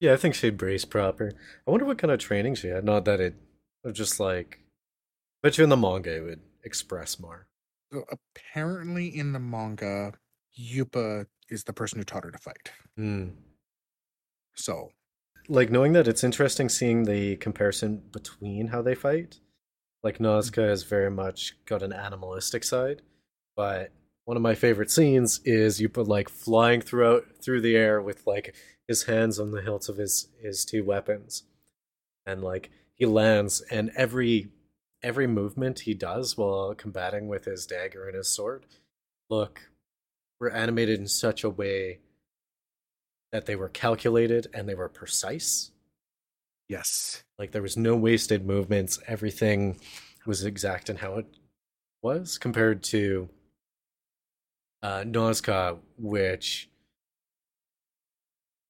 Yeah, 0.00 0.12
I 0.12 0.16
think 0.16 0.34
she'd 0.34 0.56
brace 0.56 0.84
proper. 0.84 1.32
I 1.66 1.70
wonder 1.70 1.84
what 1.84 1.98
kind 1.98 2.12
of 2.12 2.20
training 2.20 2.54
she 2.54 2.68
had. 2.68 2.84
Not 2.84 3.04
that 3.06 3.20
it 3.20 3.34
just 3.92 4.20
like, 4.20 4.60
but 5.42 5.58
you 5.58 5.64
in 5.64 5.70
the 5.70 5.76
manga 5.76 6.16
it 6.16 6.20
would 6.20 6.40
express 6.62 7.18
more. 7.18 7.46
So 7.92 8.04
apparently 8.10 9.08
in 9.08 9.32
the 9.32 9.40
manga, 9.40 10.12
Yupa 10.58 11.26
is 11.48 11.64
the 11.64 11.72
person 11.72 11.98
who 11.98 12.04
taught 12.04 12.24
her 12.24 12.30
to 12.30 12.38
fight. 12.38 12.70
Hmm. 12.96 13.30
So 14.54 14.90
like 15.48 15.70
knowing 15.70 15.94
that 15.94 16.06
it's 16.06 16.22
interesting 16.22 16.68
seeing 16.68 17.04
the 17.04 17.36
comparison 17.36 18.02
between 18.12 18.68
how 18.68 18.82
they 18.82 18.94
fight. 18.94 19.40
Like 20.02 20.20
Nausicaa 20.20 20.62
has 20.62 20.84
very 20.84 21.10
much 21.10 21.56
got 21.64 21.82
an 21.82 21.92
animalistic 21.92 22.62
side, 22.62 23.02
but 23.56 23.90
one 24.28 24.36
of 24.36 24.42
my 24.42 24.54
favorite 24.54 24.90
scenes 24.90 25.40
is 25.46 25.80
Yupa 25.80 26.06
like 26.06 26.28
flying 26.28 26.82
throughout 26.82 27.24
through 27.40 27.62
the 27.62 27.74
air 27.74 28.02
with 28.02 28.26
like 28.26 28.54
his 28.86 29.04
hands 29.04 29.38
on 29.38 29.52
the 29.52 29.62
hilts 29.62 29.88
of 29.88 29.96
his 29.96 30.28
his 30.42 30.66
two 30.66 30.84
weapons, 30.84 31.44
and 32.26 32.44
like 32.44 32.70
he 32.92 33.06
lands, 33.06 33.62
and 33.70 33.90
every 33.96 34.48
every 35.02 35.26
movement 35.26 35.80
he 35.80 35.94
does 35.94 36.36
while 36.36 36.74
combating 36.74 37.26
with 37.26 37.46
his 37.46 37.64
dagger 37.64 38.06
and 38.06 38.14
his 38.14 38.28
sword, 38.28 38.66
look, 39.30 39.70
were 40.38 40.52
animated 40.52 41.00
in 41.00 41.08
such 41.08 41.42
a 41.42 41.48
way 41.48 42.00
that 43.32 43.46
they 43.46 43.56
were 43.56 43.70
calculated 43.70 44.46
and 44.52 44.68
they 44.68 44.74
were 44.74 44.90
precise. 44.90 45.70
yes, 46.68 47.22
Like 47.38 47.52
there 47.52 47.62
was 47.62 47.78
no 47.78 47.96
wasted 47.96 48.44
movements. 48.44 48.98
Everything 49.06 49.80
was 50.26 50.44
exact 50.44 50.90
in 50.90 50.96
how 50.96 51.14
it 51.14 51.26
was 52.02 52.36
compared 52.36 52.82
to 52.82 53.30
uh, 54.82 55.04
Nausicaa, 55.06 55.76
which 55.96 56.68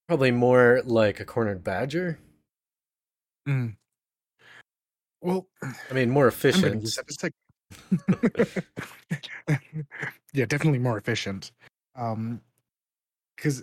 probably 0.06 0.30
more 0.30 0.80
like 0.84 1.20
a 1.20 1.24
cornered 1.24 1.62
badger. 1.62 2.18
Mm. 3.48 3.76
Well, 5.20 5.46
I 5.62 5.94
mean, 5.94 6.10
more 6.10 6.28
efficient. 6.28 6.82
use 6.82 6.96
that 6.96 7.06
as 7.08 7.24
a- 7.24 7.30
yeah, 10.32 10.46
definitely 10.46 10.78
more 10.78 10.96
efficient. 10.96 11.52
Um, 11.94 12.40
because 13.36 13.60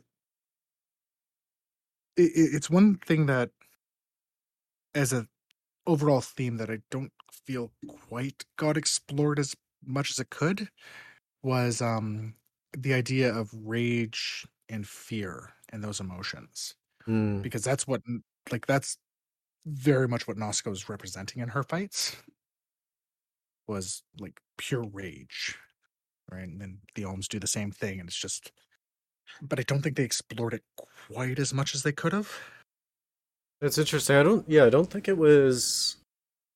it, 2.17 2.31
it's 2.35 2.69
one 2.69 2.95
thing 2.97 3.25
that, 3.25 3.49
as 4.93 5.11
a 5.13 5.27
overall 5.87 6.21
theme, 6.21 6.57
that 6.57 6.69
I 6.69 6.79
don't 6.91 7.11
feel 7.31 7.71
quite 7.87 8.45
got 8.57 8.77
explored 8.77 9.39
as 9.39 9.55
much 9.85 10.11
as 10.11 10.19
it 10.19 10.29
could, 10.29 10.69
was 11.45 11.81
um 11.81 12.33
the 12.75 12.93
idea 12.93 13.33
of 13.33 13.49
rage 13.53 14.45
and 14.67 14.87
fear 14.87 15.53
and 15.69 15.83
those 15.83 15.99
emotions 15.99 16.73
Mm, 17.07 17.43
because 17.43 17.63
that's 17.63 17.85
what 17.85 18.01
like 18.51 18.65
that's 18.65 18.97
very 19.67 20.07
much 20.07 20.27
what 20.27 20.37
Nausicaa 20.37 20.71
was 20.71 20.89
representing 20.89 21.43
in 21.43 21.49
her 21.49 21.61
fights 21.61 22.15
was 23.67 24.01
like 24.19 24.41
pure 24.57 24.81
rage 24.81 25.55
right 26.31 26.47
and 26.47 26.59
then 26.59 26.79
the 26.95 27.03
Ohms 27.03 27.27
do 27.27 27.39
the 27.39 27.45
same 27.45 27.71
thing 27.71 27.99
and 27.99 28.09
it's 28.09 28.19
just 28.19 28.51
but 29.39 29.59
I 29.59 29.63
don't 29.63 29.83
think 29.83 29.97
they 29.97 30.03
explored 30.03 30.55
it 30.55 30.63
quite 31.11 31.37
as 31.37 31.53
much 31.53 31.75
as 31.75 31.83
they 31.83 31.91
could 31.91 32.13
have 32.13 32.31
That's 33.61 33.77
interesting. 33.77 34.15
I 34.15 34.23
don't. 34.23 34.47
Yeah, 34.49 34.65
I 34.65 34.69
don't 34.69 34.89
think 34.89 35.07
it 35.07 35.17
was 35.17 35.97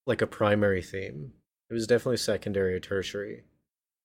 like 0.06 0.22
a 0.22 0.28
primary 0.28 0.82
theme. 0.82 1.32
It 1.70 1.74
was 1.74 1.88
definitely 1.88 2.18
secondary 2.18 2.74
or 2.74 2.80
tertiary. 2.80 3.44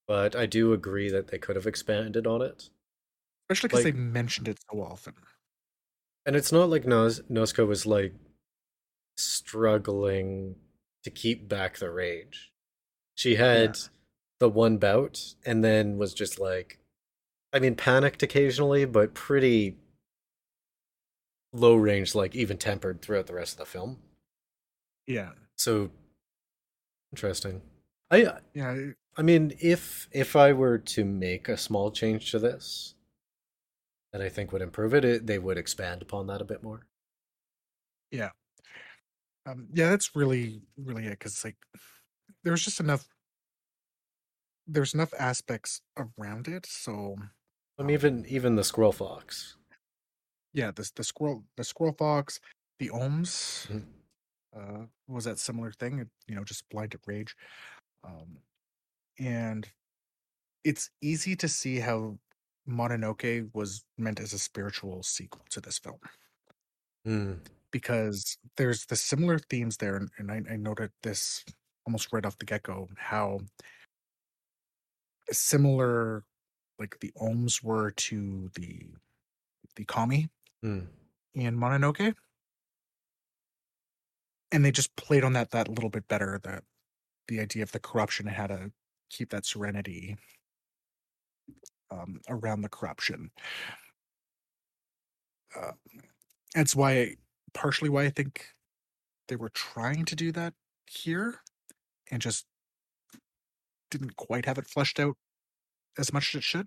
But 0.07 0.37
I 0.37 0.47
do 0.47 0.73
agree 0.73 1.11
that 1.11 1.29
they 1.29 1.39
could 1.39 1.57
have 1.57 1.67
expanded 1.67 2.27
on 2.27 2.43
it. 2.43 2.69
especially 3.51 3.69
because 3.69 3.85
Like- 3.85 3.95
they 3.95 4.01
mentioned 4.01 4.49
it 4.49 4.59
so 4.71 4.81
often 4.83 5.15
And 6.27 6.35
it's 6.37 6.51
not 6.53 6.71
like 6.71 6.87
Nos- 6.87 7.21
Nausicaa 7.29 7.65
was 7.67 7.85
like 7.85 8.15
struggling 9.19 10.57
to 11.03 11.11
keep 11.11 11.49
back 11.49 11.77
the 11.79 11.91
rage. 11.91 12.53
She 13.15 13.37
had 13.37 13.79
the 14.41 14.49
one 14.49 14.79
bout 14.79 15.35
and 15.45 15.63
then 15.63 15.99
was 15.99 16.15
just 16.15 16.39
like, 16.39 16.79
I 17.53 17.59
mean, 17.61 17.77
panicked 17.77 18.23
occasionally, 18.23 18.85
but 18.87 19.15
pretty 19.15 19.77
low 21.53 21.77
range, 21.77 22.15
like 22.15 22.35
even 22.35 22.57
tempered 22.59 23.01
throughout 23.03 23.27
the 23.27 23.35
rest 23.35 23.53
of 23.55 23.59
the 23.59 23.67
film. 23.67 24.03
yeah 25.07 25.33
So 25.57 25.91
interesting. 27.13 27.61
I 28.11 28.25
uh 28.25 28.41
yeah 28.55 28.73
it- 28.73 28.97
I 29.17 29.23
mean, 29.23 29.53
if 29.61 30.09
if 30.13 30.35
I 30.37 30.53
were 30.53 30.79
to 30.79 31.05
make 31.05 31.49
a 31.49 31.57
small 31.57 31.91
change 31.91 32.31
to 32.33 32.39
this 32.39 32.95
that 34.13 34.23
I 34.23 34.29
think 34.31 34.51
would 34.53 34.63
improve 34.63 34.95
it, 34.95 35.05
it 35.05 35.27
they 35.27 35.39
would 35.39 35.59
expand 35.59 36.01
upon 36.01 36.27
that 36.29 36.41
a 36.41 36.45
bit 36.45 36.63
more. 36.63 36.87
Yeah. 38.11 38.31
Um 39.47 39.69
yeah 39.75 39.91
that's 39.91 40.17
really 40.17 40.63
really 40.77 41.07
it 41.07 41.11
because 41.11 41.45
like 41.45 41.57
there's 42.45 42.65
just 42.65 42.81
enough 42.81 43.07
there's 44.67 44.95
enough 44.95 45.13
aspects 45.19 45.81
around 45.97 46.49
it 46.49 46.67
so 46.67 47.17
I 47.79 47.83
mean, 47.83 47.91
even 47.95 48.25
even 48.27 48.57
the 48.57 48.65
squirrel 48.65 48.93
fox. 48.93 49.57
yeah 50.53 50.71
the 50.71 50.91
the 50.95 51.05
squirrel 51.05 51.45
the 51.57 51.65
squirrel 51.65 51.95
fox 51.99 52.41
the 52.79 52.89
ohms 52.91 53.67
Mhm. 53.69 53.85
uh 54.57 54.87
was 55.09 55.25
that 55.25 55.39
similar 55.39 55.73
thing 55.73 55.99
it, 55.99 56.09
you 56.27 56.35
know 56.35 56.45
just 56.45 56.69
blinded 56.69 57.01
rage 57.07 57.37
um 58.05 58.39
and 59.19 59.69
it's 60.65 60.91
easy 61.03 61.37
to 61.37 61.49
see 61.49 61.79
how 61.79 62.19
mononoke 62.69 63.51
was 63.55 63.85
meant 63.99 64.21
as 64.21 64.33
a 64.33 64.39
spiritual 64.39 65.03
sequel 65.03 65.45
to 65.51 65.61
this 65.61 65.79
film 65.79 65.99
Hmm. 67.05 67.35
because 67.71 68.39
there's 68.57 68.87
the 68.87 68.97
similar 68.97 69.39
themes 69.39 69.77
there 69.77 69.97
and, 69.97 70.11
and 70.19 70.31
I, 70.33 70.43
I 70.51 70.57
noted 70.57 70.91
this 71.03 71.45
almost 71.87 72.13
right 72.13 72.25
off 72.25 72.39
the 72.39 72.47
get-go 72.47 72.89
how 72.97 73.41
similar 75.31 76.25
like 76.79 76.99
the 77.01 77.13
ohms 77.21 77.63
were 77.63 77.91
to 77.93 78.51
the 78.55 78.89
the 79.77 79.85
kami 79.85 80.29
Hmm. 80.63 80.81
in 81.35 81.57
Mononoke. 81.59 82.15
And 84.53 84.65
they 84.65 84.71
just 84.71 84.95
played 84.97 85.25
on 85.25 85.33
that 85.33 85.51
that 85.51 85.69
a 85.69 85.73
little 85.73 85.91
bit 85.91 86.07
better. 86.09 86.41
That 86.43 86.65
the 87.29 87.41
idea 87.41 87.63
of 87.63 87.73
the 87.73 87.81
corruption 87.81 88.27
how 88.27 88.47
to 88.47 88.73
keep 89.15 89.31
that 89.31 89.47
serenity 89.47 90.17
um, 91.91 92.21
around 92.29 92.63
the 92.63 92.69
corruption. 92.69 93.31
Uh, 95.57 95.73
that's 96.55 96.75
why, 96.75 97.15
partially, 97.53 97.89
why 97.89 98.05
I 98.05 98.11
think 98.11 98.47
they 99.29 99.37
were 99.37 99.51
trying 99.51 100.05
to 100.07 100.17
do 100.17 100.33
that 100.33 100.55
here, 100.87 101.41
and 102.11 102.21
just 102.21 102.47
didn't 103.91 104.17
quite 104.17 104.47
have 104.47 104.59
it 104.59 104.67
fleshed 104.67 104.99
out 104.99 105.17
as 105.97 106.13
much 106.13 106.35
as 106.35 106.39
it 106.41 106.45
should. 106.45 106.67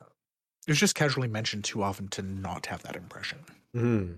Uh, 0.00 0.04
It 0.66 0.70
was 0.70 0.78
just 0.78 0.94
casually 0.94 1.28
mentioned 1.28 1.64
too 1.64 1.82
often 1.82 2.08
to 2.08 2.22
not 2.22 2.66
have 2.66 2.82
that 2.84 2.96
impression. 2.96 3.44
Hmm. 3.74 4.12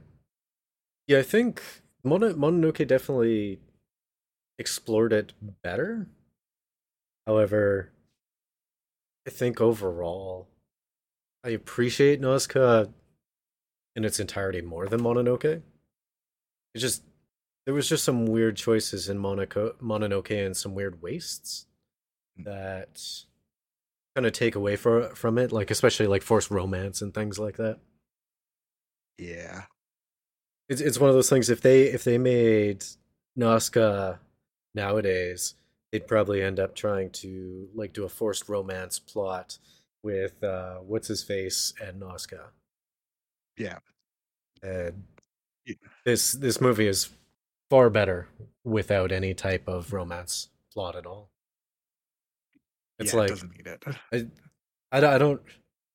Yeah, 1.07 1.18
I 1.18 1.22
think 1.22 1.62
Mono- 2.05 2.35
Mononoke 2.35 2.87
definitely 2.87 3.61
explored 4.59 5.12
it 5.12 5.33
better. 5.62 6.07
However, 7.27 7.93
I 9.27 9.31
think 9.31 9.61
overall, 9.61 10.49
I 11.45 11.51
appreciate 11.51 12.20
Nausicaa 12.20 12.87
in 13.95 14.05
its 14.05 14.20
entirety 14.20 14.62
more 14.62 14.87
than 14.87 15.01
Mononoke. 15.01 15.62
It 16.75 16.79
just 16.79 17.03
there 17.64 17.75
was 17.75 17.89
just 17.89 18.05
some 18.05 18.27
weird 18.27 18.57
choices 18.57 19.09
in 19.09 19.18
Monaco, 19.18 19.75
Mononoke 19.81 20.47
and 20.47 20.57
some 20.57 20.75
weird 20.75 21.01
wastes 21.01 21.66
mm. 22.39 22.45
that 22.45 23.01
kind 24.16 24.27
of 24.27 24.33
take 24.33 24.55
away 24.55 24.77
for, 24.77 25.14
from 25.14 25.39
it, 25.39 25.53
like 25.53 25.70
especially 25.70 26.07
like 26.07 26.23
forced 26.23 26.51
romance 26.51 27.03
and 27.03 27.14
things 27.14 27.39
like 27.39 27.57
that. 27.57 27.79
Yeah. 29.18 29.62
It's 30.68 30.81
it's 30.81 30.99
one 30.99 31.11
of 31.11 31.14
those 31.14 31.29
things. 31.29 31.51
If 31.51 31.61
they 31.61 31.83
if 31.85 32.03
they 32.05 32.18
made 32.18 32.85
Nausicaa 33.37 34.16
nowadays, 34.75 35.55
they'd 35.93 36.07
probably 36.07 36.43
end 36.43 36.59
up 36.59 36.74
trying 36.74 37.11
to 37.11 37.68
like 37.74 37.93
do 37.93 38.05
a 38.05 38.09
forced 38.09 38.49
romance 38.49 38.99
plot 38.99 39.59
with 40.03 40.43
uh 40.43 40.76
what's 40.78 41.07
his 41.09 41.22
face 41.22 41.72
and 41.80 42.01
Nausicaa. 42.01 42.49
Yeah. 43.57 43.78
And 44.62 45.05
Yeah. 45.66 45.74
this 46.05 46.32
this 46.32 46.61
movie 46.61 46.86
is 46.88 47.11
far 47.70 47.90
better 47.90 48.26
without 48.64 49.12
any 49.12 49.34
type 49.34 49.68
of 49.68 49.93
romance 49.93 50.49
plot 50.72 50.97
at 50.97 51.07
all. 51.07 51.30
It's 52.99 53.12
yeah, 53.12 53.18
like 53.20 53.30
it 53.30 53.34
doesn't 53.34 53.57
need 53.57 53.66
it. 53.66 53.82
I, 54.12 54.26
I, 54.97 55.01
don't- 55.01 55.14
I 55.14 55.18
don't 55.18 55.43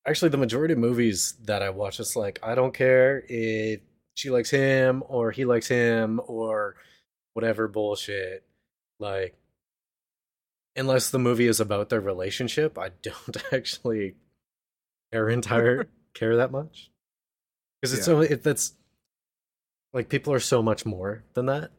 actually 0.06 0.28
the 0.30 0.36
majority 0.38 0.72
of 0.72 0.78
movies 0.78 1.34
that 1.44 1.62
I 1.62 1.70
watch 1.70 2.00
it's 2.00 2.16
like 2.16 2.38
I 2.42 2.54
don't 2.54 2.72
care 2.72 3.24
if 3.28 3.80
she 4.14 4.30
likes 4.30 4.50
him 4.50 5.02
or 5.06 5.30
he 5.30 5.44
likes 5.44 5.68
him 5.68 6.20
or 6.26 6.76
whatever 7.34 7.68
bullshit 7.68 8.44
like 8.98 9.34
unless 10.78 11.10
the 11.10 11.18
movie 11.18 11.46
is 11.46 11.60
about 11.60 11.88
their 11.88 12.00
relationship 12.00 12.78
I 12.78 12.90
don't 13.02 13.36
actually 13.52 14.14
care 15.12 15.28
entire 15.28 15.88
care 16.14 16.36
that 16.36 16.50
much 16.50 16.90
because 17.80 17.92
it's 17.92 18.06
Yeah. 18.06 18.14
so 18.14 18.20
it, 18.20 18.42
that's 18.42 18.74
like 19.92 20.08
people 20.08 20.32
are 20.32 20.40
so 20.40 20.62
much 20.62 20.86
more 20.86 21.24
than 21.34 21.46
that 21.46 21.70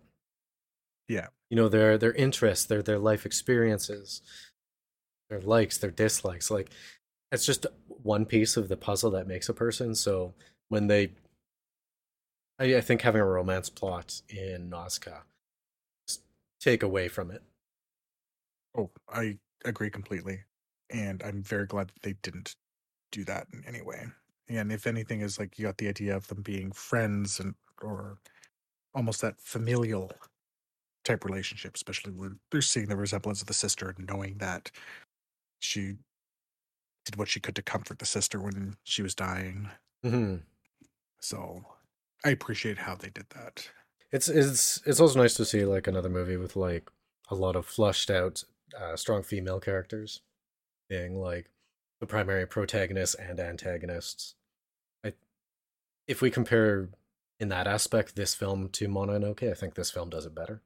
Yeah. 1.07 1.27
you 1.49 1.55
know 1.55 1.69
their 1.69 1.97
their 1.97 2.13
interests 2.13 2.65
their 2.65 2.81
their 2.81 2.99
life 2.99 3.25
experiences 3.25 4.21
their 5.29 5.41
likes 5.41 5.77
their 5.77 5.91
dislikes 5.91 6.49
like 6.51 6.71
it's 7.31 7.45
just 7.45 7.65
one 7.87 8.25
piece 8.25 8.57
of 8.57 8.69
the 8.69 8.77
puzzle 8.77 9.11
that 9.11 9.27
makes 9.27 9.49
a 9.49 9.53
person. 9.53 9.93
So 9.95 10.33
when 10.69 10.87
they, 10.87 11.11
I, 12.57 12.75
I 12.75 12.81
think 12.81 13.01
having 13.01 13.21
a 13.21 13.25
romance 13.25 13.69
plot 13.69 14.21
in 14.29 14.73
just 16.07 16.21
take 16.59 16.83
away 16.83 17.07
from 17.07 17.31
it. 17.31 17.43
Oh, 18.79 18.91
I 19.09 19.39
agree 19.65 19.89
completely. 19.89 20.43
And 20.89 21.21
I'm 21.21 21.43
very 21.43 21.65
glad 21.65 21.89
that 21.89 22.01
they 22.01 22.13
didn't 22.13 22.55
do 23.11 23.25
that 23.25 23.47
in 23.53 23.65
any 23.65 23.81
way. 23.81 24.07
And 24.49 24.71
if 24.71 24.87
anything 24.87 25.21
is 25.21 25.39
like 25.39 25.59
you 25.59 25.65
got 25.65 25.77
the 25.77 25.89
idea 25.89 26.15
of 26.15 26.27
them 26.27 26.41
being 26.41 26.71
friends 26.71 27.39
and 27.39 27.55
or 27.81 28.19
almost 28.95 29.21
that 29.21 29.41
familial 29.41 30.11
type 31.05 31.25
relationship, 31.25 31.75
especially 31.75 32.13
when 32.13 32.39
they're 32.51 32.61
seeing 32.61 32.87
the 32.87 32.97
resemblance 32.97 33.41
of 33.41 33.47
the 33.47 33.53
sister 33.53 33.89
and 33.89 34.07
knowing 34.07 34.37
that 34.39 34.71
she 35.59 35.97
did 37.05 37.17
what 37.17 37.27
she 37.27 37.39
could 37.39 37.55
to 37.55 37.61
comfort 37.61 37.99
the 37.99 38.05
sister 38.05 38.39
when 38.39 38.77
she 38.83 39.01
was 39.01 39.15
dying. 39.15 39.69
hmm 40.03 40.43
So 41.21 41.63
I 42.25 42.31
appreciate 42.31 42.79
how 42.79 42.95
they 42.95 43.09
did 43.09 43.29
that. 43.31 43.71
It's 44.11 44.27
it's 44.27 44.81
it's 44.85 44.99
also 44.99 45.19
nice 45.19 45.35
to 45.35 45.45
see 45.45 45.65
like 45.65 45.87
another 45.87 46.09
movie 46.09 46.37
with 46.37 46.55
like 46.55 46.89
a 47.29 47.35
lot 47.35 47.55
of 47.55 47.65
flushed 47.65 48.09
out, 48.09 48.43
uh, 48.79 48.95
strong 48.95 49.23
female 49.23 49.59
characters 49.59 50.21
being 50.89 51.15
like 51.19 51.49
the 52.01 52.07
primary 52.07 52.45
protagonists 52.47 53.15
and 53.15 53.39
antagonists. 53.39 54.35
I, 55.05 55.13
if 56.07 56.21
we 56.21 56.31
compare 56.31 56.89
in 57.39 57.49
that 57.49 57.67
aspect 57.67 58.15
this 58.15 58.33
film 58.35 58.69
to 58.69 58.87
Mononoke, 58.87 59.49
I 59.49 59.53
think 59.53 59.75
this 59.75 59.91
film 59.91 60.09
does 60.09 60.25
it 60.25 60.35
better. 60.35 60.61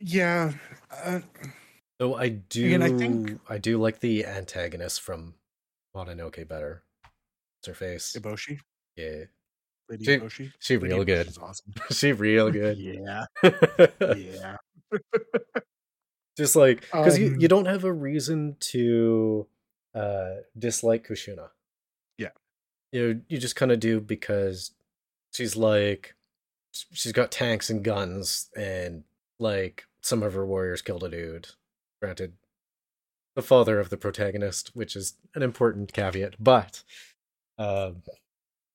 Yeah. 0.00 0.52
Uh, 0.90 1.20
Though 1.98 2.16
I 2.16 2.30
do, 2.30 2.66
Again, 2.66 2.82
I 2.82 2.88
think- 2.90 3.40
I 3.48 3.58
do 3.58 3.78
like 3.80 4.00
the 4.00 4.26
antagonist 4.26 5.00
from 5.02 5.34
Mononoke 5.94 6.48
better. 6.48 6.82
What's 7.58 7.68
her 7.68 7.74
face? 7.74 8.16
Eboshi. 8.18 8.58
Yeah, 8.96 9.24
Lady 9.88 10.04
She- 10.04 10.16
Eboshi. 10.18 10.52
she 10.58 10.76
Lady 10.78 10.94
real 10.94 11.04
good. 11.04 11.28
Awesome. 11.40 11.72
she 11.92 12.12
real 12.12 12.50
good. 12.60 12.76
yeah. 12.78 13.26
Yeah. 14.16 14.56
Just 16.36 16.56
like 16.56 16.82
because 16.82 17.18
you, 17.18 17.28
Um, 17.34 17.40
you 17.40 17.48
don't 17.48 17.66
have 17.66 17.84
a 17.84 17.92
reason 17.92 18.56
to 18.60 19.46
uh 19.94 20.36
dislike 20.58 21.06
Kushana. 21.06 21.50
Yeah. 22.16 22.30
You 22.92 23.14
know, 23.14 23.20
you 23.28 23.38
just 23.38 23.56
kind 23.56 23.70
of 23.72 23.80
do 23.80 24.00
because 24.00 24.72
she's 25.32 25.56
like 25.56 26.14
she's 26.72 27.12
got 27.12 27.30
tanks 27.30 27.68
and 27.68 27.84
guns 27.84 28.48
and 28.56 29.04
like 29.38 29.84
some 30.00 30.22
of 30.22 30.32
her 30.34 30.46
warriors 30.46 30.80
killed 30.82 31.04
a 31.04 31.10
dude. 31.10 31.48
Granted, 32.00 32.32
the 33.36 33.42
father 33.42 33.78
of 33.78 33.90
the 33.90 33.96
protagonist, 33.98 34.70
which 34.74 34.96
is 34.96 35.14
an 35.34 35.42
important 35.42 35.92
caveat, 35.92 36.36
but 36.38 36.82
um 37.58 38.02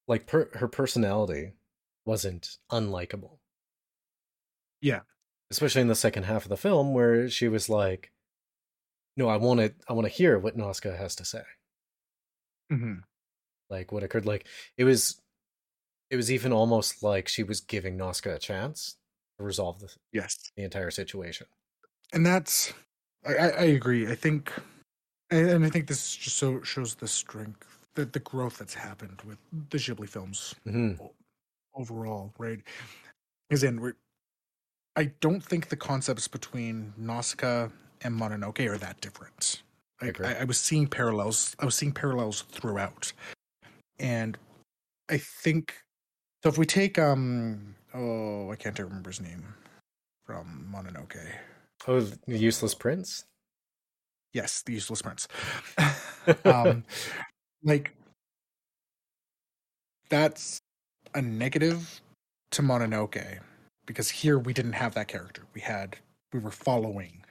like 0.07 0.27
per- 0.27 0.49
her 0.53 0.67
personality 0.67 1.53
wasn't 2.05 2.57
unlikable 2.71 3.39
Yeah. 4.79 5.01
Especially 5.49 5.81
in 5.81 5.87
the 5.87 5.95
second 5.95 6.23
half 6.23 6.43
of 6.43 6.49
the 6.49 6.57
film 6.57 6.93
where 6.93 7.29
she 7.29 7.47
was 7.47 7.69
like 7.69 8.11
no 9.15 9.27
i 9.27 9.37
want 9.37 9.59
to 9.59 9.73
i 9.87 9.93
want 9.93 10.05
to 10.05 10.13
hear 10.13 10.37
what 10.37 10.57
Nausicaa 10.57 10.95
has 10.95 11.15
to 11.15 11.25
say 11.25 11.43
hmm 12.69 12.95
like 13.69 13.91
what 13.91 14.03
occurred 14.03 14.25
like 14.25 14.45
it 14.77 14.83
was 14.83 15.21
it 16.09 16.15
was 16.15 16.31
even 16.31 16.53
almost 16.53 17.03
like 17.03 17.27
she 17.27 17.43
was 17.43 17.59
giving 17.61 17.97
Nausicaa 17.97 18.35
a 18.35 18.39
chance 18.39 18.95
to 19.37 19.43
resolve 19.43 19.79
the, 19.79 19.93
Yes. 20.13 20.37
the 20.55 20.63
entire 20.63 20.91
situation 20.91 21.47
and 22.13 22.25
that's 22.25 22.73
I, 23.25 23.35
I 23.35 23.47
I 23.47 23.63
agree. 23.63 24.07
I 24.09 24.15
think, 24.15 24.53
and 25.31 25.65
I 25.65 25.69
think 25.69 25.87
this 25.87 26.15
just 26.15 26.37
so 26.37 26.61
shows 26.61 26.95
the 26.95 27.07
strength, 27.07 27.79
the 27.95 28.05
the 28.05 28.19
growth 28.19 28.59
that's 28.59 28.73
happened 28.73 29.21
with 29.25 29.37
the 29.69 29.77
Ghibli 29.77 30.07
films 30.07 30.55
hmm 30.63 30.93
overall, 31.75 32.33
right? 32.37 32.61
because 33.49 33.63
in, 33.63 33.79
we're, 33.81 33.95
I 34.97 35.11
don't 35.21 35.43
think 35.43 35.69
the 35.69 35.77
concepts 35.77 36.27
between 36.27 36.93
Nausicaa 36.97 37.69
and 38.01 38.19
Mononoke 38.19 38.67
are 38.67 38.77
that 38.77 38.99
different. 38.99 39.61
Like, 40.01 40.09
Agree. 40.11 40.27
I, 40.27 40.41
I 40.41 40.43
was 40.43 40.59
seeing 40.59 40.87
parallels. 40.87 41.55
I 41.59 41.65
was 41.65 41.75
seeing 41.75 41.93
parallels 41.93 42.41
throughout, 42.51 43.13
and 43.99 44.37
I 45.09 45.17
think 45.17 45.75
so. 46.43 46.49
If 46.49 46.57
we 46.57 46.65
take 46.65 46.99
um, 46.99 47.75
oh, 47.93 48.51
I 48.51 48.55
can't 48.55 48.77
remember 48.77 49.11
his 49.11 49.21
name 49.21 49.53
from 50.25 50.67
Mononoke. 50.73 51.25
oh 51.87 52.01
the 52.01 52.37
useless 52.37 52.73
prince 52.73 53.23
Yes, 54.33 54.61
the 54.61 54.73
useless 54.73 55.01
prince. 55.01 55.27
um, 56.45 56.83
like 57.63 57.91
that's 60.09 60.59
a 61.15 61.21
negative 61.21 62.01
to 62.51 62.61
Mononoke 62.61 63.39
because 63.87 64.09
here 64.11 64.37
we 64.37 64.53
didn't 64.53 64.73
have 64.73 64.93
that 64.95 65.07
character. 65.07 65.47
We 65.55 65.61
had 65.61 65.97
we 66.33 66.39
were 66.39 66.51
following 66.51 67.25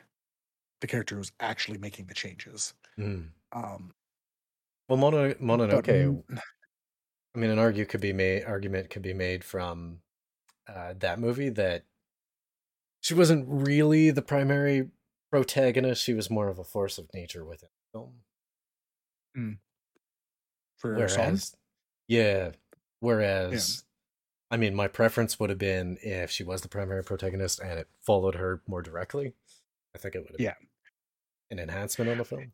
the 0.80 0.88
character 0.88 1.16
who 1.16 1.20
was 1.20 1.32
actually 1.40 1.78
making 1.78 2.06
the 2.06 2.14
changes. 2.14 2.74
Mhm. 2.98 3.32
Um, 3.52 3.94
well 4.88 4.98
Mono, 4.98 5.34
but 5.34 5.40
mononoke 5.40 5.84
mm, 5.86 6.40
i 7.34 7.38
mean 7.38 7.50
an 7.50 7.58
argue 7.58 7.84
could 7.84 8.00
be 8.00 8.12
made 8.12 8.44
argument 8.44 8.90
could 8.90 9.02
be 9.02 9.14
made 9.14 9.44
from 9.44 10.00
uh 10.68 10.94
that 10.98 11.18
movie 11.18 11.50
that 11.50 11.84
she 13.00 13.14
wasn't 13.14 13.46
really 13.48 14.10
the 14.10 14.22
primary 14.22 14.90
protagonist 15.30 16.02
she 16.02 16.14
was 16.14 16.30
more 16.30 16.48
of 16.48 16.58
a 16.58 16.64
force 16.64 16.98
of 16.98 17.12
nature 17.14 17.44
within 17.44 17.68
the 17.92 17.98
film 17.98 18.22
for 20.76 21.02
a 21.04 21.08
song, 21.08 21.42
Whereas, 21.42 21.56
yeah. 22.08 22.52
Whereas, 23.00 23.84
I 24.50 24.56
mean, 24.56 24.74
my 24.74 24.86
preference 24.88 25.40
would 25.40 25.50
have 25.50 25.58
been 25.58 25.98
if 26.02 26.30
she 26.30 26.44
was 26.44 26.62
the 26.62 26.68
primary 26.68 27.02
protagonist 27.02 27.58
and 27.60 27.78
it 27.80 27.88
followed 28.00 28.36
her 28.36 28.62
more 28.68 28.82
directly. 28.82 29.34
I 29.94 29.98
think 29.98 30.14
it 30.14 30.20
would 30.20 30.32
have 30.32 30.40
Yeah. 30.40 30.54
been 31.50 31.58
an 31.58 31.68
enhancement 31.68 32.10
on 32.10 32.18
the 32.18 32.24
film. 32.24 32.52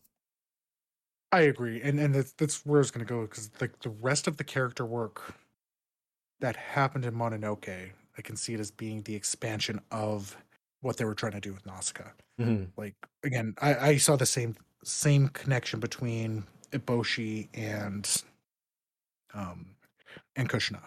I 1.34 1.40
agree, 1.42 1.80
and 1.80 1.98
and 1.98 2.14
that's, 2.14 2.32
that's 2.32 2.64
where 2.66 2.80
it's 2.82 2.90
going 2.90 3.06
to 3.06 3.08
go 3.08 3.22
because 3.22 3.50
like 3.60 3.78
the 3.80 3.88
rest 3.88 4.26
of 4.26 4.36
the 4.36 4.44
character 4.44 4.84
work 4.84 5.34
that 6.40 6.56
happened 6.56 7.06
in 7.06 7.14
Mononoke, 7.14 7.92
I 8.18 8.22
can 8.22 8.36
see 8.36 8.52
it 8.52 8.60
as 8.60 8.70
being 8.70 9.02
the 9.02 9.14
expansion 9.14 9.80
of 9.90 10.36
what 10.82 10.98
they 10.98 11.04
were 11.06 11.14
trying 11.14 11.32
to 11.32 11.40
do 11.40 11.52
with 11.52 11.64
Nausicaa. 11.64 12.10
Mhm. 12.40 12.70
like 12.76 12.96
again 13.22 13.54
I, 13.60 13.74
I 13.90 13.96
saw 13.98 14.16
the 14.16 14.26
same 14.26 14.56
same 14.84 15.28
connection 15.28 15.80
between 15.80 16.44
Eboshi 16.72 17.48
and 17.54 18.22
um 19.34 19.76
and 20.36 20.48
Kushana. 20.50 20.82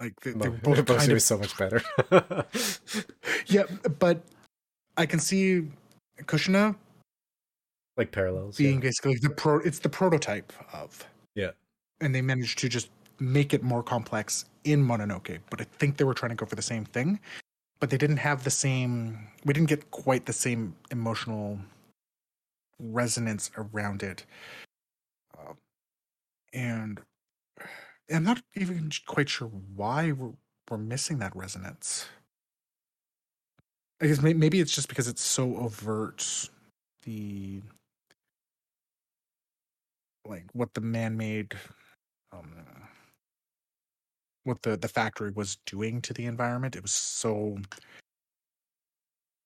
Like 0.00 0.18
they, 0.20 0.30
they 0.32 0.48
were 0.48 0.56
both 0.56 0.86
kind 0.86 1.12
of 1.12 1.22
so 1.22 1.36
much 1.38 1.56
better. 1.58 1.82
yeah, 3.46 3.64
but 3.98 4.22
I 4.96 5.04
can 5.06 5.18
see 5.20 5.68
Kushana 6.22 6.74
like 7.96 8.10
parallels. 8.10 8.56
being 8.56 8.76
yeah. 8.76 8.80
basically 8.88 9.16
the 9.20 9.30
pro. 9.30 9.58
It's 9.58 9.78
the 9.78 9.90
prototype 9.90 10.52
of 10.72 11.06
Yeah. 11.34 11.50
and 12.00 12.14
they 12.14 12.22
managed 12.22 12.58
to 12.60 12.68
just 12.68 12.88
make 13.18 13.52
it 13.52 13.62
more 13.62 13.82
complex 13.82 14.46
in 14.64 14.82
Mononoke. 14.84 15.38
But 15.50 15.60
I 15.60 15.64
think 15.64 15.98
they 15.98 16.04
were 16.04 16.14
trying 16.14 16.30
to 16.30 16.36
go 16.36 16.46
for 16.46 16.56
the 16.56 16.62
same 16.62 16.86
thing, 16.86 17.20
but 17.78 17.90
they 17.90 17.98
didn't 17.98 18.16
have 18.18 18.42
the 18.42 18.50
same. 18.50 19.18
We 19.44 19.52
didn't 19.52 19.68
get 19.68 19.90
quite 19.90 20.24
the 20.24 20.32
same 20.32 20.74
emotional 20.90 21.58
resonance 22.78 23.50
around 23.58 24.02
it, 24.02 24.24
Um 25.38 25.56
and 26.54 27.00
I'm 28.12 28.24
not 28.24 28.42
even 28.54 28.90
quite 29.06 29.28
sure 29.28 29.48
why 29.48 30.12
we're, 30.12 30.32
we're 30.70 30.78
missing 30.78 31.18
that 31.18 31.34
resonance. 31.36 32.06
I 34.02 34.06
guess 34.06 34.22
maybe 34.22 34.60
it's 34.60 34.74
just 34.74 34.88
because 34.88 35.08
it's 35.08 35.22
so 35.22 35.56
overt. 35.56 36.48
The 37.04 37.60
like 40.26 40.44
what 40.52 40.72
the 40.74 40.80
man-made 40.80 41.54
um 42.32 42.52
what 44.44 44.62
the 44.62 44.76
the 44.76 44.88
factory 44.88 45.30
was 45.30 45.56
doing 45.66 46.00
to 46.02 46.12
the 46.12 46.26
environment 46.26 46.76
it 46.76 46.82
was 46.82 46.92
so 46.92 47.58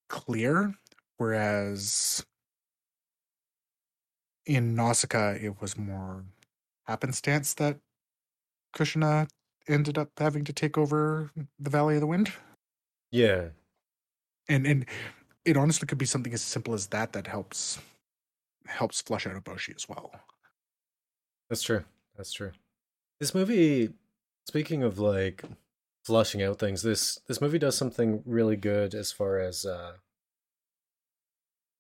clear 0.09 0.75
whereas 1.19 2.25
in 4.47 4.75
Nausicaa 4.75 5.33
it 5.41 5.61
was 5.61 5.79
more 5.79 6.25
happenstance 6.87 7.55
that 7.55 7.79
Kushana 8.75 9.29
ended 9.68 9.97
up 9.99 10.11
having 10.18 10.45
to 10.45 10.53
take 10.53 10.77
over 10.77 11.31
the 11.59 11.70
Valley 11.70 11.95
of 11.95 12.01
the 12.01 12.07
Wind 12.07 12.33
Yeah. 13.11 13.49
and 14.49 14.66
and 14.66 14.87
it 15.45 15.57
honestly 15.57 15.87
could 15.87 15.99
be 15.99 16.07
something 16.07 16.33
as 16.35 16.43
simple 16.43 16.75
as 16.75 16.89
that 16.89 17.12
that 17.12 17.27
helps 17.27 17.79
helps 18.66 19.01
flush 19.03 19.27
out 19.27 19.35
Eboshi 19.43 19.75
as 19.77 19.89
well 19.89 20.11
That's 21.49 21.62
true. 21.62 21.85
That's 22.16 22.33
true. 22.33 22.53
This 23.20 23.35
movie, 23.35 23.91
speaking 24.49 24.83
of 24.83 24.99
like 24.99 25.45
flushing 26.05 26.43
out 26.43 26.59
things, 26.59 26.83
this 26.83 27.20
this 27.29 27.41
movie 27.41 27.59
does 27.59 27.77
something 27.77 28.22
really 28.27 28.57
good 28.57 28.95
as 28.95 29.12
far 29.12 29.39
as 29.39 29.64
uh 29.66 29.95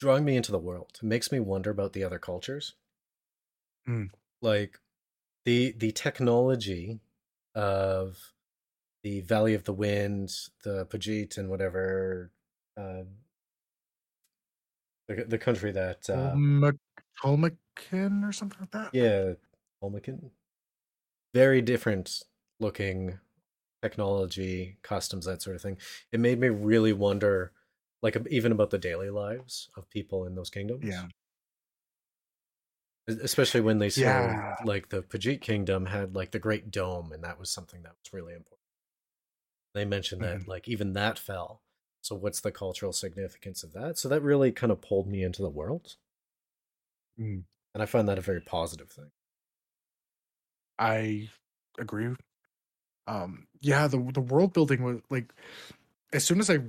drawing 0.00 0.24
me 0.24 0.36
into 0.36 0.52
the 0.52 0.58
world. 0.58 0.98
It 1.02 1.06
makes 1.06 1.32
me 1.32 1.40
wonder 1.40 1.70
about 1.70 1.92
the 1.92 2.04
other 2.04 2.18
cultures. 2.18 2.74
Mm. 3.88 4.10
Like 4.42 4.78
the 5.44 5.74
the 5.76 5.92
technology 5.92 7.00
of 7.54 8.32
the 9.02 9.20
Valley 9.20 9.54
of 9.54 9.64
the 9.64 9.72
Wind, 9.72 10.30
the 10.64 10.86
Pejite, 10.86 11.36
and 11.36 11.48
whatever 11.50 12.32
uh, 12.76 13.04
the 15.08 15.24
the 15.24 15.38
country 15.38 15.72
that 15.72 16.08
uh, 16.08 16.34
Tolmekian 17.22 18.26
or 18.26 18.32
something 18.32 18.60
like 18.60 18.70
that. 18.72 18.94
yeah, 18.94 19.32
Olmecan. 19.82 20.30
Very 21.34 21.60
different 21.60 22.22
looking 22.60 23.18
technology, 23.82 24.78
customs, 24.82 25.26
that 25.26 25.42
sort 25.42 25.56
of 25.56 25.62
thing. 25.62 25.76
It 26.12 26.20
made 26.20 26.38
me 26.40 26.48
really 26.48 26.92
wonder, 26.92 27.52
like 28.02 28.16
even 28.30 28.52
about 28.52 28.70
the 28.70 28.78
daily 28.78 29.10
lives 29.10 29.68
of 29.76 29.90
people 29.90 30.26
in 30.26 30.34
those 30.34 30.48
kingdoms. 30.48 30.84
Yeah. 30.86 31.06
Es- 33.08 33.16
especially 33.16 33.60
when 33.60 33.78
they 33.78 33.90
said 33.90 34.02
Yeah. 34.02 34.56
like 34.64 34.88
the 34.88 35.02
Pejite 35.02 35.40
kingdom 35.42 35.86
had 35.86 36.14
like 36.14 36.30
the 36.32 36.38
Great 36.38 36.70
Dome, 36.70 37.12
and 37.12 37.22
that 37.24 37.38
was 37.38 37.50
something 37.50 37.82
that 37.82 37.96
was 38.02 38.12
really 38.12 38.34
important. 38.34 38.60
They 39.74 39.84
mentioned 39.84 40.22
that 40.22 40.40
Mhm. 40.40 40.46
like 40.46 40.68
even 40.68 40.92
that 40.94 41.18
fell. 41.18 41.62
So 42.00 42.14
what's 42.14 42.40
the 42.40 42.52
cultural 42.52 42.92
significance 42.92 43.62
of 43.64 43.72
that? 43.72 43.98
So 43.98 44.08
that 44.08 44.22
really 44.22 44.52
kind 44.52 44.70
of 44.72 44.80
pulled 44.80 45.06
me 45.08 45.22
into 45.22 45.42
the 45.42 45.50
world, 45.50 45.96
Mm. 47.18 47.44
and 47.74 47.82
I 47.82 47.86
find 47.86 48.08
that 48.08 48.18
a 48.18 48.22
very 48.22 48.40
positive 48.40 48.90
thing. 48.90 49.10
I 50.78 51.30
agree. 51.78 52.14
Um, 53.06 53.48
yeah, 53.60 53.86
the 53.86 53.98
the 54.12 54.20
world 54.20 54.52
building 54.52 54.82
was 54.82 55.00
like 55.10 55.32
as 56.12 56.24
soon 56.24 56.40
as 56.40 56.50
I 56.50 56.60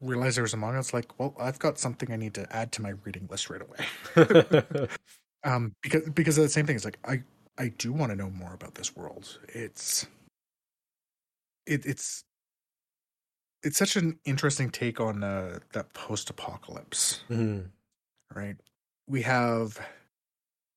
realized 0.00 0.36
there 0.36 0.42
was 0.42 0.54
a 0.54 0.56
manga, 0.56 0.78
it's 0.80 0.94
like, 0.94 1.18
well, 1.18 1.34
I've 1.38 1.58
got 1.58 1.78
something 1.78 2.10
I 2.12 2.16
need 2.16 2.34
to 2.34 2.52
add 2.54 2.72
to 2.72 2.82
my 2.82 2.90
reading 2.90 3.28
list 3.30 3.50
right 3.50 3.62
away. 3.62 3.86
um, 5.44 5.74
because 5.82 6.08
because 6.10 6.38
of 6.38 6.44
the 6.44 6.48
same 6.50 6.66
thing, 6.66 6.76
it's 6.76 6.84
like 6.84 6.98
I 7.04 7.22
I 7.58 7.68
do 7.68 7.92
want 7.92 8.10
to 8.10 8.16
know 8.16 8.30
more 8.30 8.54
about 8.54 8.74
this 8.74 8.94
world. 8.96 9.38
It's 9.48 10.06
it 11.66 11.86
it's 11.86 12.24
it's 13.62 13.78
such 13.78 13.96
an 13.96 14.18
interesting 14.24 14.70
take 14.70 15.00
on 15.00 15.22
uh, 15.22 15.58
that 15.72 15.92
post 15.94 16.30
apocalypse. 16.30 17.22
Mhm. 17.30 17.70
right? 18.34 18.56
We 19.08 19.22
have 19.22 19.80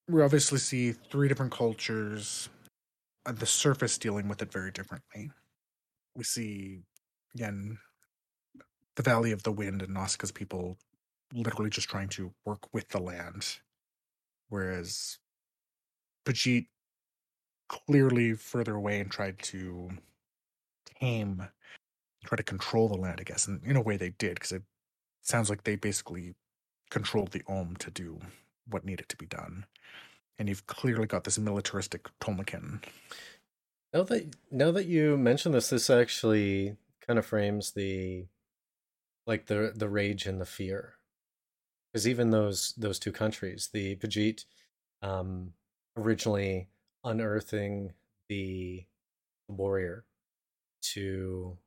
we 0.07 0.21
obviously 0.21 0.59
see 0.59 0.91
three 0.91 1.27
different 1.27 1.51
cultures, 1.51 2.49
uh, 3.25 3.31
the 3.33 3.45
surface 3.45 3.97
dealing 3.97 4.27
with 4.27 4.41
it 4.41 4.51
very 4.51 4.71
differently. 4.71 5.31
We 6.15 6.23
see 6.23 6.83
again 7.35 7.79
the 8.95 9.03
Valley 9.03 9.31
of 9.31 9.43
the 9.43 9.51
Wind 9.51 9.81
and 9.81 9.93
Nausicaa's 9.93 10.31
people 10.31 10.77
literally 11.33 11.69
just 11.69 11.89
trying 11.89 12.09
to 12.09 12.33
work 12.45 12.73
with 12.73 12.87
the 12.89 12.99
land, 12.99 13.59
whereas 14.55 15.17
Pejite 16.25 16.67
clearly 17.67 18.33
further 18.35 18.75
away 18.75 19.01
and 19.01 19.11
tried 19.11 19.37
to 19.39 19.89
tame, 21.01 21.49
try 22.23 22.37
to 22.37 22.43
control 22.43 22.87
the 22.87 22.95
land, 22.95 23.17
I 23.19 23.23
guess, 23.23 23.47
and 23.47 23.61
in 23.65 23.75
a 23.75 23.81
way 23.81 23.97
they 23.97 24.11
did 24.11 24.35
because 24.35 24.53
it 24.53 24.63
sounds 25.21 25.49
like 25.49 25.65
they 25.65 25.75
basically 25.75 26.35
controlled 26.89 27.31
the 27.31 27.43
Ohm 27.49 27.75
to 27.79 27.91
do 27.91 28.17
what 28.69 28.85
needed 28.85 29.09
to 29.09 29.17
be 29.17 29.25
done. 29.25 29.65
And 30.39 30.47
you've 30.47 30.67
clearly 30.67 31.05
got 31.05 31.25
this 31.25 31.37
militaristic 31.37 32.07
Tolmekian. 32.21 32.81
Now 33.93 34.03
that 34.03 34.35
now 34.51 34.71
that 34.71 34.85
you 34.85 35.17
mention 35.17 35.51
this, 35.51 35.69
this 35.69 35.89
actually 35.89 36.77
kind 37.05 37.19
of 37.19 37.25
frames 37.25 37.71
the 37.73 38.27
like 39.27 39.47
the 39.47 39.73
the 39.75 39.89
rage 39.89 40.25
and 40.25 40.39
the 40.39 40.45
fear, 40.45 40.94
because 41.95 42.09
even 42.09 42.29
those 42.29 42.73
those 42.73 42.99
two 42.99 43.13
countries, 43.13 43.69
the 43.71 43.95
Pejite, 43.95 44.43
um, 45.01 45.53
originally 45.95 46.67
unearthing 47.05 47.93
the 48.27 48.85
warrior 49.47 50.05
to 50.81 51.57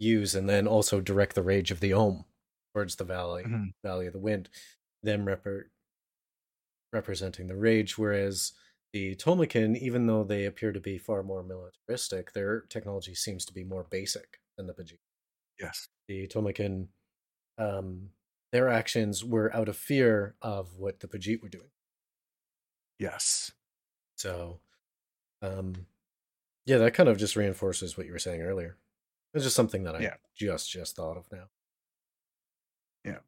use, 0.00 0.34
and 0.34 0.48
then 0.48 0.66
also 0.66 1.00
direct 1.00 1.36
the 1.36 1.44
rage 1.44 1.70
of 1.70 1.78
the 1.78 1.92
Ohm 1.94 2.24
towards 2.74 2.96
the 2.96 3.04
valley 3.04 3.44
Mhm. 3.44 3.72
Valley 3.84 4.08
of 4.08 4.12
the 4.14 4.18
Wind, 4.18 4.50
them 5.04 5.24
repre- 5.26 5.70
representing 6.92 7.46
the 7.46 7.56
rage, 7.56 7.96
whereas 7.96 8.52
the 8.92 9.14
Tolmekian, 9.14 9.76
even 9.78 10.06
though 10.06 10.24
they 10.24 10.44
appear 10.44 10.72
to 10.72 10.80
be 10.80 10.98
far 10.98 11.22
more 11.22 11.44
militaristic, 11.44 12.32
their 12.32 12.62
technology 12.62 13.14
seems 13.14 13.44
to 13.44 13.52
be 13.52 13.62
more 13.64 13.84
basic 13.84 14.40
than 14.56 14.66
the 14.66 14.74
Pejite. 14.74 14.98
Yes. 15.60 15.88
The 16.08 16.26
Tolmekian, 16.26 16.88
um, 17.58 18.10
their 18.56 18.70
actions 18.70 19.22
were 19.22 19.54
out 19.54 19.68
of 19.68 19.76
fear 19.76 20.34
of 20.40 20.78
what 20.78 21.00
the 21.00 21.06
Pejite 21.06 21.42
were 21.42 21.48
doing. 21.50 21.68
Yes. 22.98 23.52
So, 24.16 24.60
um, 25.42 25.84
yeah, 26.64 26.78
that 26.78 26.94
kind 26.94 27.10
of 27.10 27.18
just 27.18 27.36
reinforces 27.36 27.98
what 27.98 28.06
you 28.06 28.12
were 28.12 28.18
saying 28.18 28.40
earlier. 28.40 28.78
It's 29.34 29.44
just 29.44 29.56
something 29.56 29.82
that 29.82 29.94
I 29.94 30.00
Yeah. 30.00 30.14
just 30.34 30.70
just 30.70 30.96
thought 30.96 31.18
of 31.18 31.30
now. 31.30 31.50
Yeah. 33.04 33.18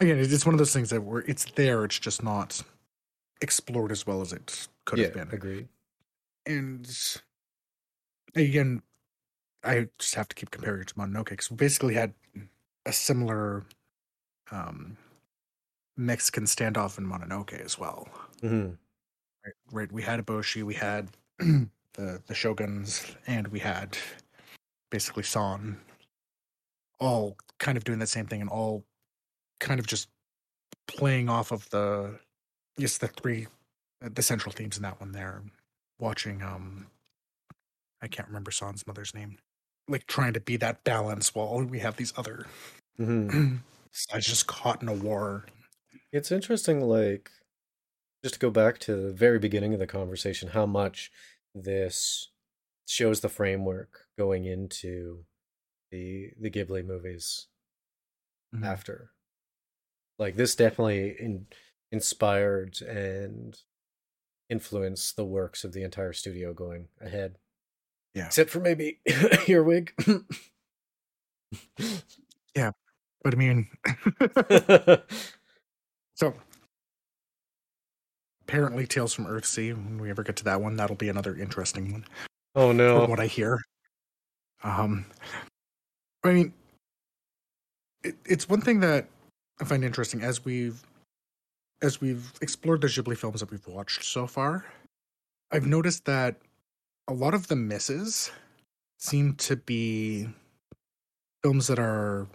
Again, 0.00 0.18
it's 0.18 0.44
one 0.44 0.54
of 0.54 0.58
those 0.58 0.74
things 0.74 0.90
that 0.90 1.00
where 1.00 1.22
it's 1.22 1.46
there, 1.52 1.82
it's 1.86 1.98
just 1.98 2.22
not 2.22 2.60
explored 3.40 3.90
as 3.90 4.06
well 4.06 4.20
as 4.20 4.34
it 4.34 4.68
could 4.84 4.98
yeah, 4.98 5.06
have 5.06 5.14
been. 5.14 5.28
agreed. 5.32 5.68
And 6.44 6.86
again, 8.36 8.82
I 9.62 9.88
just 9.98 10.14
have 10.16 10.28
to 10.28 10.36
keep 10.36 10.50
comparing 10.50 10.82
it 10.82 10.88
to 10.88 10.94
Mononoke 10.96 11.30
because 11.30 11.50
we 11.50 11.56
basically 11.56 11.94
had 11.94 12.12
a 12.84 12.92
similar 12.92 13.64
um, 14.50 14.96
Mexican 15.96 16.44
standoff 16.44 16.98
in 16.98 17.06
Mononoke 17.06 17.52
as 17.52 17.78
well. 17.78 18.08
hmm 18.40 18.70
Right, 19.44 19.54
right. 19.72 19.92
We 19.92 20.02
had 20.02 20.24
Eboshi, 20.24 20.62
we 20.62 20.74
had 20.74 21.08
the 21.38 21.68
the 21.94 22.34
shoguns, 22.34 23.14
and 23.26 23.48
we 23.48 23.58
had 23.58 23.98
basically 24.90 25.22
San, 25.22 25.78
all 26.98 27.36
kind 27.58 27.76
of 27.76 27.84
doing 27.84 27.98
the 27.98 28.06
same 28.06 28.26
thing, 28.26 28.40
and 28.40 28.48
all 28.48 28.84
kind 29.60 29.78
of 29.80 29.86
just 29.86 30.08
playing 30.86 31.28
off 31.28 31.52
of 31.52 31.68
the 31.70 32.18
yes 32.78 32.98
the 32.98 33.08
three 33.08 33.46
uh, 34.02 34.08
the 34.14 34.22
central 34.22 34.52
themes 34.52 34.76
in 34.78 34.82
that 34.82 34.98
one. 34.98 35.12
There, 35.12 35.42
watching 35.98 36.42
um, 36.42 36.86
I 38.00 38.08
can't 38.08 38.28
remember 38.28 38.50
San's 38.50 38.86
mother's 38.86 39.14
name, 39.14 39.36
like 39.88 40.06
trying 40.06 40.32
to 40.32 40.40
be 40.40 40.56
that 40.56 40.84
balance 40.84 41.34
while 41.34 41.62
we 41.62 41.80
have 41.80 41.96
these 41.96 42.14
other 42.16 42.46
sides 43.94 44.26
just 44.26 44.46
caught 44.46 44.82
in 44.82 44.88
a 44.88 44.94
war. 44.94 45.46
It's 46.12 46.32
interesting, 46.32 46.80
like, 46.82 47.30
just 48.24 48.34
to 48.36 48.40
go 48.40 48.50
back 48.50 48.78
to 48.80 48.96
the 48.96 49.12
very 49.12 49.38
beginning 49.38 49.74
of 49.74 49.80
the 49.80 49.86
conversation, 49.86 50.50
how 50.50 50.66
much 50.66 51.12
this 51.54 52.30
shows 52.86 53.20
the 53.20 53.28
framework 53.30 54.06
going 54.18 54.44
into 54.46 55.24
the 55.92 56.32
the 56.40 56.50
Ghibli 56.50 56.84
movies 56.86 57.48
Mhm. 58.52 58.64
after. 58.64 59.12
Like, 60.18 60.36
this 60.36 60.54
definitely 60.54 61.16
in, 61.20 61.46
inspired 61.90 62.80
and 62.82 63.58
influenced 64.50 65.16
the 65.16 65.24
works 65.26 65.64
of 65.64 65.72
the 65.72 65.82
entire 65.84 66.12
studio 66.14 66.54
going 66.54 66.88
ahead. 67.00 67.38
Yeah. 68.14 68.26
Except 68.26 68.50
for 68.50 68.60
maybe 68.60 69.00
Earwig. 69.48 69.94
But 73.24 73.34
I 73.34 73.36
mean, 73.38 73.66
so 76.14 76.34
apparently 78.46 78.86
Tales 78.86 79.14
from 79.14 79.24
Earthsea. 79.24 79.74
When 79.74 79.98
we 79.98 80.10
ever 80.10 80.22
get 80.22 80.36
to 80.36 80.44
that 80.44 80.60
one, 80.60 80.76
that'll 80.76 80.94
be 80.94 81.08
another 81.08 81.34
interesting 81.34 81.90
one. 81.90 82.04
oh 82.54 82.70
no! 82.70 83.00
From 83.00 83.10
what 83.10 83.20
I 83.20 83.26
hear, 83.26 83.58
um, 84.62 85.06
I 86.22 86.32
mean, 86.32 86.52
it, 88.04 88.14
it's 88.26 88.46
one 88.46 88.60
thing 88.60 88.80
that 88.80 89.08
I 89.58 89.64
find 89.64 89.82
interesting 89.82 90.22
as 90.22 90.44
we've 90.44 90.82
as 91.80 92.02
we've 92.02 92.30
explored 92.42 92.82
the 92.82 92.88
Ghibli 92.88 93.16
films 93.16 93.40
that 93.40 93.50
we've 93.50 93.66
watched 93.66 94.04
so 94.04 94.26
far. 94.26 94.66
I've 95.50 95.66
noticed 95.66 96.04
that 96.04 96.36
a 97.08 97.14
lot 97.14 97.32
of 97.32 97.48
the 97.48 97.56
misses 97.56 98.30
seem 98.98 99.34
to 99.34 99.56
be 99.56 100.28
films 101.42 101.66
that 101.66 101.78
are 101.78 102.26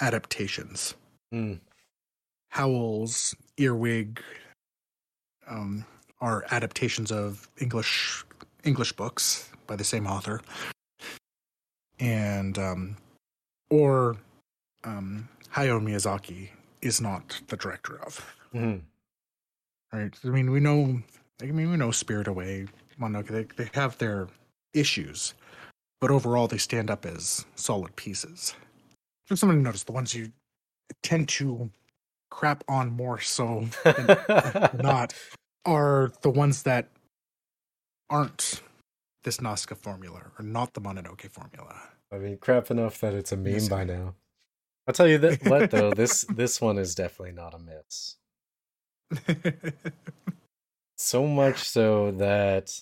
adaptations. 0.00 0.94
Mm. 1.32 1.60
Howl's 2.50 3.34
Earwig 3.58 4.22
um, 5.48 5.84
are 6.20 6.44
adaptations 6.50 7.12
of 7.12 7.48
English 7.60 8.24
English 8.64 8.92
books 8.92 9.50
by 9.66 9.76
the 9.76 9.84
same 9.84 10.06
author, 10.06 10.40
and 12.00 12.58
um, 12.58 12.96
or 13.70 14.16
um, 14.84 15.28
Hayao 15.54 15.80
Miyazaki 15.80 16.50
is 16.82 17.00
not 17.00 17.40
the 17.48 17.56
director 17.56 18.00
of. 18.02 18.34
Mhm. 18.54 18.80
Right? 19.92 20.14
I 20.24 20.28
mean, 20.28 20.50
we 20.50 20.60
know. 20.60 21.00
I 21.40 21.46
mean, 21.46 21.70
we 21.70 21.76
know 21.76 21.90
Spirit 21.90 22.26
Away, 22.26 22.66
Mononoke. 23.00 23.28
They 23.28 23.64
they 23.64 23.70
have 23.74 23.98
their 23.98 24.28
issues, 24.72 25.34
but 26.00 26.10
overall, 26.10 26.48
they 26.48 26.58
stand 26.58 26.90
up 26.90 27.04
as 27.06 27.44
solid 27.54 27.96
pieces. 27.96 28.54
Just 29.28 29.40
something 29.40 29.58
to 29.58 29.62
notice 29.62 29.84
the 29.84 29.92
ones 29.92 30.14
you 30.14 30.32
tend 31.02 31.28
to 31.30 31.70
crap 32.30 32.62
on 32.68 32.90
more 32.90 33.20
so 33.20 33.66
than 33.84 34.06
not 34.82 35.14
are 35.64 36.12
the 36.22 36.30
ones 36.30 36.62
that 36.64 36.88
aren't 38.08 38.62
this 39.24 39.40
Nausicaa 39.40 39.74
formula 39.74 40.22
or 40.38 40.44
not 40.44 40.74
the 40.74 40.80
Mononoke 40.80 41.28
formula. 41.30 41.76
I 42.12 42.18
mean, 42.18 42.38
crap 42.38 42.70
enough 42.70 43.00
that 43.00 43.14
it's 43.14 43.32
a 43.32 43.36
meme 43.36 43.54
Yes. 43.54 43.68
by 43.68 43.82
now. 43.84 44.14
I'll 44.86 44.94
tell 44.94 45.08
you 45.08 45.18
that 45.18 45.44
what 45.48 45.70
though 45.72 45.90
this 45.92 46.22
this 46.30 46.60
one 46.60 46.78
is 46.78 46.94
definitely 46.94 47.32
not 47.32 47.54
a 47.54 47.58
miss. 47.58 48.16
So 50.98 51.26
much 51.26 51.58
so 51.58 52.10
that 52.12 52.80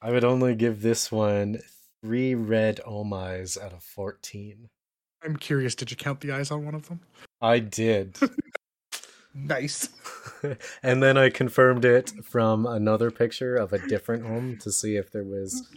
I 0.00 0.12
would 0.12 0.22
only 0.22 0.54
give 0.54 0.82
this 0.82 1.10
one 1.10 1.58
three 2.00 2.34
red 2.36 2.80
omais 2.86 3.60
out 3.60 3.72
of 3.72 3.82
fourteen. 3.82 4.68
I'm 5.24 5.36
curious, 5.36 5.74
did 5.74 5.90
you 5.90 5.96
count 5.96 6.20
the 6.20 6.32
eyes 6.32 6.50
on 6.50 6.64
one 6.64 6.74
of 6.74 6.88
them? 6.88 7.00
I 7.40 7.58
did. 7.58 8.16
Nice. 9.34 9.88
and 10.82 11.02
then 11.02 11.18
I 11.18 11.28
confirmed 11.28 11.84
it 11.84 12.12
from 12.24 12.66
another 12.66 13.10
picture 13.10 13.56
of 13.56 13.72
a 13.72 13.84
different 13.88 14.24
home 14.24 14.58
to 14.58 14.70
see 14.70 14.96
if 14.96 15.10
there 15.10 15.24
was 15.24 15.68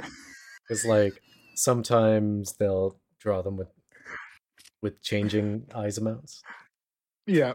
because 0.62 0.86
like 0.86 1.20
sometimes 1.56 2.54
they'll 2.54 2.98
draw 3.20 3.42
them 3.42 3.58
with 3.58 3.70
with 4.82 5.02
changing 5.02 5.66
eyes 5.74 5.98
amounts. 5.98 6.44
Yeah. 7.26 7.54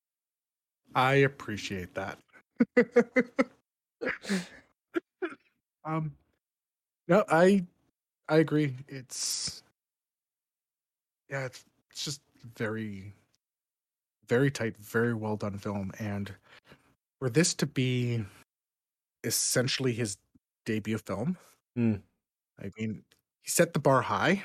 I 0.94 1.14
appreciate 1.14 1.94
that. 1.94 2.18
um 5.84 6.16
no, 7.06 7.24
I 7.28 7.66
I 8.30 8.38
agree. 8.38 8.76
It's 8.88 9.62
yeah, 11.30 11.46
it's 11.46 11.64
it's 11.90 12.04
just 12.04 12.20
very 12.56 13.12
very 14.28 14.50
tight, 14.50 14.76
very 14.76 15.14
well 15.14 15.36
done 15.36 15.58
film 15.58 15.92
and 15.98 16.34
for 17.18 17.28
this 17.28 17.52
to 17.54 17.66
be 17.66 18.24
essentially 19.24 19.92
his 19.92 20.16
debut 20.64 20.98
film, 20.98 21.36
Hmm. 21.76 21.96
I 22.58 22.70
mean, 22.78 23.04
he 23.42 23.50
set 23.50 23.72
the 23.74 23.78
bar 23.78 24.02
high 24.02 24.42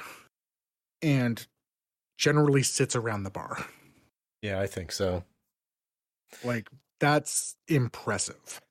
and 1.01 1.45
generally 2.17 2.63
sits 2.63 2.95
around 2.95 3.23
the 3.23 3.29
bar. 3.29 3.65
Yeah, 4.41 4.59
I 4.59 4.67
think 4.67 4.91
so. 4.91 5.23
Like 6.43 6.69
that's 6.99 7.55
impressive. 7.67 8.61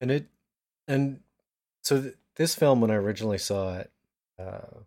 And 0.00 0.10
it 0.10 0.26
and 0.86 1.20
so 1.82 2.02
th- 2.02 2.14
this 2.36 2.54
film 2.54 2.80
when 2.80 2.90
I 2.90 2.94
originally 2.94 3.38
saw 3.38 3.78
it 3.78 3.90
uh 4.38 4.80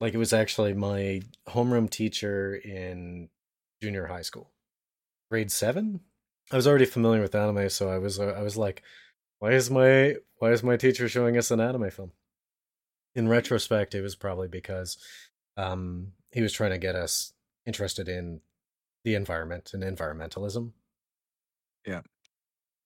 like 0.00 0.14
it 0.14 0.18
was 0.18 0.32
actually 0.32 0.72
my 0.72 1.20
homeroom 1.48 1.88
teacher 1.88 2.54
in 2.56 3.28
junior 3.82 4.06
high 4.06 4.22
school. 4.22 4.50
Grade 5.30 5.52
7. 5.52 6.00
I 6.50 6.56
was 6.56 6.66
already 6.66 6.86
familiar 6.86 7.20
with 7.22 7.34
anime 7.34 7.68
so 7.68 7.88
I 7.88 7.98
was 7.98 8.18
uh, 8.18 8.34
I 8.36 8.42
was 8.42 8.56
like 8.56 8.82
why 9.38 9.52
is 9.52 9.70
my 9.70 10.16
why 10.38 10.50
is 10.52 10.62
my 10.62 10.76
teacher 10.76 11.08
showing 11.08 11.36
us 11.36 11.50
an 11.50 11.60
anime 11.60 11.90
film? 11.90 12.12
In 13.14 13.28
retrospect 13.28 13.94
it 13.94 14.02
was 14.02 14.16
probably 14.16 14.48
because 14.48 14.96
um 15.56 16.12
he 16.32 16.42
was 16.42 16.52
trying 16.52 16.70
to 16.70 16.78
get 16.78 16.96
us 16.96 17.32
interested 17.66 18.08
in 18.08 18.40
the 19.04 19.14
environment 19.14 19.70
and 19.72 19.82
environmentalism. 19.82 20.72
Yeah. 21.86 22.02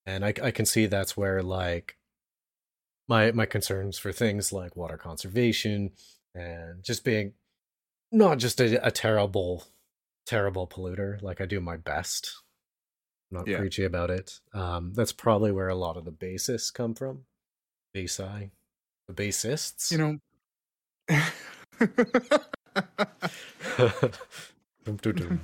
And 0.05 0.25
I 0.25 0.35
I 0.43 0.51
can 0.51 0.67
see 0.67 0.87
that's 0.87 1.17
where 1.17 1.43
like 1.43 1.97
my 3.09 3.33
my 3.33 3.47
concerns 3.47 3.99
for 3.99 4.13
things 4.13 4.53
like 4.53 4.77
water 4.77 4.97
conservation 4.97 5.93
and 6.35 6.83
just 6.83 7.05
being 7.05 7.33
not 8.13 8.39
just 8.39 8.61
a, 8.61 8.85
a 8.87 8.91
terrible 8.91 9.65
terrible 10.27 10.67
polluter 10.67 11.21
like 11.23 11.41
i 11.41 11.47
do 11.47 11.61
my 11.61 11.77
best 11.77 12.43
i'm 13.31 13.39
not 13.39 13.47
Yeah. 13.47 13.59
preachy 13.59 13.85
about 13.85 14.11
it 14.11 14.41
um 14.53 14.93
that's 14.95 15.13
probably 15.13 15.53
where 15.53 15.69
a 15.69 15.75
lot 15.75 15.97
of 15.97 16.05
the 16.05 16.13
bassists 16.13 16.73
come 16.73 16.95
from 16.95 17.25
basi 17.95 18.51
the 19.09 19.15
bassists 19.15 19.91
You 19.91 19.99
know 19.99 20.19
Dum, 24.85 24.97
dum, 24.97 25.15
dum. 25.15 25.41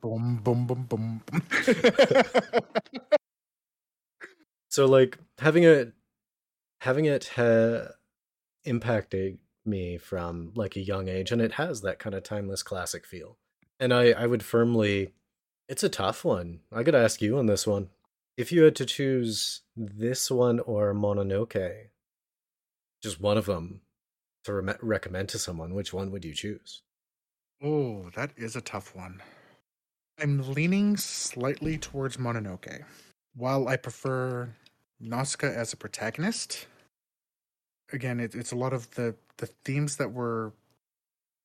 boom 0.00 0.36
boom 0.42 0.66
boom 0.66 0.82
boom. 0.88 1.22
boom. 1.26 1.42
so 4.68 4.86
like 4.86 5.18
having 5.38 5.64
it 5.64 5.92
having 6.80 7.04
it 7.06 7.30
ha- 7.36 7.88
impacted 8.64 9.38
me 9.66 9.98
from 9.98 10.52
like 10.54 10.76
a 10.76 10.80
young 10.80 11.08
age 11.08 11.30
and 11.30 11.40
it 11.40 11.52
has 11.52 11.80
that 11.80 11.98
kind 11.98 12.14
of 12.14 12.22
timeless 12.22 12.62
classic 12.62 13.06
feel 13.06 13.38
and 13.80 13.92
i 13.92 14.10
i 14.12 14.26
would 14.26 14.42
firmly 14.42 15.12
it's 15.68 15.82
a 15.82 15.88
tough 15.88 16.24
one 16.24 16.60
i 16.72 16.82
gotta 16.82 16.98
ask 16.98 17.22
you 17.22 17.38
on 17.38 17.46
this 17.46 17.66
one 17.66 17.88
if 18.36 18.50
you 18.50 18.62
had 18.62 18.76
to 18.76 18.86
choose 18.86 19.62
this 19.76 20.30
one 20.30 20.60
or 20.60 20.94
mononoke 20.94 21.88
just 23.02 23.20
one 23.20 23.38
of 23.38 23.46
them 23.46 23.80
to 24.44 24.52
re- 24.52 24.74
recommend 24.82 25.28
to 25.28 25.38
someone 25.38 25.74
which 25.74 25.92
one 25.92 26.10
would 26.10 26.24
you 26.24 26.34
choose 26.34 26.82
oh, 27.64 28.10
that 28.14 28.30
is 28.36 28.54
a 28.56 28.60
tough 28.60 28.94
one. 28.94 29.22
I'm 30.20 30.52
leaning 30.52 30.96
slightly 30.96 31.78
towards 31.78 32.18
Mononoke. 32.18 32.84
While 33.34 33.66
I 33.68 33.76
prefer 33.76 34.50
Nausicaa 35.00 35.48
as 35.48 35.72
a 35.72 35.76
protagonist, 35.76 36.66
again, 37.92 38.20
it, 38.20 38.34
it's 38.34 38.52
a 38.52 38.56
lot 38.56 38.72
of 38.72 38.90
the 38.94 39.14
the 39.38 39.46
themes 39.46 39.96
that 39.96 40.12
were 40.12 40.52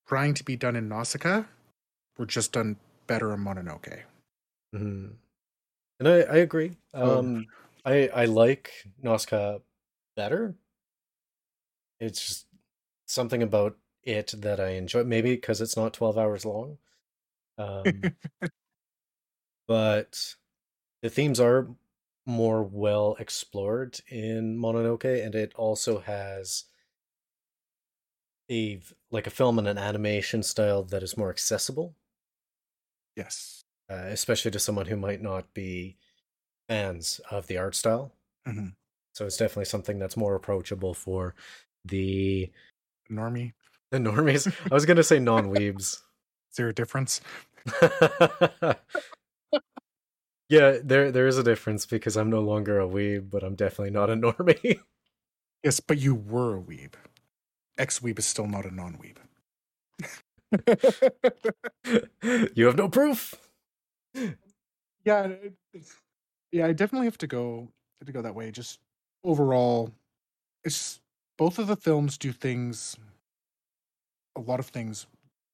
trying 0.07 0.33
to 0.35 0.43
be 0.43 0.55
done 0.55 0.75
in 0.75 0.87
Nausicaa 0.87 1.43
were 2.17 2.25
just 2.25 2.51
done 2.51 2.77
better 3.07 3.33
in 3.33 3.39
Mononoke. 3.39 4.03
hmm 4.73 5.07
And 5.99 6.07
I, 6.07 6.21
I 6.21 6.35
agree. 6.37 6.77
Oh. 6.93 7.19
Um, 7.19 7.47
I 7.85 8.07
I 8.09 8.25
like 8.25 8.71
Nausicaa 9.01 9.59
better. 10.15 10.55
It's 11.99 12.25
just 12.27 12.47
something 13.05 13.43
about 13.43 13.77
it 14.03 14.33
that 14.37 14.59
I 14.59 14.69
enjoy. 14.71 15.03
Maybe 15.03 15.35
because 15.35 15.61
it's 15.61 15.77
not 15.77 15.93
twelve 15.93 16.17
hours 16.17 16.45
long. 16.45 16.77
Um, 17.59 18.13
but 19.67 20.35
the 21.01 21.09
themes 21.09 21.41
are 21.41 21.67
more 22.29 22.63
well 22.63 23.15
explored 23.19 23.99
in 24.07 24.57
Mononoke, 24.57 25.25
and 25.25 25.35
it 25.35 25.53
also 25.55 25.99
has 25.99 26.65
a 28.49 28.79
like 29.11 29.27
a 29.27 29.31
film 29.31 29.59
and 29.59 29.67
an 29.67 29.77
animation 29.77 30.43
style 30.43 30.83
that 30.83 31.03
is 31.03 31.17
more 31.17 31.29
accessible 31.29 31.95
yes. 33.19 33.63
uh, 33.89 33.95
especially 34.07 34.51
to 34.51 34.59
someone 34.59 34.85
who 34.85 34.95
might 34.95 35.21
not 35.21 35.53
be 35.53 35.97
fans 36.67 37.19
of 37.29 37.47
the 37.47 37.57
art 37.57 37.75
style. 37.75 38.13
Mhm. 38.47 38.75
So 39.13 39.25
it's 39.25 39.37
definitely 39.37 39.65
something 39.65 39.99
that's 39.99 40.15
more 40.15 40.35
approachable 40.35 40.93
for 40.93 41.35
the 41.83 42.51
Normie, 43.11 43.53
the 43.91 43.97
normies. 43.97 44.53
I 44.71 44.73
was 44.73 44.85
gonna 44.85 45.03
say 45.03 45.19
non-weebs. 45.19 45.79
is 45.79 46.03
there 46.55 46.69
a 46.69 46.73
difference? 46.73 47.21
yeah, 50.49 50.77
there 50.83 51.11
there 51.11 51.27
is 51.27 51.37
a 51.37 51.43
difference 51.43 51.85
because 51.85 52.17
I'm 52.17 52.29
no 52.29 52.41
longer 52.41 52.79
a 52.79 52.87
weeb, 52.87 53.29
but 53.29 53.43
I'm 53.43 53.55
definitely 53.55 53.91
not 53.91 54.09
a 54.09 54.15
normie. 54.15 54.79
Yes, 55.63 55.79
but 55.79 55.97
you 55.99 56.15
were 56.15 56.57
a 56.57 56.61
weeb. 56.61 56.93
Ex 57.77 57.99
weeb 57.99 58.19
is 58.19 58.25
still 58.25 58.47
not 58.47 58.65
a 58.65 58.71
non 58.75 58.97
weeb. 58.97 59.17
you 62.55 62.65
have 62.65 62.75
no 62.77 62.89
proof. 62.89 63.35
yeah, 65.05 65.33
yeah, 66.51 66.65
I 66.65 66.73
definitely 66.73 67.07
have 67.07 67.17
to 67.19 67.27
go 67.27 67.69
have 67.99 68.07
to 68.07 68.13
go 68.13 68.21
that 68.21 68.35
way. 68.35 68.51
Just 68.51 68.79
overall, 69.23 69.91
it's 70.63 71.01
both 71.37 71.59
of 71.59 71.67
the 71.67 71.77
films 71.77 72.17
do 72.17 72.31
things, 72.31 72.97
a 74.35 74.41
lot 74.41 74.59
of 74.59 74.67
things, 74.67 75.05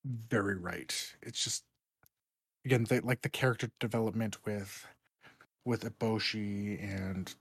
very 0.06 0.56
right. 0.56 1.16
It's 1.22 1.44
just 1.44 1.64
again, 2.66 2.86
like 3.04 3.22
the 3.22 3.30
character 3.30 3.70
development 3.80 4.38
with 4.46 4.86
with 5.66 5.84
Eboshi 5.84 6.82
and 6.84 7.34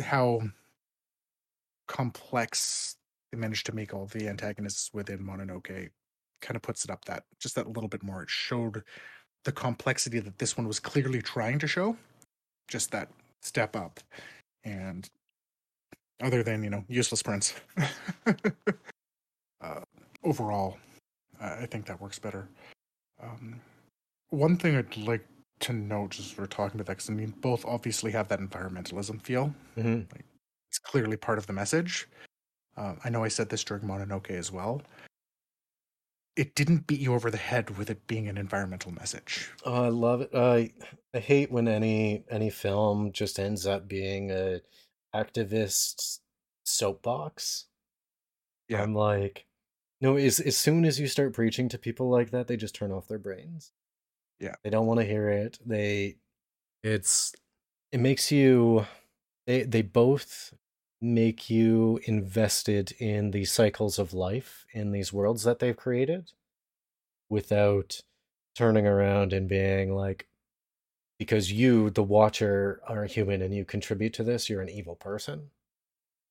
how 0.00 0.42
complex 1.86 2.96
they 3.30 3.38
managed 3.38 3.66
to 3.66 3.74
make 3.74 3.94
all 3.94 4.06
the 4.06 4.28
antagonists 4.28 4.90
within 4.92 5.18
Mononoke 5.18 5.90
kind 6.40 6.56
of 6.56 6.62
puts 6.62 6.84
it 6.84 6.90
up 6.90 7.04
that 7.06 7.24
just 7.40 7.54
that 7.56 7.68
little 7.68 7.88
bit 7.88 8.02
more. 8.02 8.22
It 8.22 8.30
showed 8.30 8.82
the 9.44 9.52
complexity 9.52 10.20
that 10.20 10.38
this 10.38 10.56
one 10.56 10.66
was 10.66 10.80
clearly 10.80 11.22
trying 11.22 11.58
to 11.60 11.66
show, 11.66 11.96
just 12.68 12.90
that 12.92 13.08
step 13.42 13.76
up. 13.76 14.00
And 14.64 15.08
other 16.20 16.42
than, 16.42 16.64
you 16.64 16.70
know, 16.70 16.84
useless 16.88 17.22
prints, 17.22 17.54
uh, 19.60 19.80
overall, 20.24 20.76
I 21.40 21.66
think 21.66 21.86
that 21.86 22.00
works 22.00 22.18
better. 22.18 22.48
Um, 23.22 23.60
one 24.30 24.56
thing 24.56 24.76
I'd 24.76 24.96
like 24.96 25.26
to 25.60 25.72
note, 25.72 26.10
just 26.10 26.38
we're 26.38 26.46
talking 26.46 26.80
about 26.80 26.86
that, 26.86 26.96
because 26.98 27.10
I 27.10 27.14
mean, 27.14 27.34
both 27.40 27.64
obviously 27.64 28.12
have 28.12 28.28
that 28.28 28.40
environmentalism 28.40 29.20
feel 29.22 29.54
hmm 29.74 30.00
it's 30.68 30.78
clearly 30.78 31.16
part 31.16 31.38
of 31.38 31.46
the 31.46 31.52
message. 31.52 32.08
Uh, 32.76 32.94
I 33.02 33.08
know 33.08 33.24
I 33.24 33.28
said 33.28 33.48
this 33.48 33.64
during 33.64 33.84
Mononoke 33.84 34.30
as 34.30 34.52
well. 34.52 34.82
it 36.38 36.54
didn't 36.54 36.86
beat 36.86 37.00
you 37.00 37.14
over 37.14 37.32
the 37.32 37.36
head 37.36 37.76
with 37.76 37.90
it 37.90 38.06
being 38.06 38.28
an 38.28 38.38
environmental 38.38 38.92
message. 38.92 39.50
Oh, 39.64 39.84
I 39.84 39.88
love 39.88 40.20
it. 40.20 40.30
I 40.32 40.70
I 41.12 41.18
hate 41.18 41.50
when 41.50 41.66
any 41.66 42.24
any 42.30 42.48
film 42.48 43.10
just 43.10 43.40
ends 43.40 43.66
up 43.66 43.88
being 43.88 44.30
a 44.30 44.60
activist 45.12 46.20
soapbox. 46.64 47.66
Yeah. 48.68 48.82
I'm 48.84 48.94
like, 48.94 49.46
no, 50.00 50.16
as 50.16 50.40
as 50.40 50.56
soon 50.56 50.84
as 50.84 50.98
you 51.00 51.06
start 51.08 51.32
preaching 51.34 51.68
to 51.70 51.78
people 51.78 52.08
like 52.08 52.30
that, 52.30 52.46
they 52.46 52.56
just 52.56 52.74
turn 52.74 52.92
off 52.92 53.08
their 53.08 53.18
brains. 53.18 53.72
Yeah. 54.40 54.54
They 54.62 54.70
don't 54.70 54.86
want 54.86 55.00
to 55.00 55.06
hear 55.06 55.28
it. 55.28 55.58
They 55.64 56.16
it's 56.82 57.34
it 57.92 57.98
makes 58.00 58.30
you 58.30 58.86
they 59.46 59.62
they 59.64 59.82
both 59.82 60.54
make 61.00 61.48
you 61.48 62.00
invested 62.04 62.92
in 62.98 63.30
the 63.30 63.44
cycles 63.44 63.98
of 63.98 64.12
life 64.12 64.66
in 64.72 64.90
these 64.92 65.12
worlds 65.12 65.44
that 65.44 65.58
they've 65.60 65.76
created 65.76 66.32
without 67.30 68.00
turning 68.56 68.86
around 68.86 69.32
and 69.32 69.48
being 69.48 69.94
like 69.94 70.26
because 71.18 71.52
you 71.52 71.90
the 71.90 72.02
watcher 72.02 72.80
are 72.86 73.04
human 73.04 73.42
and 73.42 73.54
you 73.54 73.64
contribute 73.64 74.12
to 74.12 74.24
this 74.24 74.48
you're 74.48 74.60
an 74.62 74.68
evil 74.68 74.96
person 74.96 75.50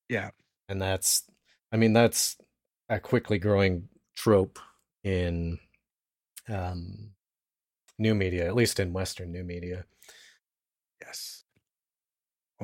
Yeah. 0.10 0.32
and 0.68 0.82
that's 0.82 1.24
i 1.72 1.78
mean 1.78 1.94
that's 1.94 2.36
a 2.90 3.00
quickly 3.00 3.38
growing 3.38 3.88
trope 4.16 4.60
in 5.04 5.58
um 6.50 7.10
new 8.00 8.14
media 8.16 8.46
at 8.48 8.56
least 8.56 8.80
in 8.80 8.94
western 8.94 9.32
new 9.32 9.44
media 9.44 9.86
Yes. 11.02 11.44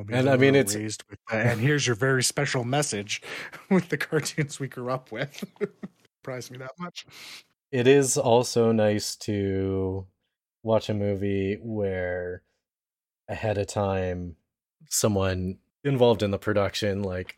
And, 0.10 0.28
I 0.28 0.38
mean, 0.38 0.56
it's- 0.56 0.76
raised 0.76 1.04
with 1.10 1.20
that. 1.30 1.46
and 1.46 1.62
here's 1.62 1.86
your 1.86 1.96
very 1.96 2.24
special 2.24 2.64
message 2.64 3.22
with 3.70 3.90
the 3.90 3.98
cartoons 3.98 4.60
we 4.60 4.68
grew 4.68 4.90
up 4.90 5.12
with. 5.12 5.44
Surprised 6.18 6.50
me 6.52 6.58
that 6.58 6.72
much. 6.80 7.06
it 7.72 7.86
is 7.88 8.18
also 8.18 8.72
nice 8.72 9.16
to 9.18 10.08
watch 10.64 10.90
a 10.90 10.94
movie 10.96 11.60
where 11.62 12.42
ahead 13.30 13.58
of 13.60 13.68
time 13.68 14.36
someone 14.90 15.60
involved 15.84 16.24
in 16.24 16.32
the 16.32 16.40
production 16.40 17.04
like 17.04 17.38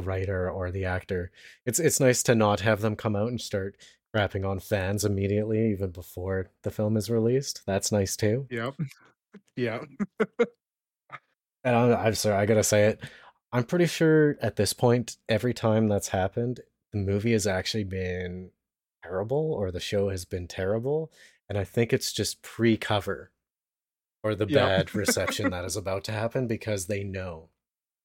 the 0.00 0.06
writer 0.06 0.50
or 0.50 0.70
the 0.70 0.84
actor 0.84 1.30
it's 1.64 1.78
it's 1.78 2.00
nice 2.00 2.22
to 2.22 2.34
not 2.34 2.60
have 2.60 2.80
them 2.80 2.96
come 2.96 3.16
out 3.16 3.28
and 3.28 3.40
start 3.40 3.76
crapping 4.14 4.48
on 4.48 4.58
fans 4.58 5.04
immediately 5.04 5.70
even 5.72 5.90
before 5.90 6.50
the 6.62 6.70
film 6.70 6.96
is 6.96 7.10
released 7.10 7.62
that's 7.66 7.92
nice 7.92 8.16
too 8.16 8.46
Yep. 8.50 8.74
Yeah. 9.56 9.80
and 11.64 11.76
I'm, 11.76 11.94
I'm 11.94 12.14
sorry 12.14 12.36
i 12.36 12.46
gotta 12.46 12.62
say 12.64 12.84
it 12.86 13.00
i'm 13.52 13.64
pretty 13.64 13.86
sure 13.86 14.36
at 14.40 14.56
this 14.56 14.72
point 14.72 15.16
every 15.28 15.52
time 15.54 15.88
that's 15.88 16.08
happened 16.08 16.60
the 16.92 16.98
movie 16.98 17.32
has 17.32 17.46
actually 17.46 17.84
been 17.84 18.50
terrible 19.02 19.52
or 19.52 19.70
the 19.70 19.80
show 19.80 20.08
has 20.08 20.24
been 20.24 20.46
terrible 20.46 21.12
and 21.48 21.58
i 21.58 21.64
think 21.64 21.92
it's 21.92 22.12
just 22.12 22.42
pre-cover 22.42 23.30
or 24.22 24.34
the 24.34 24.46
Yep. 24.46 24.54
bad 24.54 24.94
reception 24.94 25.50
that 25.50 25.64
is 25.64 25.76
about 25.76 26.04
to 26.04 26.12
happen 26.12 26.46
because 26.46 26.86
they 26.86 27.04
know 27.04 27.50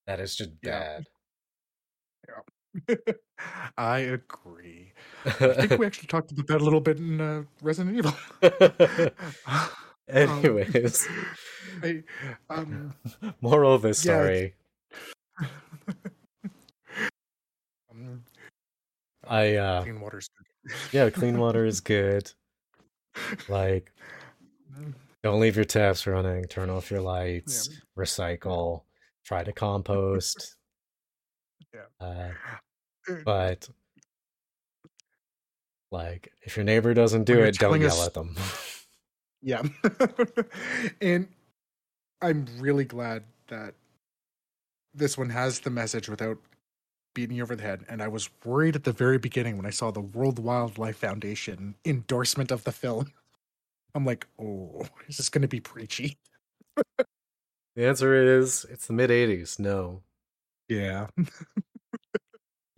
that 0.07 0.19
is 0.19 0.35
just 0.35 0.61
bad 0.61 1.05
I 3.77 3.99
agree. 3.99 4.93
I 5.25 5.29
think 5.67 5.77
we 5.77 5.85
actually 5.87 6.07
talked 6.07 6.31
about 6.31 6.47
that 6.47 6.61
a 6.61 6.63
little 6.63 6.81
bit 6.81 6.97
in 6.97 7.19
uh, 7.21 7.43
Resident 7.61 7.97
Evil. 7.97 8.13
anyways 10.07 11.07
I, 11.83 12.03
um, 12.49 12.93
moral 13.39 13.73
of 13.73 13.81
this 13.81 14.03
Yeah, 14.03 14.13
story 14.17 14.55
um, 17.91 18.23
i 19.27 19.55
uh 19.55 19.83
clean 19.83 20.01
water's 20.01 20.29
good. 20.63 20.73
yeah 20.91 21.09
clean 21.09 21.37
water 21.37 21.65
is 21.65 21.79
good 21.79 22.29
like 23.47 23.93
don't 25.23 25.39
leave 25.39 25.55
your 25.55 25.65
taps 25.65 26.05
running 26.07 26.43
turn 26.45 26.69
off 26.69 26.91
your 26.91 27.01
lights 27.01 27.69
recycle 27.97 28.81
try 29.23 29.43
to 29.43 29.53
compost 29.53 30.57
Yeah. 31.73 31.81
uh, 31.99 32.29
Uh, 33.09 33.15
but 33.25 33.69
like 35.91 36.31
if 36.41 36.55
your 36.55 36.63
neighbor 36.63 36.93
doesn't 36.93 37.23
do 37.25 37.37
When 37.37 37.47
it 37.47 37.57
don't 37.57 37.81
yell 37.81 37.91
us- 37.99 38.07
at 38.07 38.13
them 38.13 38.35
Yeah. 39.43 39.63
and 41.01 41.27
I'm 42.21 42.45
really 42.59 42.85
glad 42.85 43.23
that 43.47 43.73
this 44.93 45.17
one 45.17 45.31
has 45.31 45.59
the 45.61 45.71
message 45.71 46.07
without 46.09 46.37
beating 47.15 47.37
you 47.37 47.43
over 47.43 47.55
the 47.55 47.63
head. 47.63 47.83
And 47.89 48.03
I 48.03 48.07
was 48.07 48.29
worried 48.45 48.75
at 48.75 48.83
the 48.83 48.91
very 48.91 49.17
beginning 49.17 49.57
when 49.57 49.65
I 49.65 49.71
saw 49.71 49.89
the 49.89 49.99
World 50.01 50.37
Wildlife 50.37 50.97
Foundation 50.97 51.73
endorsement 51.83 52.51
of 52.51 52.63
the 52.65 52.71
film. 52.71 53.11
I'm 53.95 54.05
like, 54.05 54.27
oh, 54.39 54.85
is 55.07 55.17
this 55.17 55.29
going 55.29 55.41
to 55.41 55.47
be 55.47 55.59
preachy? 55.59 56.17
the 57.75 57.85
answer 57.87 58.13
is 58.37 58.63
it's 58.69 58.85
the 58.85 58.93
mid 58.93 59.09
80s 59.09 59.57
no 59.57 60.03
Yeah. 60.71 61.07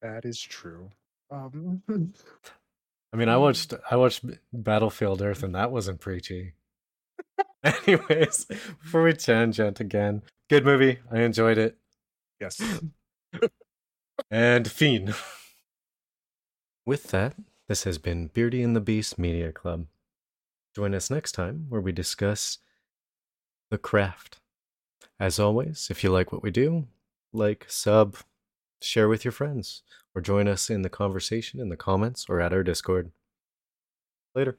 that 0.00 0.24
is 0.24 0.40
true. 0.40 0.88
Um, 1.32 1.82
i 3.12 3.16
mean 3.16 3.28
i 3.28 3.36
watched 3.36 3.72
i 3.90 3.96
watched 3.96 4.24
battlefield 4.52 5.22
earth 5.22 5.42
and 5.44 5.54
that 5.54 5.70
wasn't 5.70 6.00
preachy 6.00 6.54
anyways 7.64 8.44
before 8.82 9.04
we 9.04 9.12
tangent 9.12 9.78
again 9.78 10.20
good 10.50 10.64
movie 10.64 10.98
i 11.12 11.20
enjoyed 11.20 11.56
it 11.56 11.78
yes. 12.40 12.60
and 14.30 14.68
fiend 14.70 15.14
with 16.84 17.04
that 17.04 17.36
this 17.68 17.84
has 17.84 17.98
been 17.98 18.26
beardy 18.26 18.62
and 18.62 18.74
the 18.74 18.80
beast 18.80 19.16
media 19.16 19.52
club 19.52 19.86
join 20.74 20.92
us 20.92 21.08
next 21.08 21.32
time 21.32 21.66
where 21.68 21.80
we 21.80 21.92
discuss 21.92 22.58
the 23.70 23.78
craft 23.78 24.40
as 25.20 25.38
always 25.38 25.86
if 25.88 26.02
you 26.02 26.10
like 26.10 26.32
what 26.32 26.42
we 26.42 26.50
do 26.50 26.86
like 27.34 27.66
sub 27.68 28.16
share 28.80 29.08
with 29.08 29.24
your 29.24 29.32
friends 29.32 29.82
or 30.14 30.22
join 30.22 30.46
us 30.46 30.70
in 30.70 30.82
the 30.82 30.88
conversation 30.88 31.60
in 31.60 31.68
the 31.68 31.76
comments 31.76 32.26
or 32.28 32.40
at 32.40 32.52
our 32.52 32.62
discord. 32.62 33.10
Later 34.34 34.58